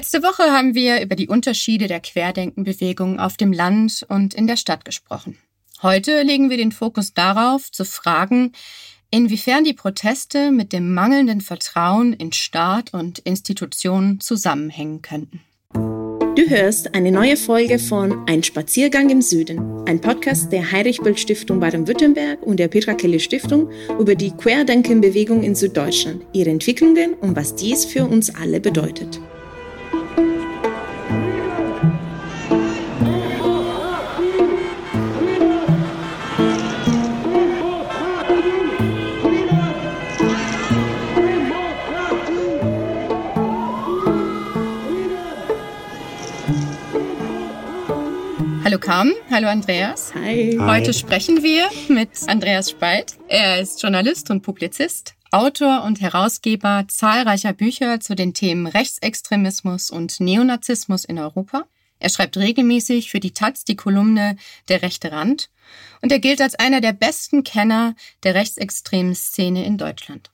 Letzte 0.00 0.22
Woche 0.22 0.44
haben 0.44 0.74
wir 0.74 1.02
über 1.02 1.14
die 1.14 1.28
Unterschiede 1.28 1.86
der 1.86 2.00
Querdenkenbewegung 2.00 3.20
auf 3.20 3.36
dem 3.36 3.52
Land 3.52 4.02
und 4.08 4.32
in 4.32 4.46
der 4.46 4.56
Stadt 4.56 4.86
gesprochen. 4.86 5.36
Heute 5.82 6.22
legen 6.22 6.48
wir 6.48 6.56
den 6.56 6.72
Fokus 6.72 7.12
darauf, 7.12 7.70
zu 7.70 7.84
fragen, 7.84 8.52
inwiefern 9.10 9.62
die 9.62 9.74
Proteste 9.74 10.52
mit 10.52 10.72
dem 10.72 10.94
mangelnden 10.94 11.42
Vertrauen 11.42 12.14
in 12.14 12.32
Staat 12.32 12.94
und 12.94 13.18
Institutionen 13.18 14.20
zusammenhängen 14.20 15.02
könnten. 15.02 15.42
Du 15.74 16.48
hörst 16.48 16.94
eine 16.94 17.12
neue 17.12 17.36
Folge 17.36 17.78
von 17.78 18.26
Ein 18.26 18.42
Spaziergang 18.42 19.10
im 19.10 19.20
Süden, 19.20 19.86
ein 19.86 20.00
Podcast 20.00 20.50
der 20.50 20.72
Heinrich-Böll-Stiftung 20.72 21.60
Baden-Württemberg 21.60 22.40
und 22.42 22.56
der 22.56 22.68
Petra 22.68 22.94
Kelly 22.94 23.20
Stiftung 23.20 23.70
über 23.98 24.14
die 24.14 24.30
Querdenkenbewegung 24.30 25.42
in 25.42 25.54
Süddeutschland, 25.54 26.24
ihre 26.32 26.48
Entwicklungen 26.48 27.12
und 27.20 27.36
was 27.36 27.54
dies 27.54 27.84
für 27.84 28.06
uns 28.06 28.34
alle 28.34 28.60
bedeutet. 28.60 29.20
Hallo 48.70 48.78
Carmen, 48.78 49.14
hallo 49.32 49.48
Andreas. 49.48 50.14
Hi. 50.14 50.56
Heute 50.60 50.94
sprechen 50.94 51.42
wir 51.42 51.68
mit 51.88 52.10
Andreas 52.28 52.70
Speit. 52.70 53.14
Er 53.26 53.60
ist 53.60 53.82
Journalist 53.82 54.30
und 54.30 54.42
Publizist, 54.42 55.16
Autor 55.32 55.82
und 55.82 56.00
Herausgeber 56.00 56.84
zahlreicher 56.86 57.52
Bücher 57.52 57.98
zu 57.98 58.14
den 58.14 58.32
Themen 58.32 58.68
Rechtsextremismus 58.68 59.90
und 59.90 60.20
Neonazismus 60.20 61.04
in 61.04 61.18
Europa. 61.18 61.64
Er 61.98 62.10
schreibt 62.10 62.36
regelmäßig 62.36 63.10
für 63.10 63.18
die 63.18 63.32
Taz 63.32 63.64
die 63.64 63.74
Kolumne 63.74 64.36
Der 64.68 64.82
rechte 64.82 65.10
Rand 65.10 65.50
und 66.00 66.12
er 66.12 66.20
gilt 66.20 66.40
als 66.40 66.54
einer 66.54 66.80
der 66.80 66.92
besten 66.92 67.42
Kenner 67.42 67.96
der 68.22 68.36
rechtsextremen 68.36 69.16
Szene 69.16 69.66
in 69.66 69.78
Deutschland. 69.78 70.30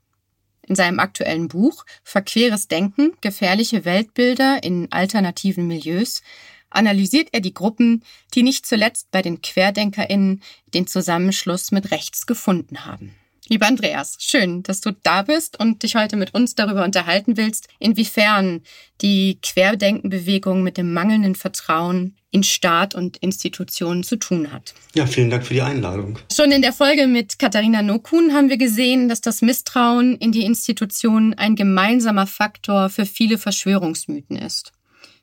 In 0.68 0.74
seinem 0.74 0.98
aktuellen 0.98 1.48
Buch 1.48 1.86
Verqueres 2.02 2.68
Denken, 2.68 3.12
gefährliche 3.22 3.86
Weltbilder 3.86 4.62
in 4.62 4.92
alternativen 4.92 5.66
Milieus 5.66 6.22
analysiert 6.70 7.28
er 7.32 7.40
die 7.40 7.54
Gruppen, 7.54 8.02
die 8.34 8.42
nicht 8.42 8.66
zuletzt 8.66 9.10
bei 9.10 9.22
den 9.22 9.42
QuerdenkerInnen 9.42 10.42
den 10.74 10.86
Zusammenschluss 10.86 11.72
mit 11.72 11.90
rechts 11.90 12.26
gefunden 12.26 12.84
haben. 12.84 13.14
Lieber 13.48 13.66
Andreas, 13.66 14.16
schön, 14.18 14.64
dass 14.64 14.80
du 14.80 14.90
da 15.04 15.22
bist 15.22 15.60
und 15.60 15.84
dich 15.84 15.94
heute 15.94 16.16
mit 16.16 16.34
uns 16.34 16.56
darüber 16.56 16.84
unterhalten 16.84 17.36
willst, 17.36 17.68
inwiefern 17.78 18.62
die 19.02 19.38
Querdenkenbewegung 19.40 20.64
mit 20.64 20.76
dem 20.76 20.92
mangelnden 20.92 21.36
Vertrauen 21.36 22.16
in 22.32 22.42
Staat 22.42 22.96
und 22.96 23.18
Institutionen 23.18 24.02
zu 24.02 24.16
tun 24.16 24.52
hat. 24.52 24.74
Ja, 24.94 25.06
vielen 25.06 25.30
Dank 25.30 25.46
für 25.46 25.54
die 25.54 25.62
Einladung. 25.62 26.18
Schon 26.34 26.50
in 26.50 26.60
der 26.60 26.72
Folge 26.72 27.06
mit 27.06 27.38
Katharina 27.38 27.82
Nokun 27.82 28.32
haben 28.32 28.50
wir 28.50 28.58
gesehen, 28.58 29.08
dass 29.08 29.20
das 29.20 29.42
Misstrauen 29.42 30.16
in 30.16 30.32
die 30.32 30.44
Institutionen 30.44 31.34
ein 31.34 31.54
gemeinsamer 31.54 32.26
Faktor 32.26 32.90
für 32.90 33.06
viele 33.06 33.38
Verschwörungsmythen 33.38 34.36
ist. 34.36 34.72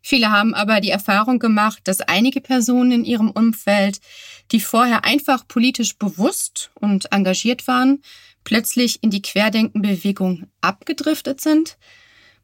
Viele 0.05 0.31
haben 0.31 0.53
aber 0.53 0.81
die 0.81 0.89
Erfahrung 0.89 1.39
gemacht, 1.39 1.79
dass 1.85 2.01
einige 2.01 2.41
Personen 2.41 2.91
in 2.91 3.05
ihrem 3.05 3.31
Umfeld, 3.31 4.01
die 4.51 4.59
vorher 4.59 5.05
einfach 5.05 5.47
politisch 5.47 5.97
bewusst 5.97 6.71
und 6.75 7.13
engagiert 7.13 7.67
waren, 7.67 8.03
plötzlich 8.43 9.01
in 9.01 9.11
die 9.11 9.21
Querdenkenbewegung 9.21 10.47
abgedriftet 10.59 11.39
sind. 11.39 11.77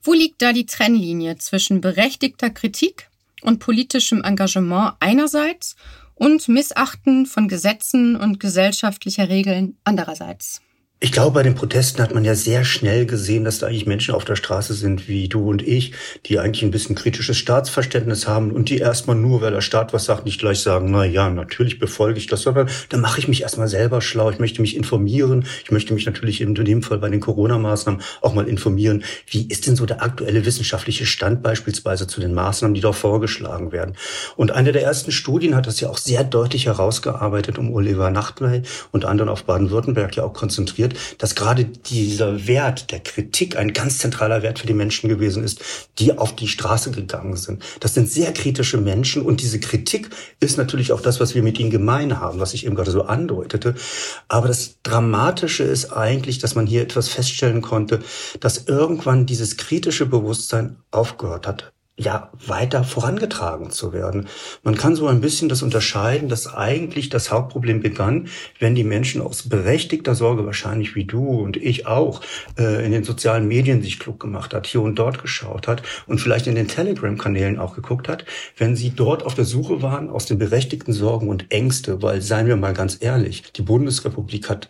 Wo 0.02 0.14
liegt 0.14 0.42
da 0.42 0.54
die 0.54 0.66
Trennlinie 0.66 1.38
zwischen 1.38 1.82
berechtigter 1.82 2.50
Kritik 2.50 3.10
und 3.42 3.60
politischem 3.60 4.24
Engagement 4.24 4.94
einerseits 5.02 5.76
und 6.16 6.48
Missachten 6.48 7.26
von 7.26 7.50
Gesetzen 7.50 8.16
und 8.16 8.40
gesellschaftlicher 8.40 9.28
Regeln 9.28 9.78
andererseits? 9.84 10.62
Ich 11.02 11.14
glaube, 11.14 11.36
bei 11.36 11.44
den 11.44 11.56
Protesten 11.56 12.02
hat 12.02 12.14
man 12.14 12.26
ja 12.26 12.36
sehr 12.36 12.66
schnell 12.66 13.06
gesehen, 13.06 13.46
dass 13.46 13.60
da 13.60 13.68
eigentlich 13.68 13.86
Menschen 13.86 14.14
auf 14.14 14.26
der 14.26 14.36
Straße 14.36 14.74
sind 14.74 15.08
wie 15.08 15.30
du 15.30 15.50
und 15.50 15.66
ich, 15.66 15.94
die 16.26 16.40
eigentlich 16.40 16.62
ein 16.62 16.72
bisschen 16.72 16.94
kritisches 16.94 17.38
Staatsverständnis 17.38 18.28
haben 18.28 18.52
und 18.52 18.68
die 18.68 18.80
erstmal 18.80 19.16
nur, 19.16 19.40
weil 19.40 19.54
der 19.54 19.62
Staat 19.62 19.94
was 19.94 20.04
sagt, 20.04 20.26
nicht 20.26 20.42
gleich 20.42 20.60
sagen, 20.60 20.92
na 20.92 21.06
ja, 21.06 21.30
natürlich 21.30 21.80
befolge 21.80 22.20
ich 22.20 22.28
das, 22.28 22.42
sondern 22.42 22.68
da 22.90 22.98
mache 22.98 23.18
ich 23.20 23.30
mich 23.30 23.44
erstmal 23.44 23.70
selber 23.70 24.02
schlau. 24.02 24.30
Ich 24.30 24.40
möchte 24.40 24.60
mich 24.60 24.76
informieren. 24.76 25.46
Ich 25.64 25.72
möchte 25.72 25.94
mich 25.94 26.06
natürlich 26.06 26.42
in 26.42 26.54
dem 26.54 26.84
Fall 26.84 26.98
bei 26.98 27.08
den 27.08 27.22
Corona-Maßnahmen 27.22 28.02
auch 28.20 28.34
mal 28.34 28.50
informieren. 28.50 29.06
Wie 29.26 29.48
ist 29.48 29.68
denn 29.68 29.78
so 29.78 29.86
der 29.86 30.04
aktuelle 30.04 30.46
wissenschaftliche 30.46 31.06
Stand 31.06 31.42
beispielsweise 31.42 32.08
zu 32.08 32.20
den 32.20 32.34
Maßnahmen, 32.34 32.76
die 32.76 32.82
da 32.82 32.92
vorgeschlagen 32.92 33.72
werden? 33.72 33.96
Und 34.36 34.52
eine 34.52 34.74
der 34.74 34.84
ersten 34.84 35.14
Studien 35.14 35.56
hat 35.56 35.66
das 35.66 35.80
ja 35.80 35.88
auch 35.88 35.98
sehr 35.98 36.26
deutlich 36.26 36.66
herausgearbeitet, 36.66 37.58
um 37.58 37.74
Oliver 37.74 38.12
Nachtwey 38.12 38.64
und 38.92 39.06
anderen 39.06 39.30
auf 39.30 39.46
Baden-Württemberg 39.46 40.18
ja 40.18 40.26
auch 40.26 40.34
konzentriert 40.34 40.89
wird, 40.90 41.22
dass 41.22 41.36
gerade 41.36 41.66
dieser 41.66 42.48
Wert 42.48 42.92
der 42.92 43.00
Kritik 43.00 43.58
ein 43.58 43.74
ganz 43.74 44.00
zentraler 44.00 44.42
Wert 44.42 44.60
für 44.60 44.68
die 44.68 44.74
Menschen 44.74 45.10
gewesen 45.10 45.44
ist, 45.44 45.62
die 46.00 46.18
auf 46.18 46.36
die 46.36 46.48
Straße 46.48 46.92
gegangen 46.92 47.36
sind. 47.36 47.64
Das 47.80 47.94
sind 47.94 48.10
sehr 48.10 48.34
kritische 48.34 48.78
Menschen 48.78 49.22
und 49.22 49.42
diese 49.42 49.60
Kritik 49.60 50.10
ist 50.40 50.58
natürlich 50.58 50.92
auch 50.92 51.02
das, 51.02 51.20
was 51.20 51.36
wir 51.36 51.44
mit 51.44 51.60
ihnen 51.60 51.72
gemein 51.72 52.20
haben, 52.20 52.40
was 52.40 52.54
ich 52.54 52.66
eben 52.66 52.76
gerade 52.76 52.92
so 52.92 53.04
andeutete. 53.04 53.76
Aber 54.28 54.48
das 54.48 54.78
Dramatische 54.84 55.64
ist 55.64 55.92
eigentlich, 55.94 56.40
dass 56.40 56.56
man 56.56 56.66
hier 56.66 56.82
etwas 56.82 57.10
feststellen 57.10 57.62
konnte, 57.62 58.00
dass 58.40 58.66
irgendwann 58.68 59.26
dieses 59.26 59.58
kritische 59.58 60.06
Bewusstsein 60.06 60.78
aufgehört 60.92 61.48
hat 61.48 61.74
ja, 62.00 62.32
weiter 62.48 62.86
vorangetragen 62.86 63.72
zu 63.72 63.92
werden. 63.92 64.28
Man 64.64 64.76
kann 64.76 64.96
so 64.96 65.08
ein 65.08 65.20
bisschen 65.20 65.50
das 65.50 65.62
unterscheiden, 65.62 66.30
dass 66.30 66.52
eigentlich 66.52 67.10
das 67.10 67.30
Hauptproblem 67.30 67.82
begann, 67.82 68.30
wenn 68.58 68.74
die 68.74 68.86
Menschen 68.86 69.22
aus 69.22 69.50
berechtigter 69.50 70.16
Sorge, 70.16 70.46
wahrscheinlich 70.46 70.96
wie 70.96 71.04
du 71.04 71.28
und 71.28 71.58
ich 71.58 71.88
auch, 71.88 72.22
äh, 72.58 72.86
in 72.86 72.94
den 72.94 73.04
sozialen 73.04 73.48
Medien 73.50 73.84
sich 73.84 74.00
klug 74.00 74.20
gemacht 74.20 74.54
hat, 74.54 74.66
hier 74.66 74.82
und 74.82 74.96
dort 74.96 75.22
geschaut 75.22 75.68
hat 75.68 75.84
und 76.08 76.20
vielleicht 76.22 76.48
in 76.48 76.56
den 76.56 76.70
Telegram-Kanälen 76.70 77.60
auch 77.60 77.76
geguckt 77.76 78.08
hat, 78.08 78.24
wenn 78.58 78.78
sie 78.78 78.92
dort 78.92 79.24
auf 79.24 79.36
der 79.36 79.46
Suche 79.46 79.82
waren 79.82 80.10
aus 80.10 80.26
den 80.26 80.40
berechtigten 80.40 80.94
Sorgen 80.94 81.28
und 81.28 81.52
Ängste, 81.52 82.02
weil, 82.02 82.22
seien 82.22 82.48
wir 82.48 82.56
mal 82.56 82.74
ganz 82.74 82.98
ehrlich, 83.02 83.52
die 83.52 83.62
Bundesrepublik 83.62 84.50
hat 84.50 84.70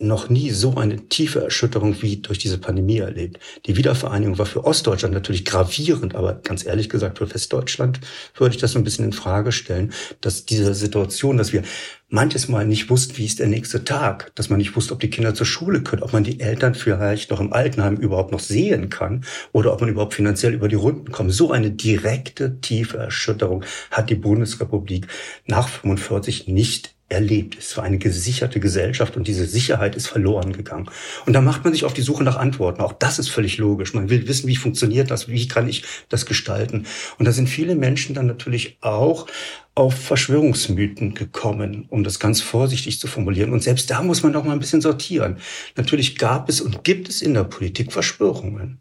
noch 0.00 0.30
nie 0.30 0.50
so 0.50 0.76
eine 0.76 1.08
tiefe 1.08 1.42
Erschütterung 1.42 2.00
wie 2.00 2.16
durch 2.16 2.38
diese 2.38 2.58
Pandemie 2.58 2.98
erlebt. 2.98 3.38
Die 3.66 3.76
Wiedervereinigung 3.76 4.38
war 4.38 4.46
für 4.46 4.64
Ostdeutschland 4.64 5.14
natürlich 5.14 5.44
gravierend, 5.44 6.14
aber 6.14 6.34
ganz 6.36 6.64
ehrlich 6.64 6.88
gesagt 6.88 7.18
für 7.18 7.32
Westdeutschland 7.32 8.00
würde 8.34 8.54
ich 8.54 8.60
das 8.60 8.72
so 8.72 8.78
ein 8.78 8.84
bisschen 8.84 9.04
in 9.04 9.12
Frage 9.12 9.52
stellen, 9.52 9.92
dass 10.22 10.46
diese 10.46 10.74
Situation, 10.74 11.36
dass 11.36 11.52
wir 11.52 11.62
manches 12.08 12.48
Mal 12.48 12.66
nicht 12.66 12.88
wussten, 12.88 13.18
wie 13.18 13.26
ist 13.26 13.40
der 13.40 13.46
nächste 13.46 13.84
Tag, 13.84 14.32
dass 14.36 14.48
man 14.48 14.58
nicht 14.58 14.74
wusste, 14.74 14.94
ob 14.94 15.00
die 15.00 15.10
Kinder 15.10 15.34
zur 15.34 15.46
Schule 15.46 15.82
können, 15.82 16.02
ob 16.02 16.14
man 16.14 16.24
die 16.24 16.40
Eltern 16.40 16.74
vielleicht 16.74 17.30
noch 17.30 17.40
im 17.40 17.52
Altenheim 17.52 17.96
überhaupt 17.96 18.32
noch 18.32 18.40
sehen 18.40 18.88
kann 18.88 19.24
oder 19.52 19.72
ob 19.72 19.82
man 19.82 19.90
überhaupt 19.90 20.14
finanziell 20.14 20.54
über 20.54 20.68
die 20.68 20.76
Runden 20.76 21.12
kommt. 21.12 21.32
So 21.32 21.52
eine 21.52 21.70
direkte, 21.70 22.58
tiefe 22.60 22.96
Erschütterung 22.96 23.64
hat 23.90 24.08
die 24.08 24.14
Bundesrepublik 24.14 25.08
nach 25.46 25.68
45 25.68 26.48
nicht 26.48 26.94
erlebt. 27.10 27.58
Es 27.58 27.76
war 27.76 27.84
eine 27.84 27.98
gesicherte 27.98 28.60
Gesellschaft 28.60 29.16
und 29.16 29.28
diese 29.28 29.46
Sicherheit 29.46 29.96
ist 29.96 30.06
verloren 30.06 30.52
gegangen. 30.52 30.88
Und 31.26 31.32
da 31.32 31.40
macht 31.40 31.64
man 31.64 31.72
sich 31.72 31.84
auf 31.84 31.92
die 31.92 32.02
Suche 32.02 32.24
nach 32.24 32.36
Antworten. 32.36 32.80
Auch 32.80 32.92
das 32.92 33.18
ist 33.18 33.28
völlig 33.28 33.58
logisch. 33.58 33.92
Man 33.94 34.08
will 34.08 34.26
wissen, 34.28 34.48
wie 34.48 34.56
funktioniert 34.56 35.10
das, 35.10 35.28
wie 35.28 35.48
kann 35.48 35.68
ich 35.68 35.84
das 36.08 36.24
gestalten. 36.24 36.86
Und 37.18 37.26
da 37.26 37.32
sind 37.32 37.48
viele 37.48 37.74
Menschen 37.74 38.14
dann 38.14 38.26
natürlich 38.26 38.78
auch 38.80 39.26
auf 39.74 39.94
Verschwörungsmythen 39.94 41.14
gekommen, 41.14 41.86
um 41.88 42.04
das 42.04 42.18
ganz 42.18 42.40
vorsichtig 42.40 43.00
zu 43.00 43.06
formulieren. 43.06 43.52
Und 43.52 43.62
selbst 43.62 43.90
da 43.90 44.02
muss 44.02 44.22
man 44.22 44.32
doch 44.32 44.44
mal 44.44 44.52
ein 44.52 44.58
bisschen 44.60 44.80
sortieren. 44.80 45.38
Natürlich 45.76 46.16
gab 46.18 46.48
es 46.48 46.60
und 46.60 46.84
gibt 46.84 47.08
es 47.08 47.22
in 47.22 47.34
der 47.34 47.44
Politik 47.44 47.92
Verschwörungen. 47.92 48.80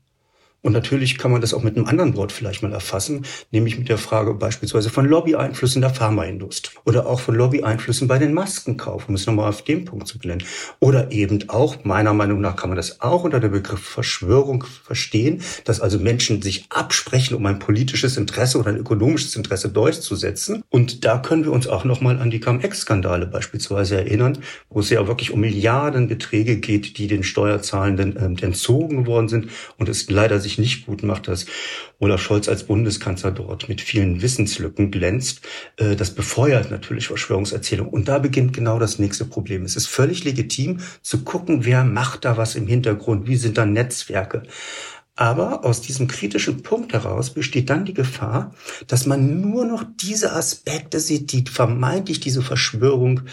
Und 0.62 0.74
natürlich 0.74 1.18
kann 1.18 1.32
man 1.32 1.42
das 1.42 1.54
auch 1.54 1.64
mit 1.64 1.78
einem 1.78 1.86
anderen 1.86 2.16
Wort 2.16 2.32
vielleicht 2.32 2.62
mal 2.62 2.74
erfassen, 2.74 3.26
nämlich 3.52 3.78
mit 3.78 3.90
der 3.90 3.98
Frage 3.98 4.34
beispielsweise 4.34 4.90
von 4.90 5.06
Lobbyeinflüssen 5.06 5.82
der 5.82 5.92
Pharmaindustrie 5.92 6.78
oder 6.86 7.08
auch 7.08 7.20
von 7.20 7.36
Lobbyeinflüssen 7.36 8.08
bei 8.08 8.18
den 8.18 8.34
Maskenkauf, 8.34 9.08
um 9.08 9.16
es 9.16 9.26
nochmal 9.26 9.50
auf 9.50 9.64
den 9.64 9.86
Punkt 9.86 10.08
zu 10.08 10.20
benennen. 10.20 10.44
Oder 10.80 11.12
eben 11.12 11.48
auch, 11.50 11.84
meiner 11.84 12.14
Meinung 12.14 12.42
nach 12.42 12.56
kann 12.56 12.70
man 12.70 12.78
das 12.78 13.02
auch 13.02 13.24
unter 13.24 13.40
dem 13.40 13.52
Begriff 13.52 13.80
Verschwörung 13.80 14.66
verstehen, 14.84 15.42
dass 15.64 15.80
also 15.80 16.00
Menschen 16.00 16.42
sich 16.42 16.66
absprechen, 16.70 17.36
um 17.36 17.46
ein 17.46 17.60
politisches 17.60 18.18
Interesse 18.18 18.58
oder 18.58 18.70
ein 18.70 18.78
ökonomisches 18.78 19.36
Interesse 19.36 19.70
durchzusetzen. 19.70 20.64
Und 20.70 21.06
da 21.06 21.20
können 21.20 21.46
wir 21.46 21.52
uns 21.52 21.68
auch 21.68 21.86
nochmal 21.86 22.20
an 22.20 22.32
die 22.32 22.40
Cum-Ex-Skandale 22.40 23.28
beispielsweise 23.28 23.98
erinnern, 23.98 24.40
wo 24.70 24.80
es 24.82 24.90
ja 24.90 25.08
wirklich 25.08 25.32
um 25.32 25.40
Milliardenbeträge 25.40 26.58
geht, 26.58 26.98
die 26.98 27.08
den 27.08 27.24
Steuerzahlenden 27.24 28.18
äh, 28.18 28.46
entzogen 28.46 29.06
worden 29.08 29.30
sind 29.30 29.50
und 29.78 29.90
es 29.90 30.10
leider 30.10 30.40
sich 30.40 30.49
sich 30.50 30.58
nicht 30.58 30.86
gut 30.86 31.04
macht, 31.04 31.28
dass 31.28 31.46
Olaf 32.00 32.22
Scholz 32.22 32.50
als 32.50 32.64
Bundeskanzler 32.64 33.32
dort 33.32 33.70
mit 33.70 33.82
vielen 33.82 34.22
Wissenslücken 34.22 34.92
glänzt. 34.92 35.42
Äh, 35.78 35.96
das 35.96 36.12
befeuert 36.12 36.72
natürlich 36.72 37.08
Verschwörungserzählungen. 37.08 37.94
Und 37.94 38.08
da 38.08 38.20
beginnt 38.20 38.54
genau 38.54 38.80
das 38.80 39.00
nächste 39.00 39.26
Problem. 39.26 39.64
Es 39.64 39.76
ist 39.76 39.88
völlig 39.88 40.24
legitim 40.24 40.80
zu 41.02 41.24
gucken, 41.24 41.66
wer 41.66 41.84
macht 41.84 42.26
da 42.26 42.38
was 42.38 42.56
im 42.56 42.68
Hintergrund, 42.68 43.28
wie 43.28 43.38
sind 43.38 43.58
da 43.58 43.66
Netzwerke. 43.66 44.44
Aber 45.16 45.66
aus 45.66 45.82
diesem 45.82 46.08
kritischen 46.08 46.64
Punkt 46.64 46.94
heraus 46.94 47.32
besteht 47.32 47.70
dann 47.70 47.84
die 47.84 47.94
Gefahr, 47.94 48.56
dass 48.88 49.06
man 49.06 49.42
nur 49.42 49.66
noch 49.66 49.84
diese 50.00 50.32
Aspekte 50.32 51.02
sieht, 51.02 51.34
die 51.34 51.44
vermeintlich 51.44 52.22
diese 52.22 52.42
Verschwörung 52.42 53.24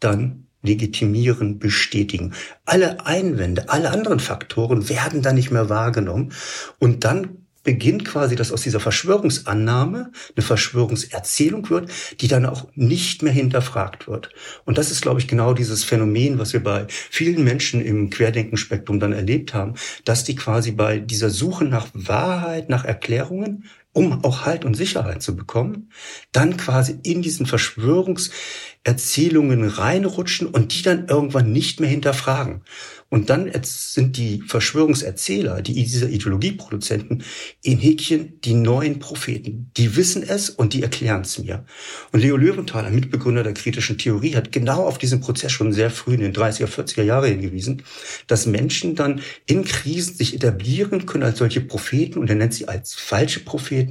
dann 0.00 0.45
legitimieren, 0.62 1.58
bestätigen. 1.58 2.34
Alle 2.64 3.06
Einwände, 3.06 3.68
alle 3.68 3.90
anderen 3.90 4.20
Faktoren 4.20 4.88
werden 4.88 5.22
dann 5.22 5.36
nicht 5.36 5.50
mehr 5.50 5.68
wahrgenommen 5.68 6.32
und 6.78 7.04
dann 7.04 7.46
beginnt 7.66 8.04
quasi, 8.04 8.36
dass 8.36 8.52
aus 8.52 8.62
dieser 8.62 8.78
Verschwörungsannahme 8.78 10.12
eine 10.36 10.42
Verschwörungserzählung 10.42 11.68
wird, 11.68 11.90
die 12.20 12.28
dann 12.28 12.46
auch 12.46 12.68
nicht 12.76 13.22
mehr 13.22 13.32
hinterfragt 13.32 14.06
wird. 14.06 14.30
Und 14.64 14.78
das 14.78 14.92
ist, 14.92 15.02
glaube 15.02 15.18
ich, 15.20 15.26
genau 15.26 15.52
dieses 15.52 15.82
Phänomen, 15.82 16.38
was 16.38 16.52
wir 16.52 16.62
bei 16.62 16.86
vielen 16.88 17.42
Menschen 17.42 17.84
im 17.84 18.08
Querdenkenspektrum 18.08 19.00
dann 19.00 19.12
erlebt 19.12 19.52
haben, 19.52 19.74
dass 20.04 20.22
die 20.22 20.36
quasi 20.36 20.70
bei 20.70 21.00
dieser 21.00 21.28
Suche 21.28 21.64
nach 21.64 21.88
Wahrheit, 21.92 22.70
nach 22.70 22.84
Erklärungen, 22.84 23.64
um 23.96 24.22
auch 24.24 24.44
Halt 24.44 24.66
und 24.66 24.74
Sicherheit 24.74 25.22
zu 25.22 25.34
bekommen, 25.34 25.88
dann 26.30 26.58
quasi 26.58 26.98
in 27.02 27.22
diesen 27.22 27.46
Verschwörungserzählungen 27.46 29.66
reinrutschen 29.66 30.48
und 30.48 30.76
die 30.76 30.82
dann 30.82 31.08
irgendwann 31.08 31.50
nicht 31.50 31.80
mehr 31.80 31.88
hinterfragen. 31.88 32.60
Und 33.08 33.30
dann 33.30 33.52
sind 33.62 34.16
die 34.16 34.42
Verschwörungserzähler, 34.42 35.62
die 35.62 35.74
diese 35.74 36.08
Ideologieproduzenten 36.08 37.22
in 37.62 37.78
Häkchen 37.78 38.40
die 38.40 38.54
neuen 38.54 38.98
Propheten. 38.98 39.70
Die 39.76 39.94
wissen 39.94 40.24
es 40.24 40.50
und 40.50 40.72
die 40.72 40.82
erklären 40.82 41.20
es 41.20 41.38
mir. 41.38 41.64
Und 42.10 42.20
Leo 42.20 42.36
Löwenthaler, 42.36 42.90
Mitbegründer 42.90 43.44
der 43.44 43.54
kritischen 43.54 43.96
Theorie, 43.96 44.34
hat 44.34 44.50
genau 44.50 44.84
auf 44.84 44.98
diesen 44.98 45.20
Prozess 45.20 45.52
schon 45.52 45.72
sehr 45.72 45.90
früh 45.90 46.14
in 46.14 46.20
den 46.20 46.32
30er, 46.32 46.66
40er 46.66 47.04
Jahre 47.04 47.28
hingewiesen, 47.28 47.84
dass 48.26 48.46
Menschen 48.46 48.96
dann 48.96 49.20
in 49.46 49.64
Krisen 49.64 50.16
sich 50.16 50.34
etablieren 50.34 51.06
können 51.06 51.22
als 51.22 51.38
solche 51.38 51.60
Propheten 51.60 52.18
und 52.18 52.28
er 52.28 52.36
nennt 52.36 52.54
sie 52.54 52.66
als 52.66 52.96
falsche 52.96 53.38
Propheten, 53.38 53.85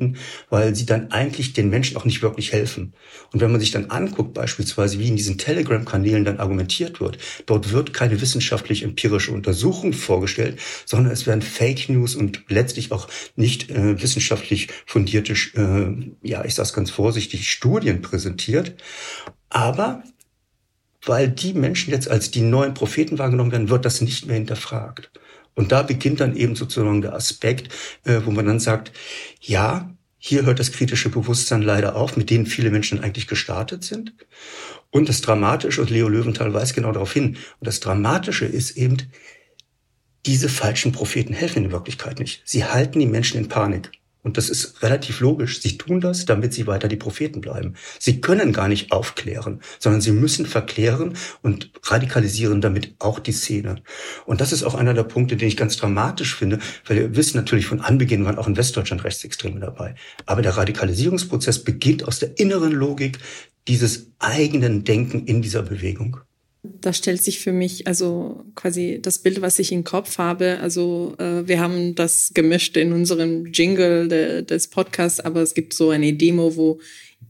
weil 0.50 0.76
sie 0.76 0.86
dann 0.86 1.12
eigentlich 1.12 1.54
den 1.54 1.70
Menschen 1.70 1.98
auch 1.98 2.06
nicht 2.06 2.22
wirklich 2.22 2.54
helfen. 2.54 2.94
Und 3.32 3.42
wenn 3.42 3.52
man 3.52 3.60
sich 3.60 3.72
dann 3.72 3.90
anguckt, 3.90 4.34
beispielsweise, 4.34 5.00
wie 5.00 5.08
in 5.08 5.16
diesen 5.16 5.38
Telegram-Kanälen 5.38 6.26
dann 6.26 6.40
argumentiert 6.40 7.00
wird, 7.00 7.18
dort 7.46 7.72
wird 7.72 7.94
keine 7.94 8.20
wissenschaftlich 8.22 8.84
empirische 8.84 9.32
Untersuchung 9.32 9.94
vorgestellt, 9.94 10.60
sondern 10.86 11.12
es 11.12 11.28
werden 11.28 11.42
Fake 11.42 11.90
News 11.90 12.16
und 12.16 12.44
letztlich 12.50 12.92
auch 12.92 13.08
nicht 13.36 13.70
äh, 13.70 14.02
wissenschaftlich 14.02 14.70
fundierte, 14.86 15.34
äh, 15.34 16.28
ja, 16.28 16.44
ich 16.46 16.56
sage 16.56 16.74
ganz 16.74 16.92
vorsichtig, 16.92 17.50
Studien 17.50 18.02
präsentiert. 18.02 18.76
Aber 19.50 20.04
weil 21.06 21.30
die 21.30 21.54
Menschen 21.54 21.92
jetzt 21.92 22.10
als 22.10 22.32
die 22.32 22.42
neuen 22.42 22.74
Propheten 22.74 23.20
wahrgenommen 23.20 23.52
werden, 23.52 23.70
wird 23.70 23.86
das 23.86 24.02
nicht 24.02 24.26
mehr 24.26 24.36
hinterfragt. 24.36 25.12
Und 25.56 25.72
da 25.72 25.82
beginnt 25.82 26.20
dann 26.20 26.36
eben 26.36 26.56
sozusagen 26.56 27.02
der 27.02 27.14
Aspekt, 27.14 27.74
äh, 28.04 28.22
wo 28.26 28.32
man 28.32 28.46
dann 28.46 28.60
sagt, 28.60 28.92
ja, 29.40 29.96
hier 30.18 30.46
hört 30.46 30.60
das 30.60 30.72
kritische 30.72 31.10
Bewusstsein 31.10 31.62
leider 31.62 31.96
auf, 31.96 32.18
mit 32.18 32.30
denen 32.30 32.46
viele 32.46 32.72
Menschen 32.72 33.00
eigentlich 33.00 33.28
gestartet 33.28 33.84
sind. 33.84 34.14
Und 34.92 35.10
das 35.10 35.22
Dramatische, 35.22 35.82
und 35.82 35.90
Leo 35.90 36.10
Löwenthal 36.10 36.54
weist 36.54 36.74
genau 36.74 36.92
darauf 36.92 37.14
hin, 37.14 37.38
und 37.60 37.68
das 37.68 37.80
Dramatische 37.80 38.46
ist 38.46 38.78
eben, 38.78 38.98
diese 40.26 40.50
falschen 40.50 40.92
Propheten 40.92 41.34
helfen 41.34 41.66
in 41.66 41.72
Wirklichkeit 41.72 42.20
nicht. 42.20 42.42
Sie 42.46 42.66
halten 42.66 43.00
die 43.00 43.06
Menschen 43.06 43.38
in 43.38 43.48
Panik. 43.48 43.92
Und 44.26 44.38
das 44.38 44.50
ist 44.50 44.82
relativ 44.82 45.20
logisch. 45.20 45.62
Sie 45.62 45.78
tun 45.78 46.02
das, 46.02 46.26
damit 46.26 46.52
sie 46.52 46.66
weiter 46.66 46.88
die 46.88 46.96
Propheten 46.96 47.42
bleiben. 47.42 47.76
Sie 48.00 48.22
können 48.22 48.54
gar 48.54 48.68
nicht 48.68 48.92
aufklären, 48.92 49.62
sondern 49.78 50.02
sie 50.02 50.14
müssen 50.14 50.48
verklären 50.48 51.14
und 51.44 51.70
radikalisieren 51.84 52.60
damit 52.60 52.96
auch 52.98 53.20
die 53.20 53.34
Szene. 53.34 53.84
Und 54.26 54.42
das 54.42 54.52
ist 54.52 54.64
auch 54.64 54.74
einer 54.74 54.96
der 54.96 55.04
Punkte, 55.04 55.38
den 55.38 55.48
ich 55.48 55.56
ganz 55.56 55.78
dramatisch 55.78 56.36
finde, 56.36 56.58
weil 56.88 56.98
wir 56.98 57.16
wissen 57.16 57.38
natürlich 57.38 57.68
von 57.68 57.82
Anbeginn 57.82 58.26
waren 58.26 58.40
auch 58.40 58.48
in 58.48 58.58
Westdeutschland 58.58 59.04
Rechtsextreme 59.04 59.60
dabei. 59.60 59.94
Aber 60.26 60.42
der 60.42 60.58
Radikalisierungsprozess 60.58 61.64
beginnt 61.64 62.08
aus 62.08 62.18
der 62.18 62.40
inneren 62.40 62.72
Logik 62.72 63.20
dieses 63.68 64.12
eigenen 64.18 64.84
Denken 64.84 65.28
in 65.28 65.44
dieser 65.44 65.62
Bewegung. 65.62 66.18
Da 66.82 66.94
stellt 66.94 67.24
sich 67.24 67.40
für 67.40 67.52
mich 67.52 67.88
also 67.88 68.44
quasi 68.56 69.00
das 69.02 69.20
Bild, 69.20 69.42
was 69.42 69.60
ich 69.60 69.72
im 69.72 69.84
Kopf 69.84 70.18
habe. 70.18 70.60
Also 70.62 71.16
äh, 71.18 71.48
wir 71.48 71.60
haben 71.60 71.96
das 71.96 72.32
gemischt 72.34 72.78
in 72.78 72.94
unserem 72.94 73.48
Jingle 73.48 74.08
de, 74.08 74.44
des 74.44 74.68
Podcasts, 74.68 75.20
aber 75.20 75.42
es 75.42 75.54
gibt 75.54 75.74
so 75.74 75.90
eine 75.90 76.14
Demo, 76.14 76.56
wo 76.56 76.80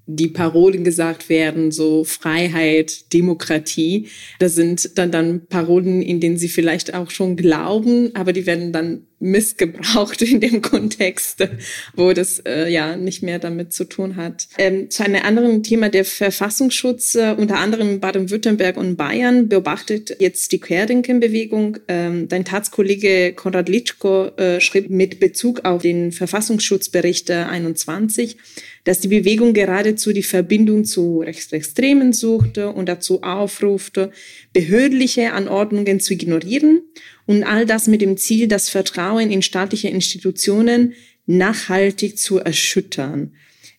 die 0.08 0.28
Parolen 0.28 0.84
gesagt 0.84 1.30
werden, 1.30 1.72
so 1.72 2.04
Freiheit, 2.04 3.12
Demokratie. 3.14 4.08
Das 4.40 4.54
sind 4.54 4.98
dann, 4.98 5.12
dann 5.12 5.48
Parolen, 5.48 6.02
in 6.02 6.20
denen 6.20 6.38
sie 6.38 6.50
vielleicht 6.50 6.94
auch 6.94 7.10
schon 7.10 7.36
glauben, 7.36 8.16
aber 8.16 8.32
die 8.32 8.46
werden 8.46 8.72
dann 8.72 9.08
missgebraucht 9.26 10.22
in 10.22 10.40
dem 10.40 10.62
Kontext, 10.62 11.48
wo 11.96 12.14
das 12.14 12.40
äh, 12.40 12.70
ja 12.70 12.96
nicht 12.96 13.24
mehr 13.24 13.40
damit 13.40 13.74
zu 13.74 13.86
tun 13.86 14.16
hat. 14.16 14.48
Ähm, 14.58 14.90
zu 14.90 15.04
einem 15.04 15.24
anderen 15.24 15.64
Thema, 15.64 15.90
der 15.90 16.06
Verfassungsschutz, 16.06 17.16
äh, 17.16 17.36
unter 17.38 17.58
anderem 17.58 18.00
Baden-Württemberg 18.00 18.78
und 18.78 18.96
Bayern, 18.96 19.50
beobachtet 19.50 20.16
jetzt 20.20 20.52
die 20.52 20.60
Querdenkenbewegung. 20.60 21.80
Ähm, 21.88 22.28
dein 22.28 22.46
Tatskollege 22.46 23.34
Konrad 23.34 23.68
Litschko 23.68 24.28
äh, 24.38 24.62
schrieb 24.62 24.90
mit 24.90 25.20
Bezug 25.20 25.66
auf 25.66 25.82
den 25.82 26.12
Verfassungsschutzbericht 26.12 27.32
21, 27.32 28.38
dass 28.84 29.00
die 29.00 29.08
Bewegung 29.08 29.54
geradezu 29.54 30.14
die 30.14 30.24
Verbindung 30.24 30.86
zu 30.86 31.22
Rechtsextremen 31.22 32.14
suchte 32.14 32.70
und 32.70 32.88
dazu 32.88 33.24
aufrufte, 33.24 34.12
behördliche 34.54 35.34
Anordnungen 35.34 36.00
zu 36.00 36.14
ignorieren 36.14 36.82
und 37.26 37.44
all 37.44 37.66
das 37.66 37.88
mit 37.88 38.02
dem 38.02 38.18
Ziel, 38.18 38.48
das 38.48 38.70
Vertrauen 38.70 39.32
in 39.32 39.42
staatliche 39.42 39.90
Institutionen 39.90 40.94
nachhaltig 41.26 42.18
zu 42.18 42.40
erschüttern. 42.40 43.34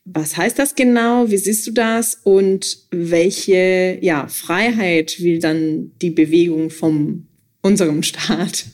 Was 0.05 0.37
heißt 0.37 0.59
das 0.59 0.75
genau? 0.75 1.31
Wie 1.31 1.37
siehst 1.37 1.67
du 1.67 1.73
das? 1.73 2.21
Und 2.23 2.79
welche 2.91 3.99
ja, 4.01 4.29
Freiheit 4.29 5.21
will 5.21 5.41
dann 5.41 5.93
die 6.01 6.11
Bewegung 6.11 6.71
von 6.71 7.27
unserem 7.61 8.03
Staat? 8.03 8.67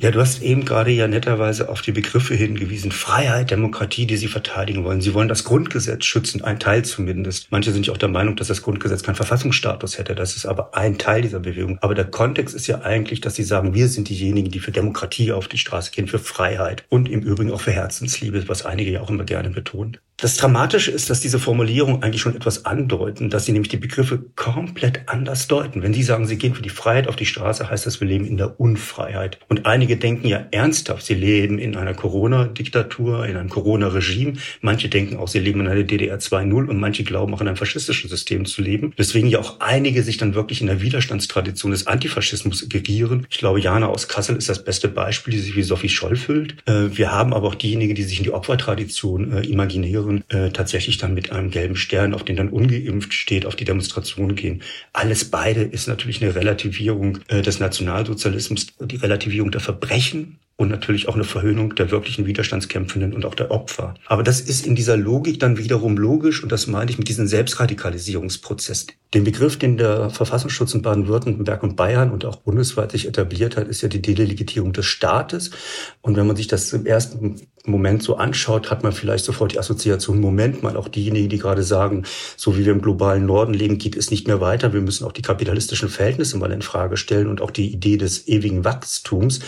Ja, 0.00 0.12
du 0.12 0.20
hast 0.20 0.42
eben 0.42 0.64
gerade 0.64 0.92
ja 0.92 1.08
netterweise 1.08 1.68
auf 1.68 1.82
die 1.82 1.90
Begriffe 1.90 2.32
hingewiesen. 2.36 2.92
Freiheit, 2.92 3.50
Demokratie, 3.50 4.06
die 4.06 4.16
sie 4.16 4.28
verteidigen 4.28 4.84
wollen. 4.84 5.00
Sie 5.00 5.12
wollen 5.12 5.26
das 5.26 5.42
Grundgesetz 5.42 6.04
schützen, 6.04 6.44
ein 6.44 6.60
Teil 6.60 6.84
zumindest. 6.84 7.50
Manche 7.50 7.72
sind 7.72 7.84
ja 7.84 7.92
auch 7.92 7.98
der 7.98 8.08
Meinung, 8.08 8.36
dass 8.36 8.46
das 8.46 8.62
Grundgesetz 8.62 9.02
keinen 9.02 9.16
Verfassungsstatus 9.16 9.98
hätte. 9.98 10.14
Das 10.14 10.36
ist 10.36 10.46
aber 10.46 10.76
ein 10.76 10.98
Teil 10.98 11.22
dieser 11.22 11.40
Bewegung. 11.40 11.78
Aber 11.80 11.96
der 11.96 12.04
Kontext 12.04 12.54
ist 12.54 12.68
ja 12.68 12.82
eigentlich, 12.82 13.20
dass 13.22 13.34
sie 13.34 13.42
sagen, 13.42 13.74
wir 13.74 13.88
sind 13.88 14.08
diejenigen, 14.08 14.52
die 14.52 14.60
für 14.60 14.70
Demokratie 14.70 15.32
auf 15.32 15.48
die 15.48 15.58
Straße 15.58 15.90
gehen, 15.90 16.06
für 16.06 16.20
Freiheit 16.20 16.84
und 16.88 17.08
im 17.08 17.22
Übrigen 17.22 17.50
auch 17.50 17.60
für 17.60 17.72
Herzensliebe, 17.72 18.46
was 18.46 18.64
einige 18.64 18.92
ja 18.92 19.00
auch 19.00 19.10
immer 19.10 19.24
gerne 19.24 19.50
betonen. 19.50 19.96
Das 20.20 20.36
Dramatische 20.36 20.90
ist, 20.90 21.10
dass 21.10 21.20
diese 21.20 21.38
Formulierungen 21.38 22.02
eigentlich 22.02 22.22
schon 22.22 22.34
etwas 22.34 22.64
andeuten, 22.64 23.30
dass 23.30 23.44
sie 23.44 23.52
nämlich 23.52 23.68
die 23.68 23.76
Begriffe 23.76 24.18
komplett 24.34 25.02
anders 25.06 25.46
deuten. 25.46 25.80
Wenn 25.80 25.94
sie 25.94 26.02
sagen, 26.02 26.26
sie 26.26 26.38
gehen 26.38 26.56
für 26.56 26.62
die 26.62 26.70
Freiheit 26.70 27.06
auf 27.06 27.14
die 27.14 27.24
Straße, 27.24 27.70
heißt 27.70 27.86
das, 27.86 28.00
wir 28.00 28.08
leben 28.08 28.26
in 28.26 28.36
der 28.36 28.58
Unfreiheit. 28.58 29.38
Und 29.48 29.64
einige 29.64 29.96
denken 29.96 30.26
ja 30.26 30.44
ernsthaft, 30.50 31.06
sie 31.06 31.14
leben 31.14 31.60
in 31.60 31.76
einer 31.76 31.94
Corona-Diktatur, 31.94 33.26
in 33.26 33.36
einem 33.36 33.48
Corona-Regime. 33.48 34.32
Manche 34.60 34.88
denken 34.88 35.18
auch, 35.18 35.28
sie 35.28 35.38
leben 35.38 35.60
in 35.60 35.68
einer 35.68 35.84
DDR 35.84 36.18
2.0 36.18 36.66
und 36.66 36.80
manche 36.80 37.04
glauben 37.04 37.32
auch 37.32 37.40
in 37.40 37.46
einem 37.46 37.56
faschistischen 37.56 38.10
System 38.10 38.44
zu 38.44 38.60
leben. 38.60 38.94
Deswegen 38.98 39.28
ja 39.28 39.38
auch 39.38 39.60
einige 39.60 40.02
sich 40.02 40.16
dann 40.16 40.34
wirklich 40.34 40.60
in 40.60 40.66
der 40.66 40.80
Widerstandstradition 40.80 41.70
des 41.70 41.86
Antifaschismus 41.86 42.68
gerieren. 42.68 43.28
Ich 43.30 43.38
glaube, 43.38 43.60
Jana 43.60 43.86
aus 43.86 44.08
Kassel 44.08 44.34
ist 44.34 44.48
das 44.48 44.64
beste 44.64 44.88
Beispiel, 44.88 45.34
die 45.34 45.40
sich 45.40 45.54
wie 45.54 45.62
Sophie 45.62 45.88
Scholl 45.88 46.16
fühlt. 46.16 46.56
Äh, 46.66 46.96
wir 46.98 47.12
haben 47.12 47.32
aber 47.32 47.46
auch 47.46 47.54
diejenigen, 47.54 47.94
die 47.94 48.02
sich 48.02 48.18
in 48.18 48.24
die 48.24 48.32
Opfertradition 48.32 49.30
äh, 49.30 49.40
imaginieren 49.42 50.07
anderen 50.08 50.30
äh, 50.30 50.50
tatsächlich 50.50 50.98
dann 50.98 51.14
mit 51.14 51.32
einem 51.32 51.50
gelben 51.50 51.76
Stern, 51.76 52.14
auf 52.14 52.24
den 52.24 52.36
dann 52.36 52.48
ungeimpft 52.48 53.14
steht, 53.14 53.46
auf 53.46 53.56
die 53.56 53.64
Demonstration 53.64 54.34
gehen. 54.34 54.62
Alles 54.92 55.30
beide 55.30 55.62
ist 55.62 55.88
natürlich 55.88 56.22
eine 56.22 56.34
Relativierung 56.34 57.18
äh, 57.28 57.42
des 57.42 57.60
Nationalsozialismus, 57.60 58.68
die 58.80 58.96
Relativierung 58.96 59.50
der 59.50 59.60
Verbrechen 59.60 60.38
und 60.58 60.70
natürlich 60.70 61.08
auch 61.08 61.14
eine 61.14 61.22
Verhöhnung 61.22 61.76
der 61.76 61.92
wirklichen 61.92 62.26
Widerstandskämpfenden 62.26 63.12
und 63.12 63.24
auch 63.24 63.36
der 63.36 63.52
Opfer. 63.52 63.94
Aber 64.06 64.24
das 64.24 64.40
ist 64.40 64.66
in 64.66 64.74
dieser 64.74 64.96
Logik 64.96 65.38
dann 65.38 65.56
wiederum 65.56 65.96
logisch 65.96 66.42
und 66.42 66.50
das 66.50 66.66
meine 66.66 66.90
ich 66.90 66.98
mit 66.98 67.08
diesem 67.08 67.28
Selbstradikalisierungsprozess. 67.28 68.88
Den 69.14 69.22
Begriff, 69.22 69.56
den 69.56 69.76
der 69.76 70.10
Verfassungsschutz 70.10 70.74
in 70.74 70.82
Baden-Württemberg 70.82 71.62
und 71.62 71.76
Bayern 71.76 72.10
und 72.10 72.24
auch 72.24 72.36
bundesweit 72.36 72.90
sich 72.90 73.06
etabliert 73.06 73.56
hat, 73.56 73.68
ist 73.68 73.82
ja 73.82 73.88
die 73.88 74.02
Delegitimierung 74.02 74.72
des 74.72 74.86
Staates. 74.86 75.52
Und 76.02 76.16
wenn 76.16 76.26
man 76.26 76.34
sich 76.34 76.48
das 76.48 76.72
im 76.72 76.86
ersten 76.86 77.40
Moment 77.64 78.02
so 78.02 78.16
anschaut, 78.16 78.68
hat 78.68 78.82
man 78.82 78.92
vielleicht 78.92 79.24
sofort 79.24 79.52
die 79.52 79.60
Assoziation, 79.60 80.20
Moment 80.20 80.64
mal, 80.64 80.76
auch 80.76 80.88
diejenigen, 80.88 81.28
die 81.28 81.38
gerade 81.38 81.62
sagen, 81.62 82.02
so 82.36 82.58
wie 82.58 82.64
wir 82.64 82.72
im 82.72 82.82
globalen 82.82 83.26
Norden 83.26 83.54
leben, 83.54 83.78
geht 83.78 83.96
es 83.96 84.10
nicht 84.10 84.26
mehr 84.26 84.40
weiter. 84.40 84.72
Wir 84.72 84.80
müssen 84.80 85.06
auch 85.06 85.12
die 85.12 85.22
kapitalistischen 85.22 85.88
Verhältnisse 85.88 86.36
mal 86.36 86.50
in 86.50 86.62
Frage 86.62 86.96
stellen 86.96 87.28
und 87.28 87.40
auch 87.40 87.52
die 87.52 87.72
Idee 87.72 87.96
des 87.96 88.26
ewigen 88.26 88.64
Wachstums. 88.64 89.38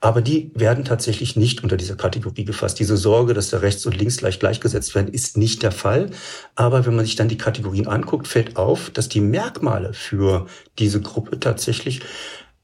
Aber 0.00 0.22
die 0.22 0.52
werden 0.54 0.84
tatsächlich 0.84 1.36
nicht 1.36 1.62
unter 1.62 1.76
dieser 1.76 1.96
Kategorie 1.96 2.44
gefasst. 2.44 2.78
Diese 2.78 2.96
Sorge, 2.96 3.34
dass 3.34 3.50
da 3.50 3.58
rechts 3.58 3.84
und 3.86 3.96
links 3.96 4.18
gleich 4.18 4.38
gleichgesetzt 4.38 4.94
werden, 4.94 5.12
ist 5.12 5.36
nicht 5.36 5.62
der 5.62 5.72
Fall. 5.72 6.10
Aber 6.54 6.86
wenn 6.86 6.94
man 6.94 7.04
sich 7.04 7.16
dann 7.16 7.28
die 7.28 7.38
Kategorien 7.38 7.88
anguckt, 7.88 8.28
fällt 8.28 8.56
auf, 8.56 8.90
dass 8.90 9.08
die 9.08 9.20
Merkmale 9.20 9.92
für 9.94 10.46
diese 10.78 11.00
Gruppe 11.00 11.40
tatsächlich 11.40 12.00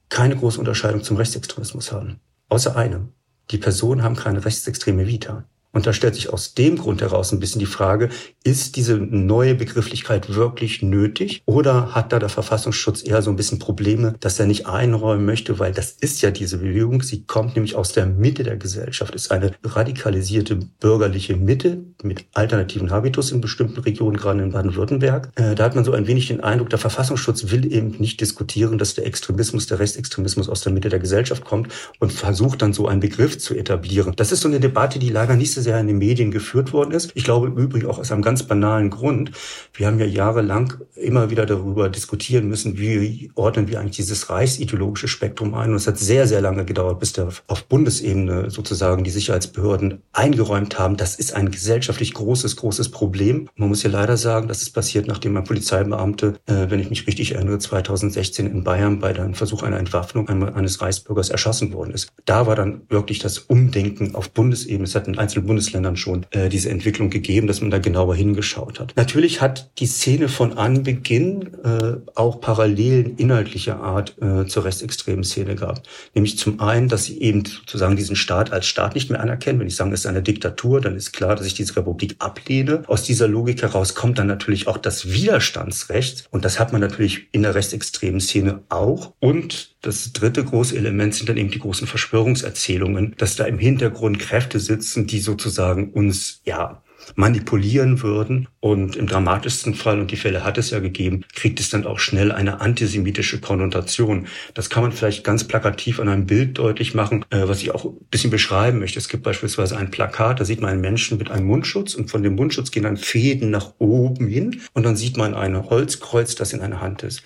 keine 0.08 0.36
große 0.36 0.58
Unterscheidung 0.58 1.02
zum 1.02 1.16
Rechtsextremismus 1.16 1.90
haben. 1.90 2.20
Außer 2.48 2.76
einem. 2.76 3.12
Die 3.50 3.58
Personen 3.58 4.02
haben 4.02 4.16
keine 4.16 4.44
rechtsextreme 4.44 5.06
Vita. 5.06 5.44
Und 5.74 5.86
da 5.86 5.92
stellt 5.92 6.14
sich 6.14 6.32
aus 6.32 6.54
dem 6.54 6.78
Grund 6.78 7.02
heraus 7.02 7.32
ein 7.32 7.40
bisschen 7.40 7.58
die 7.58 7.66
Frage, 7.66 8.08
ist 8.44 8.76
diese 8.76 8.96
neue 8.96 9.56
Begrifflichkeit 9.56 10.34
wirklich 10.34 10.82
nötig 10.82 11.42
oder 11.46 11.94
hat 11.94 12.12
da 12.12 12.20
der 12.20 12.28
Verfassungsschutz 12.28 13.04
eher 13.04 13.22
so 13.22 13.30
ein 13.30 13.36
bisschen 13.36 13.58
Probleme, 13.58 14.14
dass 14.20 14.38
er 14.38 14.46
nicht 14.46 14.66
einräumen 14.66 15.26
möchte, 15.26 15.58
weil 15.58 15.72
das 15.72 15.90
ist 15.90 16.22
ja 16.22 16.30
diese 16.30 16.58
Bewegung, 16.58 17.02
sie 17.02 17.24
kommt 17.24 17.56
nämlich 17.56 17.74
aus 17.74 17.92
der 17.92 18.06
Mitte 18.06 18.44
der 18.44 18.56
Gesellschaft, 18.56 19.14
ist 19.14 19.32
eine 19.32 19.50
radikalisierte 19.64 20.56
bürgerliche 20.78 21.36
Mitte 21.36 21.82
mit 22.02 22.26
alternativen 22.34 22.90
Habitus 22.90 23.32
in 23.32 23.40
bestimmten 23.40 23.80
Regionen, 23.80 24.16
gerade 24.16 24.42
in 24.42 24.52
Baden-Württemberg. 24.52 25.30
Äh, 25.34 25.56
da 25.56 25.64
hat 25.64 25.74
man 25.74 25.84
so 25.84 25.92
ein 25.92 26.06
wenig 26.06 26.28
den 26.28 26.40
Eindruck, 26.40 26.70
der 26.70 26.78
Verfassungsschutz 26.78 27.50
will 27.50 27.72
eben 27.72 27.96
nicht 27.98 28.20
diskutieren, 28.20 28.78
dass 28.78 28.94
der 28.94 29.06
Extremismus, 29.06 29.66
der 29.66 29.80
Rechtsextremismus 29.80 30.48
aus 30.48 30.60
der 30.60 30.72
Mitte 30.72 30.88
der 30.88 31.00
Gesellschaft 31.00 31.44
kommt 31.44 31.72
und 31.98 32.12
versucht 32.12 32.62
dann 32.62 32.72
so 32.72 32.86
einen 32.86 33.00
Begriff 33.00 33.38
zu 33.38 33.56
etablieren. 33.56 34.12
Das 34.14 34.30
ist 34.30 34.42
so 34.42 34.48
eine 34.48 34.60
Debatte, 34.60 35.00
die 35.00 35.08
leider 35.08 35.34
nicht 35.34 35.52
so 35.52 35.63
sehr 35.64 35.80
in 35.80 35.88
den 35.88 35.98
Medien 35.98 36.30
geführt 36.30 36.72
worden 36.72 36.92
ist. 36.92 37.10
Ich 37.14 37.24
glaube 37.24 37.48
im 37.48 37.56
Übrigen 37.56 37.86
auch 37.86 37.98
aus 37.98 38.12
einem 38.12 38.22
ganz 38.22 38.44
banalen 38.44 38.90
Grund. 38.90 39.32
Wir 39.72 39.88
haben 39.88 39.98
ja 39.98 40.06
jahrelang 40.06 40.74
immer 40.94 41.30
wieder 41.30 41.46
darüber 41.46 41.88
diskutieren 41.88 42.48
müssen, 42.48 42.78
wie 42.78 43.32
ordnen 43.34 43.66
wir 43.68 43.80
eigentlich 43.80 43.96
dieses 43.96 44.30
reichsideologische 44.30 45.08
Spektrum 45.08 45.54
ein. 45.54 45.70
Und 45.70 45.76
es 45.76 45.86
hat 45.86 45.98
sehr, 45.98 46.28
sehr 46.28 46.40
lange 46.40 46.64
gedauert, 46.64 47.00
bis 47.00 47.12
da 47.12 47.28
auf 47.48 47.64
Bundesebene 47.64 48.50
sozusagen 48.50 49.02
die 49.02 49.10
Sicherheitsbehörden 49.10 50.02
eingeräumt 50.12 50.78
haben. 50.78 50.96
Das 50.96 51.16
ist 51.16 51.34
ein 51.34 51.50
gesellschaftlich 51.50 52.14
großes, 52.14 52.56
großes 52.56 52.90
Problem. 52.90 53.48
Man 53.56 53.68
muss 53.68 53.82
ja 53.82 53.90
leider 53.90 54.16
sagen, 54.16 54.46
das 54.48 54.62
ist 54.62 54.70
passiert, 54.70 55.08
nachdem 55.08 55.36
ein 55.36 55.44
Polizeibeamte, 55.44 56.34
äh, 56.46 56.66
wenn 56.68 56.80
ich 56.80 56.90
mich 56.90 57.06
richtig 57.06 57.34
erinnere, 57.34 57.58
2016 57.58 58.46
in 58.46 58.64
Bayern 58.64 59.00
bei 59.00 59.10
einem 59.10 59.34
Versuch 59.34 59.62
einer 59.62 59.78
Entwaffnung 59.78 60.28
eines 60.28 60.80
Reichsbürgers 60.80 61.30
erschossen 61.30 61.72
worden 61.72 61.92
ist. 61.92 62.12
Da 62.24 62.46
war 62.46 62.56
dann 62.56 62.82
wirklich 62.88 63.18
das 63.18 63.38
Umdenken 63.38 64.14
auf 64.14 64.30
Bundesebene. 64.30 64.84
Es 64.84 64.94
hat 64.94 65.08
in 65.08 65.18
einzelnen 65.18 65.46
Bundesländern 65.54 65.96
schon 65.96 66.26
äh, 66.30 66.48
diese 66.48 66.68
Entwicklung 66.68 67.10
gegeben, 67.10 67.46
dass 67.46 67.60
man 67.60 67.70
da 67.70 67.78
genauer 67.78 68.16
hingeschaut 68.16 68.80
hat. 68.80 68.92
Natürlich 68.96 69.40
hat 69.40 69.70
die 69.78 69.86
Szene 69.86 70.28
von 70.28 70.58
Anbeginn 70.58 71.54
äh, 71.62 71.96
auch 72.16 72.40
Parallelen 72.40 73.16
inhaltlicher 73.16 73.80
Art 73.80 74.16
äh, 74.20 74.46
zur 74.46 74.64
rechtsextremen 74.64 75.22
Szene 75.22 75.54
gehabt. 75.54 75.88
Nämlich 76.12 76.38
zum 76.38 76.58
einen, 76.58 76.88
dass 76.88 77.04
sie 77.04 77.20
eben 77.20 77.44
sozusagen 77.44 77.94
diesen 77.94 78.16
Staat 78.16 78.52
als 78.52 78.66
Staat 78.66 78.96
nicht 78.96 79.10
mehr 79.10 79.20
anerkennen. 79.20 79.60
Wenn 79.60 79.68
ich 79.68 79.76
sage, 79.76 79.94
es 79.94 80.00
ist 80.00 80.06
eine 80.06 80.22
Diktatur, 80.22 80.80
dann 80.80 80.96
ist 80.96 81.12
klar, 81.12 81.36
dass 81.36 81.46
ich 81.46 81.54
diese 81.54 81.76
Republik 81.76 82.16
ablehne. 82.18 82.82
Aus 82.88 83.04
dieser 83.04 83.28
Logik 83.28 83.62
heraus 83.62 83.94
kommt 83.94 84.18
dann 84.18 84.26
natürlich 84.26 84.66
auch 84.66 84.78
das 84.78 85.12
Widerstandsrecht. 85.12 86.26
Und 86.32 86.44
das 86.44 86.58
hat 86.58 86.72
man 86.72 86.80
natürlich 86.80 87.28
in 87.30 87.42
der 87.42 87.54
rechtsextremen 87.54 88.20
Szene 88.20 88.62
auch. 88.70 89.12
Und 89.20 89.73
das 89.84 90.12
dritte 90.12 90.42
große 90.42 90.76
Element 90.76 91.14
sind 91.14 91.28
dann 91.28 91.36
eben 91.36 91.50
die 91.50 91.58
großen 91.58 91.86
Verschwörungserzählungen, 91.86 93.14
dass 93.18 93.36
da 93.36 93.44
im 93.44 93.58
Hintergrund 93.58 94.18
Kräfte 94.18 94.58
sitzen, 94.58 95.06
die 95.06 95.18
sozusagen 95.20 95.90
uns 95.92 96.40
ja 96.44 96.82
manipulieren 97.16 98.02
würden. 98.02 98.48
Und 98.60 98.96
im 98.96 99.06
dramatischsten 99.06 99.74
Fall, 99.74 100.00
und 100.00 100.10
die 100.10 100.16
Fälle 100.16 100.42
hat 100.42 100.56
es 100.56 100.70
ja 100.70 100.80
gegeben, 100.80 101.24
kriegt 101.34 101.60
es 101.60 101.68
dann 101.68 101.84
auch 101.84 101.98
schnell 101.98 102.32
eine 102.32 102.62
antisemitische 102.62 103.40
Konnotation. 103.40 104.26
Das 104.54 104.70
kann 104.70 104.82
man 104.82 104.92
vielleicht 104.92 105.22
ganz 105.22 105.44
plakativ 105.44 106.00
an 106.00 106.08
einem 106.08 106.24
Bild 106.24 106.56
deutlich 106.56 106.94
machen, 106.94 107.26
äh, 107.28 107.46
was 107.46 107.60
ich 107.60 107.72
auch 107.72 107.84
ein 107.84 108.06
bisschen 108.10 108.30
beschreiben 108.30 108.78
möchte. 108.78 108.98
Es 108.98 109.10
gibt 109.10 109.22
beispielsweise 109.22 109.76
ein 109.76 109.90
Plakat, 109.90 110.40
da 110.40 110.46
sieht 110.46 110.62
man 110.62 110.70
einen 110.70 110.80
Menschen 110.80 111.18
mit 111.18 111.30
einem 111.30 111.46
Mundschutz 111.46 111.94
und 111.94 112.10
von 112.10 112.22
dem 112.22 112.36
Mundschutz 112.36 112.70
gehen 112.70 112.84
dann 112.84 112.96
Fäden 112.96 113.50
nach 113.50 113.74
oben 113.78 114.26
hin 114.26 114.62
und 114.72 114.84
dann 114.84 114.96
sieht 114.96 115.18
man 115.18 115.34
ein 115.34 115.68
Holzkreuz, 115.68 116.36
das 116.36 116.54
in 116.54 116.62
einer 116.62 116.80
Hand 116.80 117.02
ist. 117.02 117.22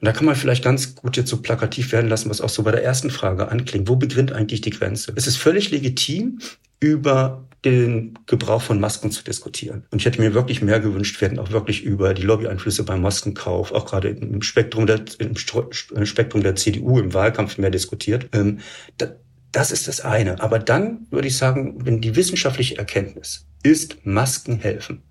Und 0.00 0.06
da 0.06 0.12
kann 0.12 0.26
man 0.26 0.36
vielleicht 0.36 0.62
ganz 0.62 0.94
gut 0.94 1.16
jetzt 1.16 1.28
so 1.28 1.42
plakativ 1.42 1.90
werden 1.90 2.08
lassen, 2.08 2.30
was 2.30 2.40
auch 2.40 2.48
so 2.48 2.62
bei 2.62 2.70
der 2.70 2.84
ersten 2.84 3.10
Frage 3.10 3.48
anklingt. 3.48 3.88
Wo 3.88 3.96
beginnt 3.96 4.32
eigentlich 4.32 4.60
die 4.60 4.70
Grenze? 4.70 5.12
Es 5.16 5.26
ist 5.26 5.36
völlig 5.36 5.70
legitim, 5.70 6.38
über 6.80 7.44
den 7.64 8.16
Gebrauch 8.26 8.62
von 8.62 8.78
Masken 8.78 9.10
zu 9.10 9.24
diskutieren. 9.24 9.84
Und 9.90 9.98
ich 9.98 10.06
hätte 10.06 10.20
mir 10.20 10.34
wirklich 10.34 10.62
mehr 10.62 10.78
gewünscht, 10.78 11.20
wir 11.20 11.28
hätten 11.28 11.40
auch 11.40 11.50
wirklich 11.50 11.82
über 11.82 12.14
die 12.14 12.22
Lobbyeinflüsse 12.22 12.84
beim 12.84 13.02
Maskenkauf, 13.02 13.72
auch 13.72 13.86
gerade 13.86 14.10
im 14.10 14.42
Spektrum 14.42 14.86
der, 14.86 15.00
im 15.18 15.34
Spektrum 16.06 16.42
der 16.42 16.54
CDU 16.54 17.00
im 17.00 17.14
Wahlkampf 17.14 17.58
mehr 17.58 17.70
diskutiert. 17.70 18.28
Ähm, 18.32 18.60
das 19.50 19.72
ist 19.72 19.88
das 19.88 20.00
eine. 20.02 20.40
Aber 20.40 20.60
dann 20.60 21.08
würde 21.10 21.26
ich 21.26 21.36
sagen, 21.36 21.84
wenn 21.84 22.00
die 22.00 22.14
wissenschaftliche 22.14 22.78
Erkenntnis 22.78 23.46
ist, 23.64 24.06
Masken 24.06 24.60
helfen. 24.60 25.02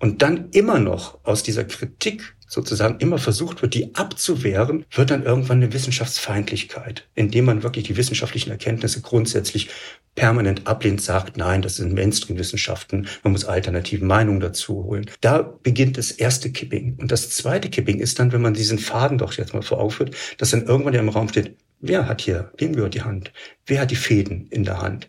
Und 0.00 0.22
dann 0.22 0.50
immer 0.50 0.80
noch 0.80 1.24
aus 1.24 1.44
dieser 1.44 1.64
Kritik 1.64 2.34
sozusagen 2.54 2.98
immer 3.00 3.18
versucht 3.18 3.60
wird, 3.62 3.74
die 3.74 3.94
abzuwehren, 3.94 4.86
wird 4.92 5.10
dann 5.10 5.24
irgendwann 5.24 5.58
eine 5.58 5.72
Wissenschaftsfeindlichkeit, 5.72 7.06
indem 7.14 7.46
man 7.46 7.62
wirklich 7.62 7.84
die 7.84 7.96
wissenschaftlichen 7.96 8.50
Erkenntnisse 8.50 9.02
grundsätzlich 9.02 9.68
permanent 10.14 10.66
ablehnt, 10.66 11.02
sagt, 11.02 11.36
nein, 11.36 11.60
das 11.60 11.76
sind 11.76 11.92
Mainstream-Wissenschaften, 11.92 13.08
man 13.24 13.32
muss 13.32 13.44
alternative 13.44 14.04
Meinungen 14.04 14.38
dazu 14.38 14.84
holen. 14.84 15.10
Da 15.20 15.42
beginnt 15.42 15.98
das 15.98 16.12
erste 16.12 16.52
Kipping. 16.52 16.96
Und 17.00 17.10
das 17.10 17.30
zweite 17.30 17.68
Kipping 17.68 17.98
ist 17.98 18.20
dann, 18.20 18.30
wenn 18.32 18.42
man 18.42 18.54
diesen 18.54 18.78
Faden 18.78 19.18
doch 19.18 19.32
jetzt 19.32 19.52
mal 19.52 19.62
vor 19.62 19.80
Augen 19.80 19.90
führt, 19.90 20.16
dass 20.38 20.50
dann 20.50 20.64
irgendwann 20.64 20.94
ja 20.94 21.00
im 21.00 21.08
Raum 21.08 21.28
steht, 21.28 21.56
wer 21.80 22.06
hat 22.06 22.20
hier, 22.20 22.52
wem 22.56 22.74
gehört 22.74 22.94
die 22.94 23.02
Hand? 23.02 23.32
Wer 23.66 23.80
hat 23.80 23.90
die 23.90 23.96
Fäden 23.96 24.46
in 24.50 24.62
der 24.62 24.80
Hand? 24.80 25.08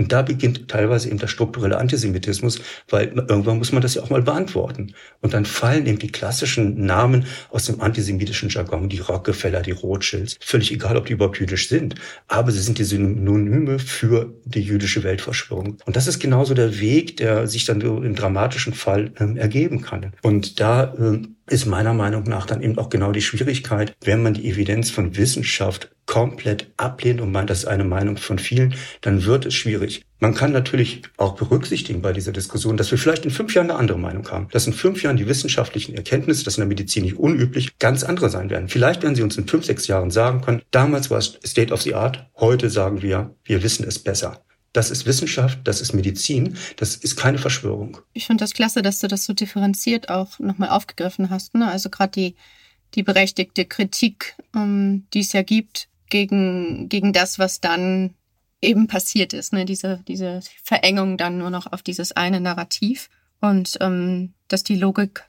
Und 0.00 0.12
da 0.12 0.22
beginnt 0.22 0.66
teilweise 0.68 1.10
eben 1.10 1.18
der 1.18 1.26
strukturelle 1.26 1.76
Antisemitismus, 1.76 2.62
weil 2.88 3.08
irgendwann 3.08 3.58
muss 3.58 3.70
man 3.70 3.82
das 3.82 3.96
ja 3.96 4.02
auch 4.02 4.08
mal 4.08 4.22
beantworten. 4.22 4.94
Und 5.20 5.34
dann 5.34 5.44
fallen 5.44 5.84
eben 5.84 5.98
die 5.98 6.10
klassischen 6.10 6.86
Namen 6.86 7.26
aus 7.50 7.66
dem 7.66 7.82
antisemitischen 7.82 8.48
Jargon, 8.48 8.88
die 8.88 9.00
Rockefeller, 9.00 9.60
die 9.60 9.72
Rothschilds, 9.72 10.38
völlig 10.40 10.72
egal, 10.72 10.96
ob 10.96 11.04
die 11.04 11.12
überhaupt 11.12 11.38
jüdisch 11.38 11.68
sind, 11.68 11.96
aber 12.28 12.50
sie 12.50 12.60
sind 12.60 12.78
die 12.78 12.84
Synonyme 12.84 13.78
für 13.78 14.32
die 14.46 14.62
jüdische 14.62 15.02
Weltverschwörung. 15.02 15.76
Und 15.84 15.96
das 15.96 16.06
ist 16.06 16.18
genauso 16.18 16.54
der 16.54 16.80
Weg, 16.80 17.18
der 17.18 17.46
sich 17.46 17.66
dann 17.66 17.82
im 17.82 18.14
dramatischen 18.14 18.72
Fall 18.72 19.12
ähm, 19.20 19.36
ergeben 19.36 19.82
kann. 19.82 20.14
Und 20.22 20.60
da 20.60 20.94
ähm, 20.98 21.36
ist 21.50 21.66
meiner 21.66 21.94
Meinung 21.94 22.24
nach 22.24 22.46
dann 22.46 22.62
eben 22.62 22.78
auch 22.78 22.88
genau 22.88 23.12
die 23.12 23.22
Schwierigkeit, 23.22 23.94
wenn 24.04 24.22
man 24.22 24.34
die 24.34 24.48
Evidenz 24.48 24.90
von 24.90 25.16
Wissenschaft 25.16 25.90
komplett 26.06 26.72
ablehnt 26.76 27.20
und 27.20 27.32
meint, 27.32 27.50
das 27.50 27.60
ist 27.60 27.64
eine 27.66 27.84
Meinung 27.84 28.16
von 28.16 28.38
vielen, 28.38 28.74
dann 29.00 29.24
wird 29.24 29.46
es 29.46 29.54
schwierig. 29.54 30.04
Man 30.18 30.34
kann 30.34 30.52
natürlich 30.52 31.02
auch 31.16 31.34
berücksichtigen 31.34 32.02
bei 32.02 32.12
dieser 32.12 32.32
Diskussion, 32.32 32.76
dass 32.76 32.90
wir 32.90 32.98
vielleicht 32.98 33.24
in 33.24 33.30
fünf 33.30 33.54
Jahren 33.54 33.70
eine 33.70 33.78
andere 33.78 33.98
Meinung 33.98 34.28
haben. 34.30 34.48
Dass 34.52 34.66
in 34.66 34.72
fünf 34.72 35.02
Jahren 35.02 35.16
die 35.16 35.28
wissenschaftlichen 35.28 35.94
Erkenntnisse, 35.94 36.44
das 36.44 36.56
in 36.56 36.62
der 36.62 36.68
Medizin 36.68 37.04
nicht 37.04 37.16
unüblich, 37.16 37.78
ganz 37.78 38.02
andere 38.02 38.28
sein 38.28 38.50
werden. 38.50 38.68
Vielleicht 38.68 39.02
werden 39.02 39.14
sie 39.14 39.22
uns 39.22 39.38
in 39.38 39.46
fünf, 39.46 39.64
sechs 39.64 39.86
Jahren 39.86 40.10
sagen 40.10 40.40
können, 40.40 40.62
damals 40.70 41.10
war 41.10 41.18
es 41.18 41.38
State 41.44 41.72
of 41.72 41.82
the 41.82 41.94
Art, 41.94 42.28
heute 42.36 42.70
sagen 42.70 43.02
wir, 43.02 43.34
wir 43.44 43.62
wissen 43.62 43.86
es 43.86 43.98
besser. 43.98 44.44
Das 44.72 44.90
ist 44.90 45.04
Wissenschaft, 45.04 45.58
das 45.64 45.80
ist 45.80 45.92
Medizin, 45.92 46.56
das 46.76 46.94
ist 46.94 47.16
keine 47.16 47.38
Verschwörung. 47.38 47.98
Ich 48.12 48.26
finde 48.26 48.44
das 48.44 48.54
klasse, 48.54 48.82
dass 48.82 49.00
du 49.00 49.08
das 49.08 49.24
so 49.24 49.32
differenziert 49.32 50.08
auch 50.08 50.38
nochmal 50.38 50.68
aufgegriffen 50.68 51.28
hast. 51.28 51.54
Ne? 51.54 51.68
Also 51.68 51.90
gerade 51.90 52.12
die, 52.12 52.36
die 52.94 53.02
berechtigte 53.02 53.64
Kritik, 53.64 54.36
ähm, 54.54 55.06
die 55.12 55.20
es 55.20 55.32
ja 55.32 55.42
gibt 55.42 55.88
gegen, 56.08 56.88
gegen 56.88 57.12
das, 57.12 57.38
was 57.40 57.60
dann 57.60 58.14
eben 58.62 58.86
passiert 58.86 59.32
ist. 59.32 59.52
Ne? 59.52 59.64
Diese, 59.64 60.02
diese 60.06 60.40
Verengung 60.62 61.16
dann 61.16 61.38
nur 61.38 61.50
noch 61.50 61.72
auf 61.72 61.82
dieses 61.82 62.12
eine 62.12 62.40
Narrativ 62.40 63.10
und 63.40 63.76
ähm, 63.80 64.34
dass 64.48 64.62
die 64.62 64.76
Logik 64.76 65.24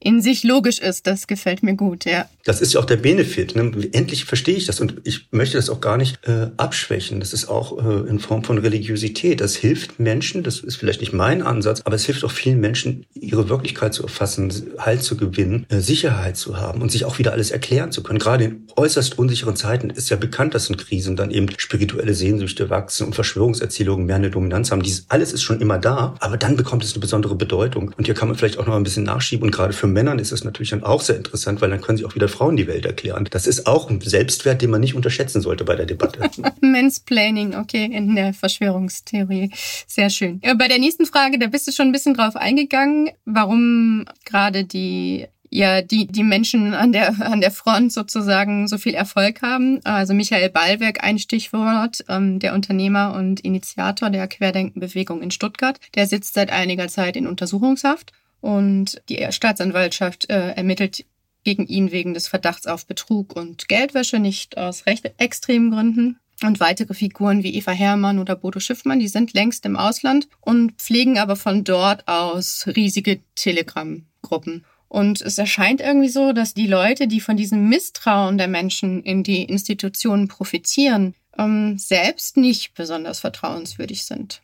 in 0.00 0.20
sich 0.22 0.44
logisch 0.44 0.78
ist. 0.78 1.06
Das 1.06 1.26
gefällt 1.26 1.62
mir 1.62 1.74
gut, 1.74 2.04
ja. 2.04 2.28
Das 2.44 2.60
ist 2.60 2.72
ja 2.72 2.80
auch 2.80 2.84
der 2.84 2.96
Benefit. 2.96 3.56
Ne? 3.56 3.70
Endlich 3.92 4.24
verstehe 4.24 4.56
ich 4.56 4.66
das 4.66 4.80
und 4.80 5.02
ich 5.04 5.28
möchte 5.32 5.56
das 5.56 5.68
auch 5.68 5.80
gar 5.80 5.96
nicht 5.96 6.26
äh, 6.26 6.50
abschwächen. 6.56 7.20
Das 7.20 7.32
ist 7.32 7.48
auch 7.48 7.78
äh, 7.78 8.08
in 8.08 8.20
Form 8.20 8.44
von 8.44 8.58
Religiosität. 8.58 9.40
Das 9.40 9.56
hilft 9.56 9.98
Menschen, 9.98 10.42
das 10.42 10.60
ist 10.60 10.76
vielleicht 10.76 11.00
nicht 11.00 11.12
mein 11.12 11.42
Ansatz, 11.42 11.82
aber 11.84 11.96
es 11.96 12.06
hilft 12.06 12.24
auch 12.24 12.30
vielen 12.30 12.60
Menschen, 12.60 13.06
ihre 13.14 13.48
Wirklichkeit 13.48 13.92
zu 13.92 14.02
erfassen, 14.02 14.52
Halt 14.78 15.02
zu 15.02 15.16
gewinnen, 15.16 15.66
äh, 15.68 15.80
Sicherheit 15.80 16.36
zu 16.36 16.56
haben 16.56 16.80
und 16.80 16.90
sich 16.90 17.04
auch 17.04 17.18
wieder 17.18 17.32
alles 17.32 17.50
erklären 17.50 17.92
zu 17.92 18.02
können. 18.02 18.18
Gerade 18.18 18.44
in 18.44 18.66
äußerst 18.76 19.18
unsicheren 19.18 19.56
Zeiten 19.56 19.90
ist 19.90 20.08
ja 20.08 20.16
bekannt, 20.16 20.54
dass 20.54 20.70
in 20.70 20.76
Krisen 20.76 21.16
dann 21.16 21.30
eben 21.30 21.48
spirituelle 21.58 22.14
Sehnsüchte 22.14 22.70
wachsen 22.70 23.06
und 23.06 23.14
Verschwörungserzählungen 23.14 24.06
mehr 24.06 24.16
eine 24.16 24.30
Dominanz 24.30 24.70
haben. 24.70 24.82
Dies 24.82 25.06
alles 25.08 25.32
ist 25.32 25.42
schon 25.42 25.60
immer 25.60 25.78
da, 25.78 26.14
aber 26.20 26.36
dann 26.36 26.56
bekommt 26.56 26.84
es 26.84 26.92
eine 26.92 27.00
besondere 27.00 27.34
Bedeutung. 27.34 27.92
Und 27.96 28.06
hier 28.06 28.14
kann 28.14 28.28
man 28.28 28.36
vielleicht 28.36 28.58
auch 28.58 28.66
noch 28.66 28.76
ein 28.76 28.84
bisschen 28.84 29.04
nachschieben 29.04 29.44
und 29.44 29.50
gerade 29.50 29.72
für 29.72 29.87
Männern 29.92 30.18
ist 30.18 30.32
es 30.32 30.44
natürlich 30.44 30.70
dann 30.70 30.84
auch 30.84 31.00
sehr 31.00 31.16
interessant, 31.16 31.60
weil 31.60 31.70
dann 31.70 31.80
können 31.80 31.98
sie 31.98 32.04
auch 32.04 32.14
wieder 32.14 32.28
Frauen 32.28 32.56
die 32.56 32.66
Welt 32.66 32.86
erklären. 32.86 33.26
Das 33.30 33.46
ist 33.46 33.66
auch 33.66 33.90
ein 33.90 34.00
Selbstwert, 34.00 34.62
den 34.62 34.70
man 34.70 34.80
nicht 34.80 34.94
unterschätzen 34.94 35.40
sollte 35.40 35.64
bei 35.64 35.76
der 35.76 35.86
Debatte. 35.86 36.20
Mansplaining, 36.60 37.54
okay, 37.54 37.84
in 37.84 38.14
der 38.14 38.32
Verschwörungstheorie. 38.32 39.50
Sehr 39.86 40.10
schön. 40.10 40.40
Bei 40.40 40.68
der 40.68 40.78
nächsten 40.78 41.06
Frage, 41.06 41.38
da 41.38 41.46
bist 41.46 41.66
du 41.66 41.72
schon 41.72 41.88
ein 41.88 41.92
bisschen 41.92 42.14
drauf 42.14 42.36
eingegangen, 42.36 43.10
warum 43.24 44.04
gerade 44.24 44.64
die 44.64 45.26
ja, 45.50 45.82
die, 45.82 46.06
die 46.06 46.24
Menschen 46.24 46.74
an 46.74 46.92
der, 46.92 47.14
an 47.20 47.40
der 47.40 47.50
Front 47.50 47.92
sozusagen 47.92 48.68
so 48.68 48.78
viel 48.78 48.94
Erfolg 48.94 49.42
haben. 49.42 49.80
Also 49.84 50.14
Michael 50.14 50.50
Ballwerk, 50.50 51.02
ein 51.02 51.18
Stichwort, 51.18 52.04
ähm, 52.08 52.38
der 52.38 52.54
Unternehmer 52.54 53.14
und 53.14 53.40
Initiator 53.40 54.10
der 54.10 54.28
Querdenkenbewegung 54.28 55.22
in 55.22 55.30
Stuttgart, 55.30 55.80
der 55.94 56.06
sitzt 56.06 56.34
seit 56.34 56.50
einiger 56.50 56.88
Zeit 56.88 57.16
in 57.16 57.26
Untersuchungshaft 57.26 58.12
und 58.40 59.00
die 59.08 59.26
Staatsanwaltschaft 59.30 60.30
äh, 60.30 60.50
ermittelt 60.52 61.04
gegen 61.44 61.66
ihn 61.66 61.92
wegen 61.92 62.14
des 62.14 62.28
Verdachts 62.28 62.66
auf 62.66 62.86
Betrug 62.86 63.34
und 63.34 63.68
Geldwäsche, 63.68 64.18
nicht 64.18 64.58
aus 64.58 64.86
recht 64.86 65.10
extremen 65.18 65.70
Gründen. 65.70 66.18
Und 66.42 66.60
weitere 66.60 66.94
Figuren 66.94 67.42
wie 67.42 67.54
Eva 67.54 67.72
Herrmann 67.72 68.20
oder 68.20 68.36
Bodo 68.36 68.60
Schiffmann, 68.60 69.00
die 69.00 69.08
sind 69.08 69.32
längst 69.32 69.66
im 69.66 69.76
Ausland 69.76 70.28
und 70.40 70.72
pflegen 70.72 71.18
aber 71.18 71.34
von 71.34 71.64
dort 71.64 72.06
aus 72.06 72.64
riesige 72.68 73.20
Telegram-Gruppen. 73.34 74.64
Und 74.86 75.20
es 75.20 75.36
erscheint 75.36 75.80
irgendwie 75.80 76.08
so, 76.08 76.32
dass 76.32 76.54
die 76.54 76.66
Leute, 76.66 77.08
die 77.08 77.20
von 77.20 77.36
diesem 77.36 77.68
Misstrauen 77.68 78.38
der 78.38 78.48
Menschen 78.48 79.02
in 79.02 79.22
die 79.22 79.42
Institutionen 79.44 80.28
profitieren, 80.28 81.14
ähm, 81.36 81.76
selbst 81.76 82.36
nicht 82.36 82.74
besonders 82.74 83.20
vertrauenswürdig 83.20 84.04
sind. 84.04 84.40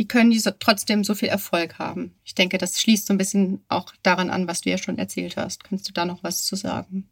Wie 0.00 0.08
können 0.08 0.30
die 0.30 0.38
so, 0.38 0.50
trotzdem 0.50 1.04
so 1.04 1.14
viel 1.14 1.28
Erfolg 1.28 1.78
haben? 1.78 2.14
Ich 2.24 2.34
denke, 2.34 2.56
das 2.56 2.80
schließt 2.80 3.06
so 3.06 3.12
ein 3.12 3.18
bisschen 3.18 3.62
auch 3.68 3.92
daran 4.02 4.30
an, 4.30 4.48
was 4.48 4.62
du 4.62 4.70
ja 4.70 4.78
schon 4.78 4.96
erzählt 4.96 5.36
hast. 5.36 5.62
Kannst 5.62 5.86
du 5.86 5.92
da 5.92 6.06
noch 6.06 6.24
was 6.24 6.42
zu 6.42 6.56
sagen? 6.56 7.10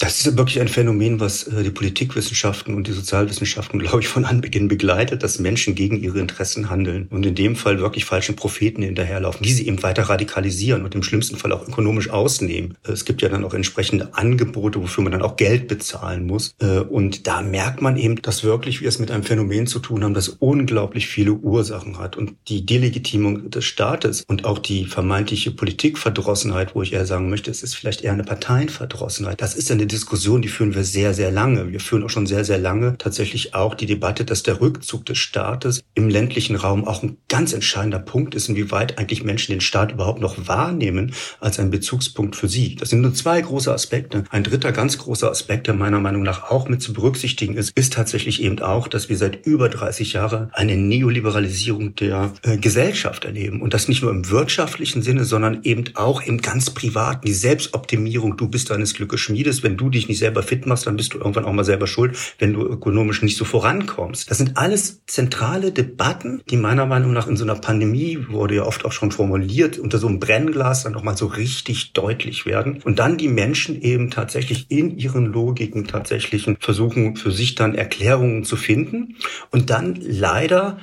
Das 0.00 0.24
ist 0.24 0.36
wirklich 0.36 0.60
ein 0.60 0.68
Phänomen, 0.68 1.18
was 1.18 1.42
äh, 1.48 1.64
die 1.64 1.70
Politikwissenschaften 1.70 2.76
und 2.76 2.86
die 2.86 2.92
Sozialwissenschaften, 2.92 3.80
glaube 3.80 3.98
ich, 3.98 4.06
von 4.06 4.24
Anbeginn 4.24 4.68
begleitet, 4.68 5.24
dass 5.24 5.40
Menschen 5.40 5.74
gegen 5.74 6.00
ihre 6.00 6.20
Interessen 6.20 6.70
handeln 6.70 7.08
und 7.10 7.26
in 7.26 7.34
dem 7.34 7.56
Fall 7.56 7.80
wirklich 7.80 8.04
falschen 8.04 8.36
Propheten 8.36 8.82
hinterherlaufen, 8.82 9.42
die 9.42 9.52
sie 9.52 9.66
eben 9.66 9.82
weiter 9.82 10.04
radikalisieren 10.04 10.84
und 10.84 10.94
im 10.94 11.02
schlimmsten 11.02 11.36
Fall 11.36 11.50
auch 11.50 11.66
ökonomisch 11.66 12.10
ausnehmen. 12.10 12.76
Äh, 12.86 12.92
es 12.92 13.04
gibt 13.06 13.22
ja 13.22 13.28
dann 13.28 13.44
auch 13.44 13.54
entsprechende 13.54 14.14
Angebote, 14.14 14.80
wofür 14.80 15.02
man 15.02 15.10
dann 15.10 15.22
auch 15.22 15.34
Geld 15.34 15.66
bezahlen 15.66 16.28
muss. 16.28 16.54
Äh, 16.60 16.78
und 16.78 17.26
da 17.26 17.42
merkt 17.42 17.82
man 17.82 17.96
eben, 17.96 18.22
dass 18.22 18.44
wirklich 18.44 18.80
wir 18.80 18.88
es 18.88 19.00
mit 19.00 19.10
einem 19.10 19.24
Phänomen 19.24 19.66
zu 19.66 19.80
tun 19.80 20.04
haben, 20.04 20.14
das 20.14 20.28
unglaublich 20.28 21.08
viele 21.08 21.32
Ursachen 21.32 21.98
hat. 21.98 22.16
Und 22.16 22.36
die 22.46 22.64
Delegitimung 22.64 23.50
des 23.50 23.64
Staates 23.64 24.22
und 24.28 24.44
auch 24.44 24.60
die 24.60 24.84
vermeintliche 24.84 25.50
Politikverdrossenheit, 25.50 26.76
wo 26.76 26.82
ich 26.82 26.92
eher 26.92 27.04
sagen 27.04 27.28
möchte, 27.28 27.50
es 27.50 27.64
ist 27.64 27.74
vielleicht 27.74 28.02
eher 28.02 28.12
eine 28.12 28.22
Parteienverdrossenheit. 28.22 29.40
Das 29.40 29.56
ist 29.56 29.72
eine 29.72 29.87
Diskussion, 29.88 30.42
die 30.42 30.48
führen 30.48 30.74
wir 30.74 30.84
sehr, 30.84 31.14
sehr 31.14 31.30
lange. 31.30 31.72
Wir 31.72 31.80
führen 31.80 32.04
auch 32.04 32.10
schon 32.10 32.26
sehr, 32.26 32.44
sehr 32.44 32.58
lange 32.58 32.96
tatsächlich 32.98 33.54
auch 33.54 33.74
die 33.74 33.86
Debatte, 33.86 34.24
dass 34.24 34.42
der 34.42 34.60
Rückzug 34.60 35.04
des 35.06 35.18
Staates 35.18 35.82
im 35.94 36.08
ländlichen 36.08 36.56
Raum 36.56 36.86
auch 36.86 37.02
ein 37.02 37.16
ganz 37.28 37.52
entscheidender 37.52 37.98
Punkt 37.98 38.34
ist, 38.34 38.48
inwieweit 38.48 38.98
eigentlich 38.98 39.24
Menschen 39.24 39.52
den 39.52 39.60
Staat 39.60 39.92
überhaupt 39.92 40.20
noch 40.20 40.46
wahrnehmen 40.46 41.12
als 41.40 41.58
einen 41.58 41.70
Bezugspunkt 41.70 42.36
für 42.36 42.48
sie. 42.48 42.76
Das 42.76 42.90
sind 42.90 43.00
nur 43.00 43.14
zwei 43.14 43.40
große 43.40 43.72
Aspekte. 43.72 44.24
Ein 44.30 44.44
dritter 44.44 44.72
ganz 44.72 44.98
großer 44.98 45.30
Aspekt, 45.30 45.66
der 45.66 45.74
meiner 45.74 46.00
Meinung 46.00 46.22
nach 46.22 46.50
auch 46.50 46.68
mit 46.68 46.82
zu 46.82 46.92
berücksichtigen 46.92 47.56
ist, 47.56 47.72
ist 47.74 47.94
tatsächlich 47.94 48.42
eben 48.42 48.60
auch, 48.60 48.88
dass 48.88 49.08
wir 49.08 49.16
seit 49.16 49.46
über 49.46 49.68
30 49.68 50.12
Jahren 50.12 50.50
eine 50.52 50.76
Neoliberalisierung 50.76 51.94
der 51.94 52.32
äh, 52.42 52.58
Gesellschaft 52.58 53.24
erleben. 53.24 53.62
Und 53.62 53.74
das 53.74 53.88
nicht 53.88 54.02
nur 54.02 54.10
im 54.10 54.28
wirtschaftlichen 54.28 55.02
Sinne, 55.02 55.24
sondern 55.24 55.60
eben 55.62 55.84
auch 55.94 56.22
im 56.22 56.42
ganz 56.42 56.70
privaten, 56.70 57.26
die 57.26 57.32
Selbstoptimierung. 57.32 58.36
Du 58.36 58.48
bist 58.48 58.70
deines 58.70 58.94
Glückes 58.94 59.20
Schmiedes. 59.20 59.62
Wenn 59.62 59.77
du 59.78 59.88
dich 59.88 60.08
nicht 60.08 60.18
selber 60.18 60.42
fit 60.42 60.66
machst, 60.66 60.86
dann 60.86 60.96
bist 60.96 61.14
du 61.14 61.18
irgendwann 61.18 61.46
auch 61.46 61.52
mal 61.52 61.64
selber 61.64 61.86
schuld, 61.86 62.18
wenn 62.38 62.52
du 62.52 62.66
ökonomisch 62.66 63.22
nicht 63.22 63.36
so 63.36 63.46
vorankommst. 63.46 64.30
Das 64.30 64.36
sind 64.36 64.58
alles 64.58 65.02
zentrale 65.06 65.72
Debatten, 65.72 66.42
die 66.50 66.58
meiner 66.58 66.84
Meinung 66.84 67.14
nach 67.14 67.26
in 67.26 67.36
so 67.36 67.44
einer 67.44 67.54
Pandemie, 67.54 68.26
wurde 68.28 68.56
ja 68.56 68.64
oft 68.64 68.84
auch 68.84 68.92
schon 68.92 69.10
formuliert, 69.10 69.78
unter 69.78 69.98
so 69.98 70.08
einem 70.08 70.20
Brennglas 70.20 70.82
dann 70.82 70.94
auch 70.94 71.02
mal 71.02 71.16
so 71.16 71.26
richtig 71.26 71.94
deutlich 71.94 72.44
werden. 72.44 72.82
Und 72.84 72.98
dann 72.98 73.16
die 73.16 73.28
Menschen 73.28 73.80
eben 73.80 74.10
tatsächlich 74.10 74.66
in 74.68 74.98
ihren 74.98 75.26
Logiken 75.26 75.86
tatsächlich 75.86 76.50
versuchen, 76.60 77.16
für 77.16 77.30
sich 77.30 77.54
dann 77.54 77.74
Erklärungen 77.74 78.44
zu 78.44 78.56
finden. 78.56 79.16
Und 79.50 79.70
dann 79.70 79.98
leider 80.00 80.78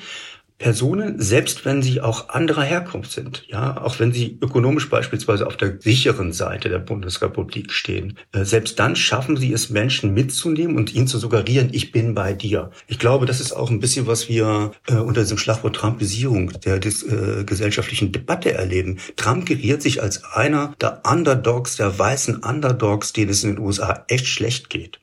Personen, 0.58 1.22
selbst 1.22 1.66
wenn 1.66 1.82
sie 1.82 2.00
auch 2.00 2.30
anderer 2.30 2.64
Herkunft 2.64 3.12
sind, 3.12 3.44
ja, 3.50 3.82
auch 3.82 4.00
wenn 4.00 4.14
sie 4.14 4.38
ökonomisch 4.42 4.90
beispielsweise 4.90 5.48
auf 5.48 5.58
der 5.58 5.82
sicheren 5.82 6.32
Seite 6.32 6.70
der 6.70 6.80
Bundesrepublik 6.80 7.74
stehen, 7.74 8.18
äh, 8.32 8.46
selbst 8.46 8.80
dann 8.80 8.96
schaffen 8.96 9.36
sie 9.36 9.52
es, 9.52 9.70
Menschen 9.70 10.14
mitzunehmen 10.14 10.78
und 10.78 10.96
ihnen 10.96 11.08
zu 11.08 11.18
suggerieren, 11.18 11.70
ich 11.74 11.92
bin 11.92 12.16
bei 12.16 12.32
dir. 12.34 12.72
Ich 12.88 13.00
glaube, 13.00 13.26
das 13.26 13.42
ist 13.42 13.52
auch 13.52 13.70
ein 13.70 13.82
bisschen, 13.82 14.08
was 14.08 14.30
wir 14.30 14.72
äh, 14.88 14.96
unter 14.96 15.22
diesem 15.22 15.38
Schlagwort 15.38 15.76
Trumpisierung 15.76 16.52
der 16.62 16.80
des, 16.80 17.04
äh, 17.04 17.44
gesellschaftlichen 17.46 18.14
Debatte 18.14 18.54
erleben. 18.54 19.00
Trump 19.18 19.46
geriert 19.46 19.82
sich 19.82 20.02
als 20.02 20.24
einer 20.24 20.74
der 20.80 21.02
Underdogs, 21.06 21.76
der 21.76 22.00
weißen 22.00 22.44
Underdogs, 22.44 23.12
denen 23.12 23.32
es 23.32 23.44
in 23.44 23.56
den 23.56 23.60
USA 23.60 24.06
echt 24.08 24.28
schlecht 24.28 24.70
geht. 24.70 25.02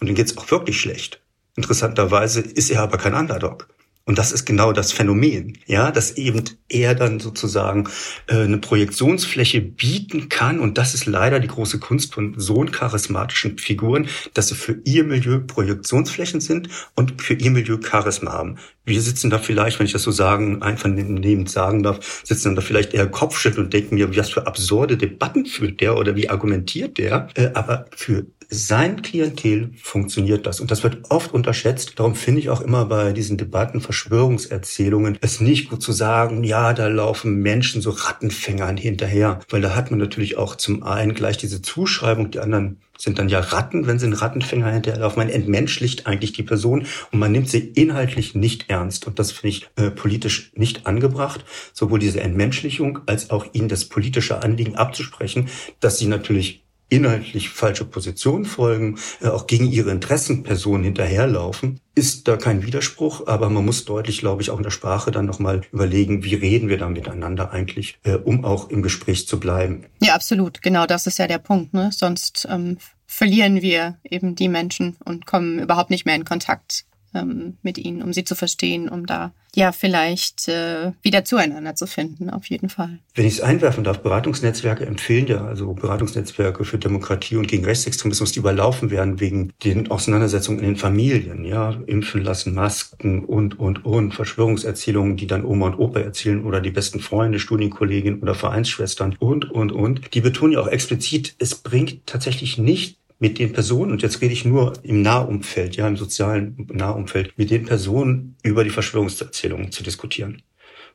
Und 0.00 0.06
denen 0.06 0.16
geht 0.16 0.26
es 0.26 0.38
auch 0.38 0.50
wirklich 0.50 0.80
schlecht. 0.80 1.20
Interessanterweise 1.56 2.40
ist 2.40 2.70
er 2.70 2.82
aber 2.82 2.96
kein 2.96 3.14
Underdog. 3.14 3.68
Und 4.06 4.18
das 4.18 4.32
ist 4.32 4.44
genau 4.44 4.72
das 4.72 4.92
Phänomen, 4.92 5.56
ja, 5.64 5.90
dass 5.90 6.18
eben 6.18 6.44
er 6.68 6.94
dann 6.94 7.20
sozusagen 7.20 7.88
äh, 8.26 8.36
eine 8.36 8.58
Projektionsfläche 8.58 9.62
bieten 9.62 10.28
kann. 10.28 10.60
Und 10.60 10.76
das 10.76 10.92
ist 10.92 11.06
leider 11.06 11.40
die 11.40 11.48
große 11.48 11.78
Kunst 11.78 12.12
von 12.12 12.34
so 12.36 12.66
charismatischen 12.66 13.56
Figuren, 13.56 14.06
dass 14.34 14.48
sie 14.48 14.56
für 14.56 14.78
ihr 14.84 15.04
Milieu 15.04 15.40
Projektionsflächen 15.40 16.42
sind 16.42 16.68
und 16.94 17.22
für 17.22 17.32
ihr 17.32 17.50
Milieu 17.50 17.78
Charisma 17.82 18.32
haben. 18.32 18.58
Wir 18.84 19.00
sitzen 19.00 19.30
da 19.30 19.38
vielleicht, 19.38 19.78
wenn 19.78 19.86
ich 19.86 19.92
das 19.92 20.02
so 20.02 20.10
sagen, 20.10 20.60
einvernehmend 20.60 21.48
sagen 21.48 21.82
darf, 21.82 22.22
sitzen 22.24 22.48
dann 22.48 22.56
da 22.56 22.60
vielleicht 22.60 22.92
eher 22.92 23.06
Kopfschütteln 23.06 23.64
und 23.64 23.72
denken 23.72 23.94
mir, 23.94 24.14
was 24.14 24.28
für 24.28 24.46
absurde 24.46 24.98
Debatten 24.98 25.46
führt 25.46 25.80
der 25.80 25.96
oder 25.96 26.14
wie 26.14 26.28
argumentiert 26.28 26.98
der. 26.98 27.28
Äh, 27.36 27.52
aber 27.54 27.86
für 27.96 28.26
sein 28.54 29.02
Klientel 29.02 29.72
funktioniert 29.80 30.46
das. 30.46 30.60
Und 30.60 30.70
das 30.70 30.82
wird 30.82 31.10
oft 31.10 31.34
unterschätzt. 31.34 31.94
Darum 31.96 32.14
finde 32.14 32.40
ich 32.40 32.50
auch 32.50 32.60
immer 32.60 32.86
bei 32.86 33.12
diesen 33.12 33.36
Debatten, 33.36 33.80
Verschwörungserzählungen, 33.80 35.18
es 35.20 35.40
nicht 35.40 35.70
gut 35.70 35.82
zu 35.82 35.92
sagen, 35.92 36.44
ja, 36.44 36.72
da 36.72 36.88
laufen 36.88 37.36
Menschen 37.36 37.82
so 37.82 37.90
Rattenfängern 37.90 38.76
hinterher. 38.76 39.40
Weil 39.50 39.60
da 39.60 39.74
hat 39.74 39.90
man 39.90 39.98
natürlich 39.98 40.38
auch 40.38 40.56
zum 40.56 40.82
einen 40.82 41.14
gleich 41.14 41.36
diese 41.36 41.62
Zuschreibung, 41.62 42.30
die 42.30 42.40
anderen 42.40 42.78
sind 42.96 43.18
dann 43.18 43.28
ja 43.28 43.40
Ratten, 43.40 43.86
wenn 43.86 43.98
sie 43.98 44.06
einen 44.06 44.14
Rattenfänger 44.14 44.70
hinterherlaufen. 44.70 45.18
Man 45.18 45.28
entmenschlicht 45.28 46.06
eigentlich 46.06 46.32
die 46.32 46.42
Person 46.42 46.86
und 47.10 47.18
man 47.18 47.32
nimmt 47.32 47.48
sie 47.48 47.58
inhaltlich 47.58 48.34
nicht 48.34 48.70
ernst. 48.70 49.06
Und 49.06 49.18
das 49.18 49.32
finde 49.32 49.48
ich 49.48 49.68
äh, 49.76 49.90
politisch 49.90 50.52
nicht 50.54 50.86
angebracht, 50.86 51.44
sowohl 51.72 51.98
diese 51.98 52.20
Entmenschlichung 52.20 53.00
als 53.06 53.30
auch 53.30 53.46
ihnen 53.52 53.68
das 53.68 53.86
politische 53.86 54.42
Anliegen 54.42 54.76
abzusprechen, 54.76 55.48
dass 55.80 55.98
sie 55.98 56.06
natürlich 56.06 56.63
inhaltlich 56.88 57.50
falsche 57.50 57.84
Positionen 57.84 58.44
folgen, 58.44 58.98
äh, 59.20 59.28
auch 59.28 59.46
gegen 59.46 59.70
ihre 59.70 59.90
Interessenpersonen 59.90 60.84
hinterherlaufen, 60.84 61.80
ist 61.94 62.28
da 62.28 62.36
kein 62.36 62.64
Widerspruch, 62.64 63.26
aber 63.26 63.50
man 63.50 63.64
muss 63.64 63.84
deutlich, 63.84 64.18
glaube 64.18 64.42
ich, 64.42 64.50
auch 64.50 64.56
in 64.58 64.62
der 64.62 64.70
Sprache 64.70 65.10
dann 65.10 65.26
nochmal 65.26 65.62
überlegen, 65.72 66.24
wie 66.24 66.34
reden 66.34 66.68
wir 66.68 66.78
da 66.78 66.88
miteinander 66.88 67.52
eigentlich, 67.52 67.98
äh, 68.04 68.14
um 68.14 68.44
auch 68.44 68.70
im 68.70 68.82
Gespräch 68.82 69.26
zu 69.26 69.38
bleiben. 69.40 69.86
Ja, 70.02 70.14
absolut. 70.14 70.62
Genau 70.62 70.86
das 70.86 71.06
ist 71.06 71.18
ja 71.18 71.26
der 71.26 71.38
Punkt. 71.38 71.74
Ne? 71.74 71.90
Sonst 71.92 72.46
ähm, 72.50 72.78
verlieren 73.06 73.62
wir 73.62 73.98
eben 74.02 74.34
die 74.34 74.48
Menschen 74.48 74.96
und 75.04 75.26
kommen 75.26 75.58
überhaupt 75.60 75.90
nicht 75.90 76.06
mehr 76.06 76.16
in 76.16 76.24
Kontakt 76.24 76.84
ähm, 77.14 77.56
mit 77.62 77.78
ihnen, 77.78 78.02
um 78.02 78.12
sie 78.12 78.24
zu 78.24 78.34
verstehen, 78.34 78.88
um 78.88 79.06
da 79.06 79.32
ja 79.54 79.72
vielleicht 79.72 80.48
äh, 80.48 80.92
wieder 81.02 81.24
zueinander 81.24 81.74
zu 81.74 81.86
finden, 81.86 82.30
auf 82.30 82.46
jeden 82.46 82.68
Fall. 82.68 82.98
Wenn 83.14 83.26
ich 83.26 83.34
es 83.34 83.40
einwerfen 83.40 83.84
darf, 83.84 84.00
Beratungsnetzwerke 84.00 84.84
empfehlen 84.84 85.26
ja, 85.26 85.44
also 85.44 85.72
Beratungsnetzwerke 85.74 86.64
für 86.64 86.78
Demokratie 86.78 87.36
und 87.36 87.46
gegen 87.46 87.64
Rechtsextremismus, 87.64 88.32
die 88.32 88.40
überlaufen 88.40 88.90
werden 88.90 89.20
wegen 89.20 89.52
den 89.62 89.90
Auseinandersetzungen 89.90 90.58
in 90.58 90.66
den 90.66 90.76
Familien, 90.76 91.44
ja, 91.44 91.70
impfen 91.86 92.22
lassen, 92.22 92.54
Masken 92.54 93.24
und, 93.24 93.58
und, 93.58 93.84
und, 93.84 94.12
Verschwörungserzählungen, 94.12 95.16
die 95.16 95.26
dann 95.26 95.44
Oma 95.44 95.66
und 95.66 95.78
Opa 95.78 96.00
erzählen 96.00 96.44
oder 96.44 96.60
die 96.60 96.70
besten 96.70 97.00
Freunde, 97.00 97.38
Studienkolleginnen 97.38 98.20
oder 98.20 98.34
Vereinsschwestern 98.34 99.16
und, 99.18 99.50
und, 99.50 99.72
und. 99.72 100.14
Die 100.14 100.20
betonen 100.20 100.54
ja 100.54 100.60
auch 100.60 100.68
explizit, 100.68 101.34
es 101.38 101.54
bringt 101.54 102.06
tatsächlich 102.06 102.58
nicht 102.58 102.98
mit 103.18 103.38
den 103.38 103.52
Personen, 103.52 103.92
und 103.92 104.02
jetzt 104.02 104.20
rede 104.20 104.32
ich 104.32 104.44
nur 104.44 104.72
im 104.82 105.02
Nahumfeld, 105.02 105.76
ja, 105.76 105.86
im 105.86 105.96
sozialen 105.96 106.68
Nahumfeld, 106.72 107.36
mit 107.38 107.50
den 107.50 107.64
Personen 107.64 108.36
über 108.42 108.64
die 108.64 108.70
Verschwörungserzählungen 108.70 109.72
zu 109.72 109.82
diskutieren. 109.82 110.42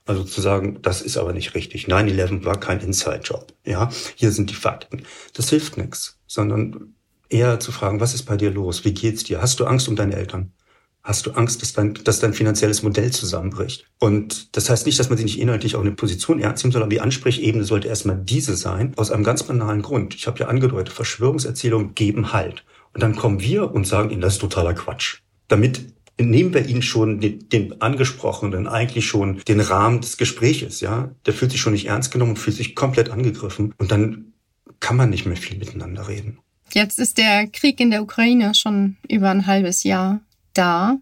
Also 0.06 0.24
zu 0.24 0.42
sagen, 0.42 0.80
das 0.82 1.02
ist 1.02 1.18
aber 1.18 1.34
nicht 1.34 1.56
richtig. 1.56 1.88
9-11 1.88 2.44
war 2.44 2.60
kein 2.60 2.80
Inside-Job. 2.80 3.54
Ja, 3.66 3.90
hier 4.16 4.32
sind 4.32 4.50
die 4.50 4.56
Fakten. 4.56 5.04
Das 5.34 5.50
hilft 5.50 5.78
nichts, 5.78 6.20
sondern 6.26 6.96
eher 7.30 7.60
zu 7.60 7.72
fragen, 7.72 8.00
was 8.00 8.14
ist 8.14 8.24
bei 8.24 8.36
dir 8.36 8.52
los? 8.52 8.86
Wie 8.86 8.94
geht's 8.94 9.24
dir? 9.24 9.42
Hast 9.42 9.60
du 9.60 9.66
Angst 9.66 9.88
um 9.88 9.96
deine 9.96 10.16
Eltern? 10.16 10.52
Hast 11.10 11.26
du 11.26 11.32
Angst, 11.32 11.62
dass 11.64 11.74
dein, 11.74 11.96
dass 11.96 12.20
dein 12.20 12.34
finanzielles 12.34 12.84
Modell 12.84 13.12
zusammenbricht. 13.12 13.86
Und 14.00 14.56
das 14.56 14.70
heißt 14.70 14.86
nicht, 14.86 15.00
dass 15.00 15.10
man 15.10 15.18
sich 15.18 15.26
nicht 15.26 15.40
inhaltlich 15.40 15.76
auch 15.76 15.82
eine 15.82 15.92
Position 15.92 16.40
ernst 16.40 16.64
nimmt, 16.64 16.74
sondern 16.74 16.92
die 16.92 17.02
Ansprechebene 17.02 17.64
sollte 17.64 17.88
erstmal 17.88 18.18
diese 18.18 18.56
sein, 18.56 18.94
aus 18.96 19.12
einem 19.12 19.24
ganz 19.24 19.42
banalen 19.44 19.82
Grund. 19.82 20.14
Ich 20.14 20.28
habe 20.28 20.40
ja 20.40 20.48
angedeutet, 20.48 20.94
Verschwörungserzählungen 20.94 21.96
geben 21.96 22.32
Halt. 22.32 22.64
Und 22.94 23.02
dann 23.02 23.16
kommen 23.16 23.42
wir 23.42 23.72
und 23.72 23.88
sagen 23.88 24.12
ihnen, 24.12 24.22
das 24.22 24.34
ist 24.34 24.42
totaler 24.42 24.76
Quatsch. 24.76 25.18
Damit 25.48 25.94
nehmen 26.20 26.54
wir 26.54 26.68
ihnen 26.68 26.84
schon 26.84 27.20
den, 27.20 27.50
den 27.50 27.82
Angesprochenen 27.82 28.68
eigentlich 28.68 29.08
schon 29.08 29.42
den 29.48 29.62
Rahmen 29.62 30.02
des 30.02 30.18
Gespräches, 30.18 30.80
ja. 30.80 31.10
Der 31.26 31.34
fühlt 31.34 31.52
sich 31.52 31.60
schon 31.60 31.74
nicht 31.74 31.88
ernst 31.88 32.12
genommen 32.12 32.32
und 32.32 32.38
fühlt 32.38 32.58
sich 32.58 32.76
komplett 32.76 33.10
angegriffen. 33.10 33.74
Und 33.80 33.92
dann 33.92 34.34
kann 34.80 34.96
man 34.96 35.10
nicht 35.10 35.26
mehr 35.26 35.38
viel 35.38 35.58
miteinander 35.58 36.08
reden. 36.08 36.38
Jetzt 36.72 37.00
ist 37.00 37.18
der 37.18 37.48
Krieg 37.48 37.80
in 37.80 37.90
der 37.90 38.04
Ukraine 38.04 38.54
schon 38.54 38.98
über 39.10 39.32
ein 39.32 39.48
halbes 39.48 39.84
Jahr 39.84 40.22
da. 40.60 40.98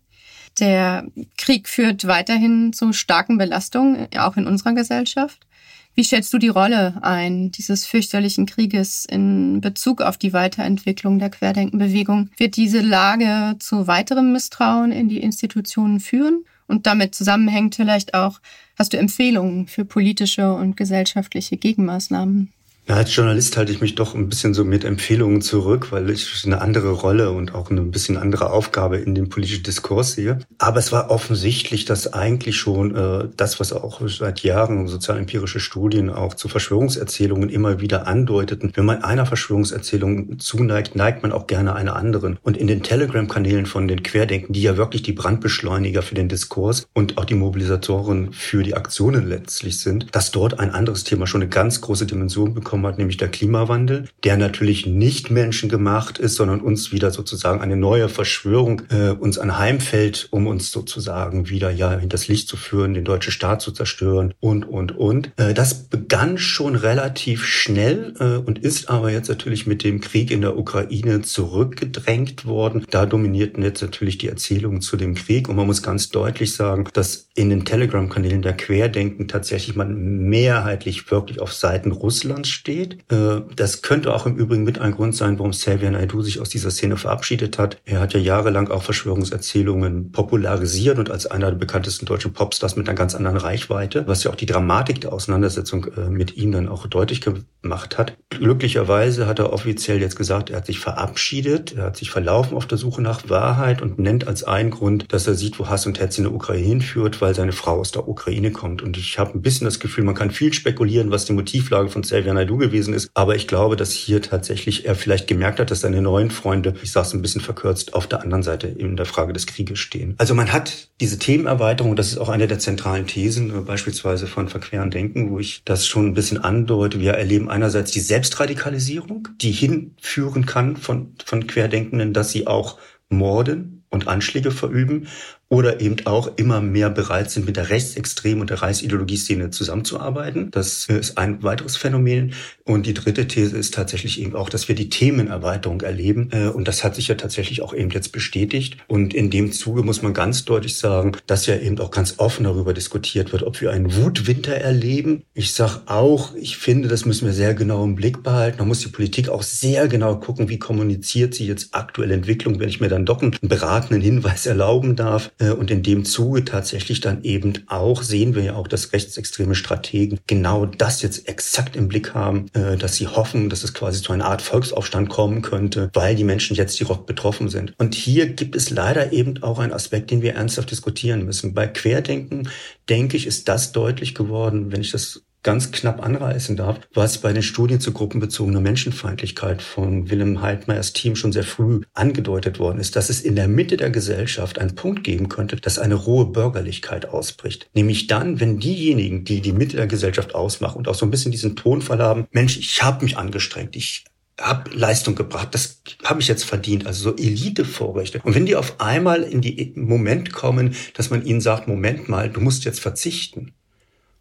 Der 0.59 1.05
Krieg 1.37 1.67
führt 1.67 2.07
weiterhin 2.07 2.73
zu 2.73 2.93
starken 2.93 3.37
Belastungen, 3.37 4.07
auch 4.17 4.37
in 4.37 4.47
unserer 4.47 4.73
Gesellschaft. 4.73 5.45
Wie 5.93 6.03
schätzt 6.03 6.31
du 6.31 6.37
die 6.37 6.47
Rolle 6.47 6.99
ein 7.01 7.51
dieses 7.51 7.85
fürchterlichen 7.87 8.45
Krieges 8.45 9.05
in 9.05 9.61
Bezug 9.61 10.01
auf 10.01 10.17
die 10.17 10.31
Weiterentwicklung 10.31 11.17
der 11.17 11.31
Querdenkenbewegung? 11.31 12.29
Wird 12.37 12.55
diese 12.55 12.81
Lage 12.81 13.57
zu 13.57 13.87
weiterem 13.87 14.31
Misstrauen 14.31 14.91
in 14.91 15.09
die 15.09 15.19
Institutionen 15.19 15.99
führen? 15.99 16.45
Und 16.67 16.85
damit 16.85 17.15
zusammenhängt 17.15 17.75
vielleicht 17.75 18.13
auch, 18.13 18.39
hast 18.77 18.93
du 18.93 18.97
Empfehlungen 18.97 19.67
für 19.67 19.85
politische 19.85 20.53
und 20.53 20.77
gesellschaftliche 20.77 21.57
Gegenmaßnahmen? 21.57 22.53
Ja, 22.87 22.95
als 22.95 23.13
Journalist 23.13 23.57
halte 23.57 23.73
ich 23.73 23.81
mich 23.81 23.95
doch 23.95 24.15
ein 24.15 24.29
bisschen 24.29 24.53
so 24.53 24.63
mit 24.63 24.85
Empfehlungen 24.85 25.41
zurück, 25.41 25.91
weil 25.91 26.09
ich 26.09 26.43
eine 26.45 26.61
andere 26.61 26.91
Rolle 26.91 27.31
und 27.31 27.53
auch 27.53 27.69
eine 27.69 27.81
bisschen 27.81 28.15
andere 28.15 28.49
Aufgabe 28.49 28.95
in 28.95 29.13
dem 29.13 29.27
politischen 29.27 29.63
Diskurs 29.63 30.13
sehe. 30.13 30.39
Aber 30.57 30.79
es 30.79 30.93
war 30.93 31.11
offensichtlich, 31.11 31.83
dass 31.83 32.13
eigentlich 32.13 32.55
schon 32.55 32.95
äh, 32.95 33.27
das, 33.35 33.59
was 33.59 33.73
auch 33.73 33.99
seit 34.07 34.39
Jahren 34.39 34.87
sozialempirische 34.87 35.59
Studien 35.59 36.09
auch 36.09 36.33
zu 36.33 36.47
Verschwörungserzählungen 36.47 37.49
immer 37.49 37.81
wieder 37.81 38.07
andeuteten, 38.07 38.71
wenn 38.75 38.85
man 38.85 39.03
einer 39.03 39.25
Verschwörungserzählung 39.25 40.39
zuneigt, 40.39 40.95
neigt 40.95 41.23
man 41.23 41.33
auch 41.33 41.45
gerne 41.47 41.75
einer 41.75 41.97
anderen. 41.97 42.39
Und 42.41 42.55
in 42.55 42.67
den 42.67 42.83
Telegram-Kanälen 42.83 43.65
von 43.65 43.89
den 43.89 44.01
Querdenken, 44.01 44.53
die 44.53 44.61
ja 44.61 44.77
wirklich 44.77 45.01
die 45.01 45.11
Brandbeschleuniger 45.11 46.03
für 46.03 46.15
den 46.15 46.29
Diskurs 46.29 46.87
und 46.93 47.17
auch 47.17 47.25
die 47.25 47.35
Mobilisatoren 47.35 48.31
für 48.31 48.63
die 48.63 48.75
Aktionen 48.75 49.27
letztlich 49.27 49.81
sind, 49.81 50.15
dass 50.15 50.31
dort 50.31 50.61
ein 50.61 50.71
anderes 50.71 51.03
Thema 51.03 51.27
schon 51.27 51.41
eine 51.41 51.49
ganz 51.49 51.81
große 51.81 52.05
Dimension 52.05 52.53
bekommt 52.53 52.76
bekommen 52.77 52.87
hat, 52.87 52.97
nämlich 52.97 53.17
der 53.17 53.29
Klimawandel, 53.29 54.05
der 54.23 54.37
natürlich 54.37 54.85
nicht 54.85 55.31
menschengemacht 55.31 56.19
ist, 56.19 56.35
sondern 56.35 56.61
uns 56.61 56.91
wieder 56.91 57.11
sozusagen 57.11 57.61
eine 57.61 57.75
neue 57.75 58.09
Verschwörung 58.09 58.83
äh, 58.89 59.09
uns 59.11 59.37
anheimfällt, 59.37 60.27
um 60.31 60.47
uns 60.47 60.71
sozusagen 60.71 61.49
wieder 61.49 61.71
ja 61.71 61.97
hinters 61.97 62.27
Licht 62.27 62.47
zu 62.47 62.57
führen, 62.57 62.93
den 62.93 63.03
deutschen 63.03 63.31
Staat 63.31 63.61
zu 63.61 63.71
zerstören 63.71 64.33
und, 64.39 64.65
und, 64.65 64.95
und. 64.95 65.31
Äh, 65.37 65.53
das 65.53 65.85
begann 65.85 66.37
schon 66.37 66.75
relativ 66.75 67.45
schnell 67.45 68.13
äh, 68.19 68.37
und 68.37 68.59
ist 68.59 68.89
aber 68.89 69.11
jetzt 69.11 69.29
natürlich 69.29 69.65
mit 69.65 69.83
dem 69.83 69.99
Krieg 69.99 70.31
in 70.31 70.41
der 70.41 70.57
Ukraine 70.57 71.21
zurückgedrängt 71.21 72.45
worden. 72.45 72.85
Da 72.89 73.05
dominierten 73.05 73.63
jetzt 73.63 73.81
natürlich 73.81 74.17
die 74.17 74.27
Erzählungen 74.27 74.81
zu 74.81 74.97
dem 74.97 75.15
Krieg 75.15 75.49
und 75.49 75.55
man 75.55 75.65
muss 75.65 75.81
ganz 75.81 76.09
deutlich 76.09 76.53
sagen, 76.53 76.87
dass 76.93 77.29
in 77.35 77.49
den 77.49 77.65
Telegram-Kanälen 77.65 78.41
der 78.41 78.53
Querdenken 78.53 79.27
tatsächlich 79.27 79.75
man 79.75 79.95
mehrheitlich 80.29 81.09
wirklich 81.11 81.39
auf 81.39 81.53
Seiten 81.53 81.91
Russlands 81.91 82.49
steht 82.49 82.66
steht. 82.67 82.97
Äh, 83.09 83.41
das 83.55 83.81
könnte 83.81 84.13
auch 84.13 84.25
im 84.25 84.35
Übrigen 84.35 84.65
mit 84.65 84.79
ein 84.79 84.91
Grund 84.91 85.15
sein, 85.15 85.39
warum 85.39 85.51
Xavier 85.51 85.89
Naidoo 85.89 86.21
sich 86.21 86.41
aus 86.41 86.49
dieser 86.49 86.69
Szene 86.69 86.97
verabschiedet 86.97 87.57
hat. 87.57 87.77
Er 87.85 88.01
hat 88.01 88.13
ja 88.13 88.19
jahrelang 88.19 88.69
auch 88.69 88.83
Verschwörungserzählungen 88.83 90.11
popularisiert 90.11 90.99
und 90.99 91.09
als 91.09 91.27
einer 91.27 91.49
der 91.49 91.57
bekanntesten 91.57 92.05
deutschen 92.05 92.33
Popstars 92.33 92.75
mit 92.75 92.89
einer 92.89 92.97
ganz 92.97 93.15
anderen 93.15 93.37
Reichweite, 93.37 94.05
was 94.05 94.25
ja 94.25 94.31
auch 94.31 94.35
die 94.35 94.45
Dramatik 94.45 94.99
der 94.99 95.13
Auseinandersetzung 95.13 95.87
äh, 95.95 96.09
mit 96.09 96.35
ihm 96.35 96.51
dann 96.51 96.67
auch 96.67 96.85
deutlich 96.87 97.21
gemacht 97.21 97.97
hat. 97.97 98.17
Glücklicherweise 98.31 99.27
hat 99.27 99.39
er 99.39 99.53
offiziell 99.53 100.01
jetzt 100.01 100.17
gesagt, 100.17 100.49
er 100.49 100.57
hat 100.57 100.65
sich 100.65 100.79
verabschiedet, 100.79 101.73
er 101.77 101.85
hat 101.85 101.95
sich 101.95 102.11
verlaufen 102.11 102.57
auf 102.57 102.65
der 102.65 102.77
Suche 102.77 103.01
nach 103.01 103.29
Wahrheit 103.29 103.81
und 103.81 103.97
nennt 103.97 104.27
als 104.27 104.43
einen 104.43 104.71
Grund, 104.71 105.05
dass 105.13 105.25
er 105.25 105.35
sieht, 105.35 105.57
wo 105.57 105.69
Hass 105.69 105.85
und 105.85 106.01
Hetz 106.01 106.17
in 106.17 106.25
der 106.25 106.33
Ukraine 106.33 106.65
hinführt, 106.65 107.21
weil 107.21 107.33
seine 107.33 107.53
Frau 107.53 107.79
aus 107.79 107.91
der 107.91 108.09
Ukraine 108.09 108.51
kommt. 108.51 108.81
Und 108.81 108.97
ich 108.97 109.17
habe 109.19 109.35
ein 109.35 109.41
bisschen 109.41 109.65
das 109.65 109.79
Gefühl, 109.79 110.03
man 110.03 110.15
kann 110.15 110.31
viel 110.31 110.51
spekulieren, 110.51 111.11
was 111.11 111.23
die 111.23 111.33
Motivlage 111.33 111.87
von 111.87 112.01
Xavier 112.01 112.33
Naidoo 112.33 112.56
gewesen 112.57 112.93
ist. 112.93 113.09
Aber 113.13 113.35
ich 113.35 113.47
glaube, 113.47 113.75
dass 113.75 113.91
hier 113.91 114.21
tatsächlich 114.21 114.85
er 114.85 114.95
vielleicht 114.95 115.27
gemerkt 115.27 115.59
hat, 115.59 115.71
dass 115.71 115.81
seine 115.81 116.01
neuen 116.01 116.31
Freunde, 116.31 116.73
ich 116.81 116.91
sage 116.91 117.07
es 117.07 117.13
ein 117.13 117.21
bisschen 117.21 117.41
verkürzt, 117.41 117.93
auf 117.93 118.07
der 118.07 118.21
anderen 118.21 118.43
Seite 118.43 118.67
in 118.67 118.95
der 118.95 119.05
Frage 119.05 119.33
des 119.33 119.47
Krieges 119.47 119.79
stehen. 119.79 120.15
Also 120.17 120.33
man 120.33 120.51
hat 120.51 120.89
diese 120.99 121.19
Themenerweiterung, 121.19 121.95
das 121.95 122.09
ist 122.09 122.17
auch 122.17 122.29
eine 122.29 122.47
der 122.47 122.59
zentralen 122.59 123.07
Thesen, 123.07 123.55
äh, 123.55 123.61
beispielsweise 123.61 124.27
von 124.27 124.49
Verqueren 124.49 124.91
Denken, 124.91 125.31
wo 125.31 125.39
ich 125.39 125.61
das 125.65 125.85
schon 125.85 126.07
ein 126.07 126.13
bisschen 126.13 126.43
andeute. 126.43 126.99
Wir 126.99 127.13
erleben 127.13 127.49
einerseits 127.49 127.91
die 127.91 127.99
Selbstradikalisierung, 127.99 129.27
die 129.41 129.51
hinführen 129.51 130.45
kann 130.45 130.77
von, 130.77 131.13
von 131.25 131.47
Querdenkenden, 131.47 132.13
dass 132.13 132.31
sie 132.31 132.47
auch 132.47 132.77
morden 133.09 133.83
und 133.89 134.07
Anschläge 134.07 134.51
verüben 134.51 135.07
oder 135.49 135.79
eben 135.79 136.05
auch 136.05 136.31
immer 136.35 136.61
mehr 136.61 136.89
bereit 136.89 137.31
sind, 137.31 137.45
mit 137.45 137.55
der 137.55 137.69
Rechtsextrem- 137.69 138.41
und 138.41 138.49
der 138.49 138.61
Reichsideologie-Szene 138.61 139.49
zusammenzuarbeiten. 139.49 140.51
Das 140.51 140.85
ist 140.85 141.17
ein 141.17 141.41
weiteres 141.41 141.77
Phänomen. 141.77 142.33
Und 142.65 142.85
die 142.85 142.93
dritte 142.93 143.27
These 143.27 143.57
ist 143.57 143.73
tatsächlich 143.73 144.21
eben 144.21 144.35
auch, 144.35 144.49
dass 144.49 144.67
wir 144.67 144.75
die 144.75 144.89
Themenerweiterung 144.89 145.81
erleben. 145.81 146.29
Äh, 146.31 146.47
und 146.47 146.67
das 146.67 146.83
hat 146.83 146.95
sich 146.95 147.07
ja 147.07 147.15
tatsächlich 147.15 147.61
auch 147.61 147.73
eben 147.73 147.89
jetzt 147.91 148.11
bestätigt. 148.11 148.77
Und 148.87 149.13
in 149.13 149.29
dem 149.29 149.53
Zuge 149.53 149.83
muss 149.83 150.01
man 150.01 150.13
ganz 150.13 150.43
deutlich 150.43 150.77
sagen, 150.77 151.13
dass 151.27 151.45
ja 151.45 151.55
eben 151.55 151.79
auch 151.79 151.91
ganz 151.91 152.15
offen 152.17 152.43
darüber 152.43 152.73
diskutiert 152.73 153.31
wird, 153.31 153.43
ob 153.43 153.61
wir 153.61 153.71
einen 153.71 153.95
Wutwinter 153.95 154.53
erleben. 154.53 155.23
Ich 155.33 155.53
sage 155.53 155.81
auch, 155.85 156.35
ich 156.35 156.57
finde, 156.57 156.89
das 156.89 157.05
müssen 157.05 157.25
wir 157.25 157.33
sehr 157.33 157.53
genau 157.53 157.85
im 157.85 157.95
Blick 157.95 158.21
behalten. 158.21 158.57
Da 158.57 158.65
muss 158.65 158.79
die 158.79 158.89
Politik 158.89 159.29
auch 159.29 159.43
sehr 159.43 159.87
genau 159.87 160.17
gucken, 160.17 160.49
wie 160.49 160.59
kommuniziert 160.59 161.35
sie 161.35 161.47
jetzt 161.47 161.73
aktuelle 161.73 162.15
Entwicklung, 162.15 162.59
wenn 162.59 162.69
ich 162.69 162.81
mir 162.81 162.89
dann 162.89 163.05
doch 163.05 163.21
einen 163.21 163.37
beratenden 163.41 164.01
Hinweis 164.01 164.45
erlauben 164.45 164.97
darf. 164.97 165.31
Äh, 165.39 165.51
und 165.51 165.71
in 165.71 165.83
dem 165.83 166.05
Zuge 166.05 166.45
tatsächlich 166.45 166.99
dann 166.99 167.23
eben 167.23 167.63
auch 167.67 168.03
sehen 168.03 168.35
wir 168.35 168.43
ja 168.43 168.55
auch, 168.55 168.67
dass 168.67 168.93
rechtsextreme 168.93 169.55
Strategen 169.55 170.19
genau 170.27 170.65
das 170.65 171.01
jetzt 171.01 171.27
exakt 171.27 171.75
im 171.75 171.87
Blick 171.87 172.13
haben, 172.13 172.47
äh, 172.53 172.77
dass 172.77 172.95
sie 172.95 173.07
hoffen, 173.07 173.49
dass 173.49 173.63
es 173.63 173.73
quasi 173.73 174.01
zu 174.01 174.13
einer 174.13 174.25
Art 174.25 174.41
Volksaufstand 174.41 175.09
kommen 175.09 175.41
könnte, 175.41 175.89
weil 175.93 176.15
die 176.15 176.23
Menschen 176.23 176.55
jetzt 176.55 176.79
direkt 176.79 177.05
betroffen 177.05 177.49
sind. 177.49 177.73
Und 177.77 177.95
hier 177.95 178.27
gibt 178.27 178.55
es 178.55 178.69
leider 178.69 179.11
eben 179.13 179.41
auch 179.43 179.59
einen 179.59 179.73
Aspekt, 179.73 180.11
den 180.11 180.21
wir 180.21 180.35
ernsthaft 180.35 180.71
diskutieren 180.71 181.25
müssen. 181.25 181.53
Bei 181.53 181.67
Querdenken, 181.67 182.49
denke 182.89 183.17
ich, 183.17 183.27
ist 183.27 183.47
das 183.47 183.71
deutlich 183.71 184.15
geworden, 184.15 184.71
wenn 184.71 184.81
ich 184.81 184.91
das 184.91 185.23
ganz 185.47 185.71
knapp 185.71 186.03
anreißen 186.03 186.57
darf, 186.57 186.81
was 186.93 187.19
bei 187.19 187.31
den 187.31 187.41
Studien 187.41 187.79
zur 187.79 187.93
gruppenbezogener 187.93 188.59
Menschenfeindlichkeit 188.59 189.61
von 189.61 190.09
Willem 190.11 190.41
Heidmeyers 190.41 190.91
Team 190.91 191.15
schon 191.15 191.31
sehr 191.31 191.45
früh 191.45 191.83
angedeutet 191.93 192.59
worden 192.59 192.79
ist, 192.79 192.97
dass 192.97 193.09
es 193.09 193.21
in 193.21 193.37
der 193.37 193.47
Mitte 193.47 193.77
der 193.77 193.89
Gesellschaft 193.89 194.59
einen 194.59 194.75
Punkt 194.75 195.05
geben 195.05 195.29
könnte, 195.29 195.55
dass 195.55 195.79
eine 195.79 195.95
rohe 195.95 196.25
Bürgerlichkeit 196.25 197.07
ausbricht. 197.07 197.69
Nämlich 197.73 198.07
dann, 198.07 198.41
wenn 198.41 198.59
diejenigen, 198.59 199.23
die 199.23 199.39
die 199.39 199.53
Mitte 199.53 199.77
der 199.77 199.87
Gesellschaft 199.87 200.35
ausmachen 200.35 200.79
und 200.79 200.89
auch 200.89 200.95
so 200.95 201.05
ein 201.05 201.11
bisschen 201.11 201.31
diesen 201.31 201.55
Tonfall 201.55 201.99
haben, 201.99 202.27
Mensch, 202.31 202.57
ich 202.57 202.83
habe 202.83 203.05
mich 203.05 203.17
angestrengt, 203.17 203.77
ich 203.77 204.03
habe 204.37 204.69
Leistung 204.75 205.15
gebracht, 205.15 205.49
das 205.51 205.81
habe 206.03 206.19
ich 206.19 206.27
jetzt 206.27 206.43
verdient, 206.43 206.85
also 206.85 207.11
so 207.11 207.15
Elite-Vorrechte. 207.15 208.19
Und 208.25 208.35
wenn 208.35 208.45
die 208.45 208.57
auf 208.57 208.81
einmal 208.81 209.23
in 209.23 209.39
die 209.39 209.71
Moment 209.77 210.33
kommen, 210.33 210.75
dass 210.93 211.09
man 211.09 211.25
ihnen 211.25 211.39
sagt, 211.39 211.69
Moment 211.69 212.09
mal, 212.09 212.29
du 212.29 212.41
musst 212.41 212.65
jetzt 212.65 212.81
verzichten, 212.81 213.53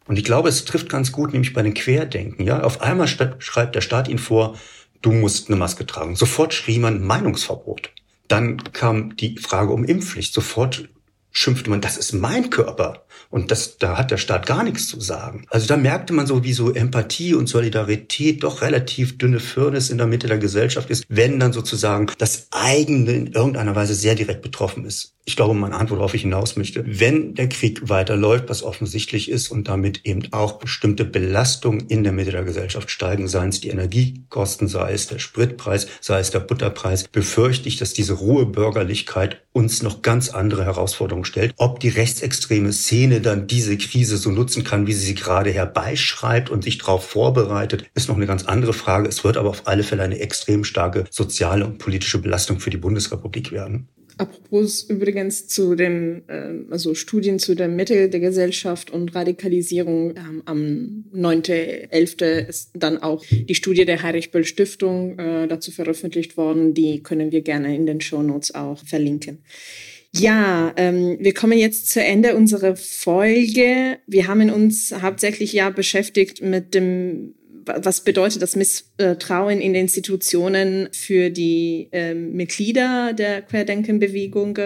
und 0.07 0.19
ich 0.19 0.25
glaube, 0.25 0.49
es 0.49 0.64
trifft 0.64 0.88
ganz 0.88 1.12
gut, 1.12 1.33
nämlich 1.33 1.53
bei 1.53 1.62
den 1.62 1.75
Querdenken. 1.75 2.45
Ja, 2.45 2.62
auf 2.62 2.81
einmal 2.81 3.09
schreibt 3.09 3.75
der 3.75 3.81
Staat 3.81 4.09
ihnen 4.09 4.19
vor, 4.19 4.57
du 5.03 5.12
musst 5.12 5.49
eine 5.49 5.57
Maske 5.57 5.87
tragen. 5.87 6.16
Sofort 6.16 6.55
schrie 6.55 6.79
man 6.79 7.05
Meinungsverbot. 7.05 7.90
Dann 8.29 8.62
kam 8.73 9.16
die 9.16 9.38
Frage 9.38 9.73
um 9.73 9.85
Impfpflicht. 9.85 10.33
Sofort 10.33 10.88
schimpfte 11.33 11.71
man, 11.71 11.81
das 11.81 11.97
ist 11.97 12.12
mein 12.12 12.51
Körper. 12.51 13.06
Und 13.31 13.51
das, 13.51 13.79
da 13.79 13.99
hat 13.99 14.11
der 14.11 14.17
Staat 14.17 14.47
gar 14.47 14.62
nichts 14.62 14.89
zu 14.89 15.01
sagen. 15.01 15.47
Also 15.49 15.67
da 15.67 15.77
merkte 15.77 16.12
man 16.12 16.27
so, 16.27 16.45
wie 16.45 16.53
so 16.53 16.73
Empathie 16.73 17.35
und 17.35 17.49
Solidarität 17.49 18.43
doch 18.43 18.62
relativ 18.62 19.19
dünne 19.19 19.41
Firnis 19.41 19.91
in 19.91 19.99
der 19.99 20.07
Mitte 20.07 20.27
der 20.27 20.39
Gesellschaft 20.39 20.91
ist, 20.91 21.05
wenn 21.09 21.41
dann 21.41 21.53
sozusagen 21.53 22.11
das 22.19 22.49
eigene 22.51 23.12
in 23.12 23.27
irgendeiner 23.33 23.75
Weise 23.75 23.95
sehr 23.95 24.15
direkt 24.15 24.43
betroffen 24.43 24.85
ist 24.85 25.17
ich 25.29 25.35
glaube, 25.35 25.55
meine 25.55 25.75
Antwort, 25.75 25.99
worauf 25.99 26.15
ich 26.15 26.23
hinaus 26.23 26.55
möchte, 26.55 26.85
wenn 26.87 27.35
der 27.35 27.49
Krieg 27.49 27.89
weiterläuft, 27.89 28.49
was 28.49 28.62
offensichtlich 28.62 29.29
ist 29.29 29.51
und 29.51 29.67
damit 29.67 30.03
eben 30.05 30.33
auch 30.33 30.61
bestimmte 30.61 31.05
Belastungen 31.05 31.89
in 31.89 32.05
der 32.05 32.12
Mitte 32.12 32.31
der 32.31 32.45
Gesellschaft 32.45 32.93
steigen, 32.93 33.27
seien 33.27 33.49
es 33.49 33.61
die 33.61 33.71
Energiekosten, 33.71 34.69
sei 34.69 34.93
es 34.93 35.09
der 35.09 35.19
Spritpreis, 35.19 35.89
sei 36.01 36.21
es 36.21 36.31
der 36.31 36.39
Butterpreis, 36.39 37.09
befürchte 37.09 37.69
ich, 37.69 37.77
dass 37.77 37.93
diese 37.93 38.12
rohe 38.12 38.47
Bürgerlichkeit 38.47 39.43
uns 39.53 39.83
noch 39.83 40.01
ganz 40.03 40.29
andere 40.29 40.65
Herausforderungen 40.65 41.25
stellt. 41.25 41.55
Ob 41.57 41.81
die 41.81 41.89
rechtsextreme 41.89 42.73
Szene 42.73 43.15
dann 43.20 43.46
diese 43.46 43.76
Krise 43.76 44.16
so 44.16 44.31
nutzen 44.31 44.64
kann, 44.64 44.87
wie 44.87 44.92
sie 44.92 45.07
sie 45.07 45.14
gerade 45.14 45.50
herbeischreibt 45.50 46.50
und 46.50 46.64
sich 46.64 46.79
darauf 46.79 47.07
vorbereitet, 47.07 47.85
ist 47.94 48.09
noch 48.09 48.16
eine 48.16 48.26
ganz 48.26 48.44
andere 48.44 48.72
Frage. 48.72 49.09
Es 49.09 49.24
wird 49.24 49.37
aber 49.37 49.50
auf 49.50 49.66
alle 49.66 49.83
Fälle 49.83 50.02
eine 50.02 50.18
extrem 50.20 50.64
starke 50.64 51.05
soziale 51.11 51.66
und 51.66 51.79
politische 51.79 52.18
Belastung 52.18 52.61
für 52.61 52.70
die 52.70 52.76
Bundesrepublik 52.76 53.52
werden. 53.52 53.88
Apropos 54.18 54.85
übrigens 54.85 55.46
zu 55.46 55.74
den 55.74 56.26
äh, 56.29 56.64
also 56.70 56.94
Studien 56.94 57.38
zu 57.38 57.55
der 57.55 57.68
Mitte 57.68 58.09
der 58.09 58.20
Gesellschaft 58.20 58.90
und 58.90 59.14
Radikalisierung. 59.14 60.16
Ähm, 60.16 60.42
am 60.46 61.05
9.11. 61.14 62.46
ist 62.48 62.70
dann 62.72 62.96
auch 63.02 63.22
die 63.31 63.55
Studie 63.55 63.85
der 63.85 64.02
Heinrich-Böll-Stiftung 64.02 65.18
äh, 65.18 65.48
dazu 65.48 65.70
veröffentlicht 65.70 66.38
worden. 66.38 66.72
Die 66.72 67.02
können 67.02 67.31
wir 67.31 67.42
gerne 67.42 67.76
in 67.76 67.85
den 67.85 68.00
Shownotes 68.00 68.55
auch 68.55 68.79
verlinken. 68.79 69.42
Ja, 70.18 70.72
ähm, 70.76 71.18
wir 71.20 71.35
kommen 71.35 71.59
jetzt 71.59 71.90
zu 71.90 72.02
Ende 72.02 72.37
unserer 72.37 72.76
Folge. 72.76 73.98
Wir 74.07 74.26
haben 74.26 74.50
uns 74.50 74.94
hauptsächlich 75.02 75.52
ja 75.52 75.70
beschäftigt 75.70 76.42
mit 76.42 76.74
dem 76.74 77.35
was 77.66 78.02
bedeutet 78.02 78.42
das 78.42 78.55
Misstrauen 78.55 79.61
in 79.61 79.74
Institutionen 79.74 80.88
für 80.92 81.31
die 81.31 81.88
ähm, 81.90 82.33
Mitglieder 82.33 83.12
der 83.12 83.42
Querdenkenbewegung 83.42 84.57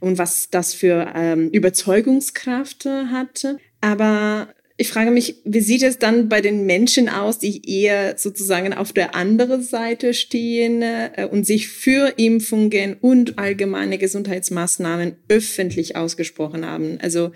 und 0.00 0.18
was 0.18 0.48
das 0.50 0.72
für 0.72 1.12
ähm, 1.14 1.50
Überzeugungskraft 1.50 2.84
hat. 2.84 3.56
Aber 3.80 4.48
Ich 4.78 4.88
frage 4.88 5.10
mich, 5.10 5.36
wie 5.44 5.60
sieht 5.60 5.82
es 5.82 5.98
dann 5.98 6.28
bei 6.28 6.42
den 6.42 6.66
Menschen 6.66 7.08
aus, 7.08 7.38
die 7.38 7.62
eher 7.66 8.18
sozusagen 8.18 8.74
auf 8.74 8.92
der 8.92 9.14
anderen 9.14 9.62
Seite 9.62 10.12
stehen 10.12 10.82
äh, 10.82 11.26
und 11.30 11.46
sich 11.46 11.68
für 11.68 12.14
Impfungen 12.18 12.94
und 13.00 13.38
allgemeine 13.38 13.96
Gesundheitsmaßnahmen 13.96 15.16
öffentlich 15.28 15.96
ausgesprochen 15.96 16.66
haben? 16.66 16.98
Also 17.00 17.32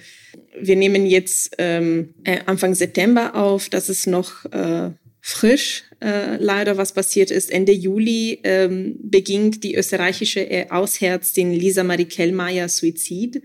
wir 0.61 0.77
nehmen 0.77 1.07
jetzt 1.07 1.55
ähm, 1.57 2.15
äh, 2.25 2.41
Anfang 2.45 2.75
September 2.75 3.35
auf, 3.35 3.71
das 3.71 3.89
ist 3.89 4.07
noch 4.07 4.45
äh, 4.53 4.91
frisch 5.23 5.85
äh, 6.03 6.37
leider, 6.37 6.77
was 6.77 6.93
passiert 6.93 7.31
ist. 7.31 7.51
Ende 7.51 7.73
Juli 7.73 8.41
ähm, 8.43 8.97
beging 9.03 9.61
die 9.61 9.77
österreichische 9.77 10.41
äh, 10.41 10.69
Ausärztin 10.69 11.53
Lisa 11.53 11.85
Marie 11.85 12.05
Kellmeier 12.05 12.69
Suizid 12.69 13.43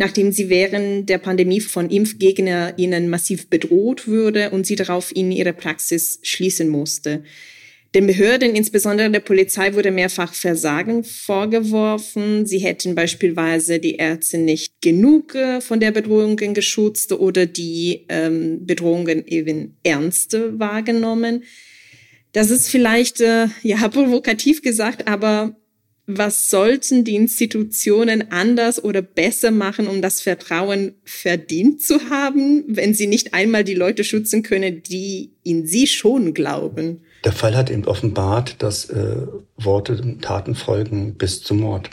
nachdem 0.00 0.32
sie 0.32 0.48
während 0.48 1.10
der 1.10 1.18
Pandemie 1.18 1.60
von 1.60 1.90
ImpfgegnerInnen 1.90 3.10
massiv 3.10 3.50
bedroht 3.50 4.08
wurde 4.08 4.48
und 4.48 4.66
sie 4.66 4.74
daraufhin 4.74 5.30
ihre 5.30 5.52
Praxis 5.52 6.18
schließen 6.22 6.70
musste. 6.70 7.22
Den 7.94 8.06
Behörden, 8.06 8.54
insbesondere 8.54 9.10
der 9.10 9.20
Polizei, 9.20 9.74
wurde 9.74 9.90
mehrfach 9.90 10.32
Versagen 10.32 11.04
vorgeworfen. 11.04 12.46
Sie 12.46 12.60
hätten 12.60 12.94
beispielsweise 12.94 13.78
die 13.78 13.96
Ärzte 13.96 14.38
nicht 14.38 14.72
genug 14.80 15.34
äh, 15.34 15.60
von 15.60 15.80
der 15.80 15.90
Bedrohungen 15.90 16.54
geschützt 16.54 17.12
oder 17.12 17.44
die 17.44 18.06
ähm, 18.08 18.64
Bedrohungen 18.64 19.26
eben 19.26 19.76
ernste 19.82 20.58
wahrgenommen. 20.58 21.44
Das 22.32 22.50
ist 22.50 22.70
vielleicht 22.70 23.20
äh, 23.20 23.48
ja 23.62 23.86
provokativ 23.92 24.62
gesagt, 24.62 25.08
aber 25.08 25.59
was 26.18 26.50
sollten 26.50 27.04
die 27.04 27.16
Institutionen 27.16 28.30
anders 28.30 28.82
oder 28.82 29.02
besser 29.02 29.50
machen, 29.50 29.86
um 29.86 30.02
das 30.02 30.20
Vertrauen 30.20 30.94
verdient 31.04 31.82
zu 31.82 32.10
haben, 32.10 32.64
wenn 32.68 32.94
sie 32.94 33.06
nicht 33.06 33.34
einmal 33.34 33.64
die 33.64 33.74
Leute 33.74 34.04
schützen 34.04 34.42
können, 34.42 34.82
die 34.82 35.32
in 35.42 35.66
sie 35.66 35.86
schon 35.86 36.34
glauben? 36.34 37.02
Der 37.24 37.32
Fall 37.32 37.56
hat 37.56 37.70
eben 37.70 37.84
offenbart, 37.84 38.62
dass 38.62 38.88
äh, 38.88 39.26
Worte 39.56 40.00
und 40.00 40.22
Taten 40.22 40.54
folgen 40.54 41.16
bis 41.16 41.42
zum 41.42 41.60
Mord. 41.60 41.90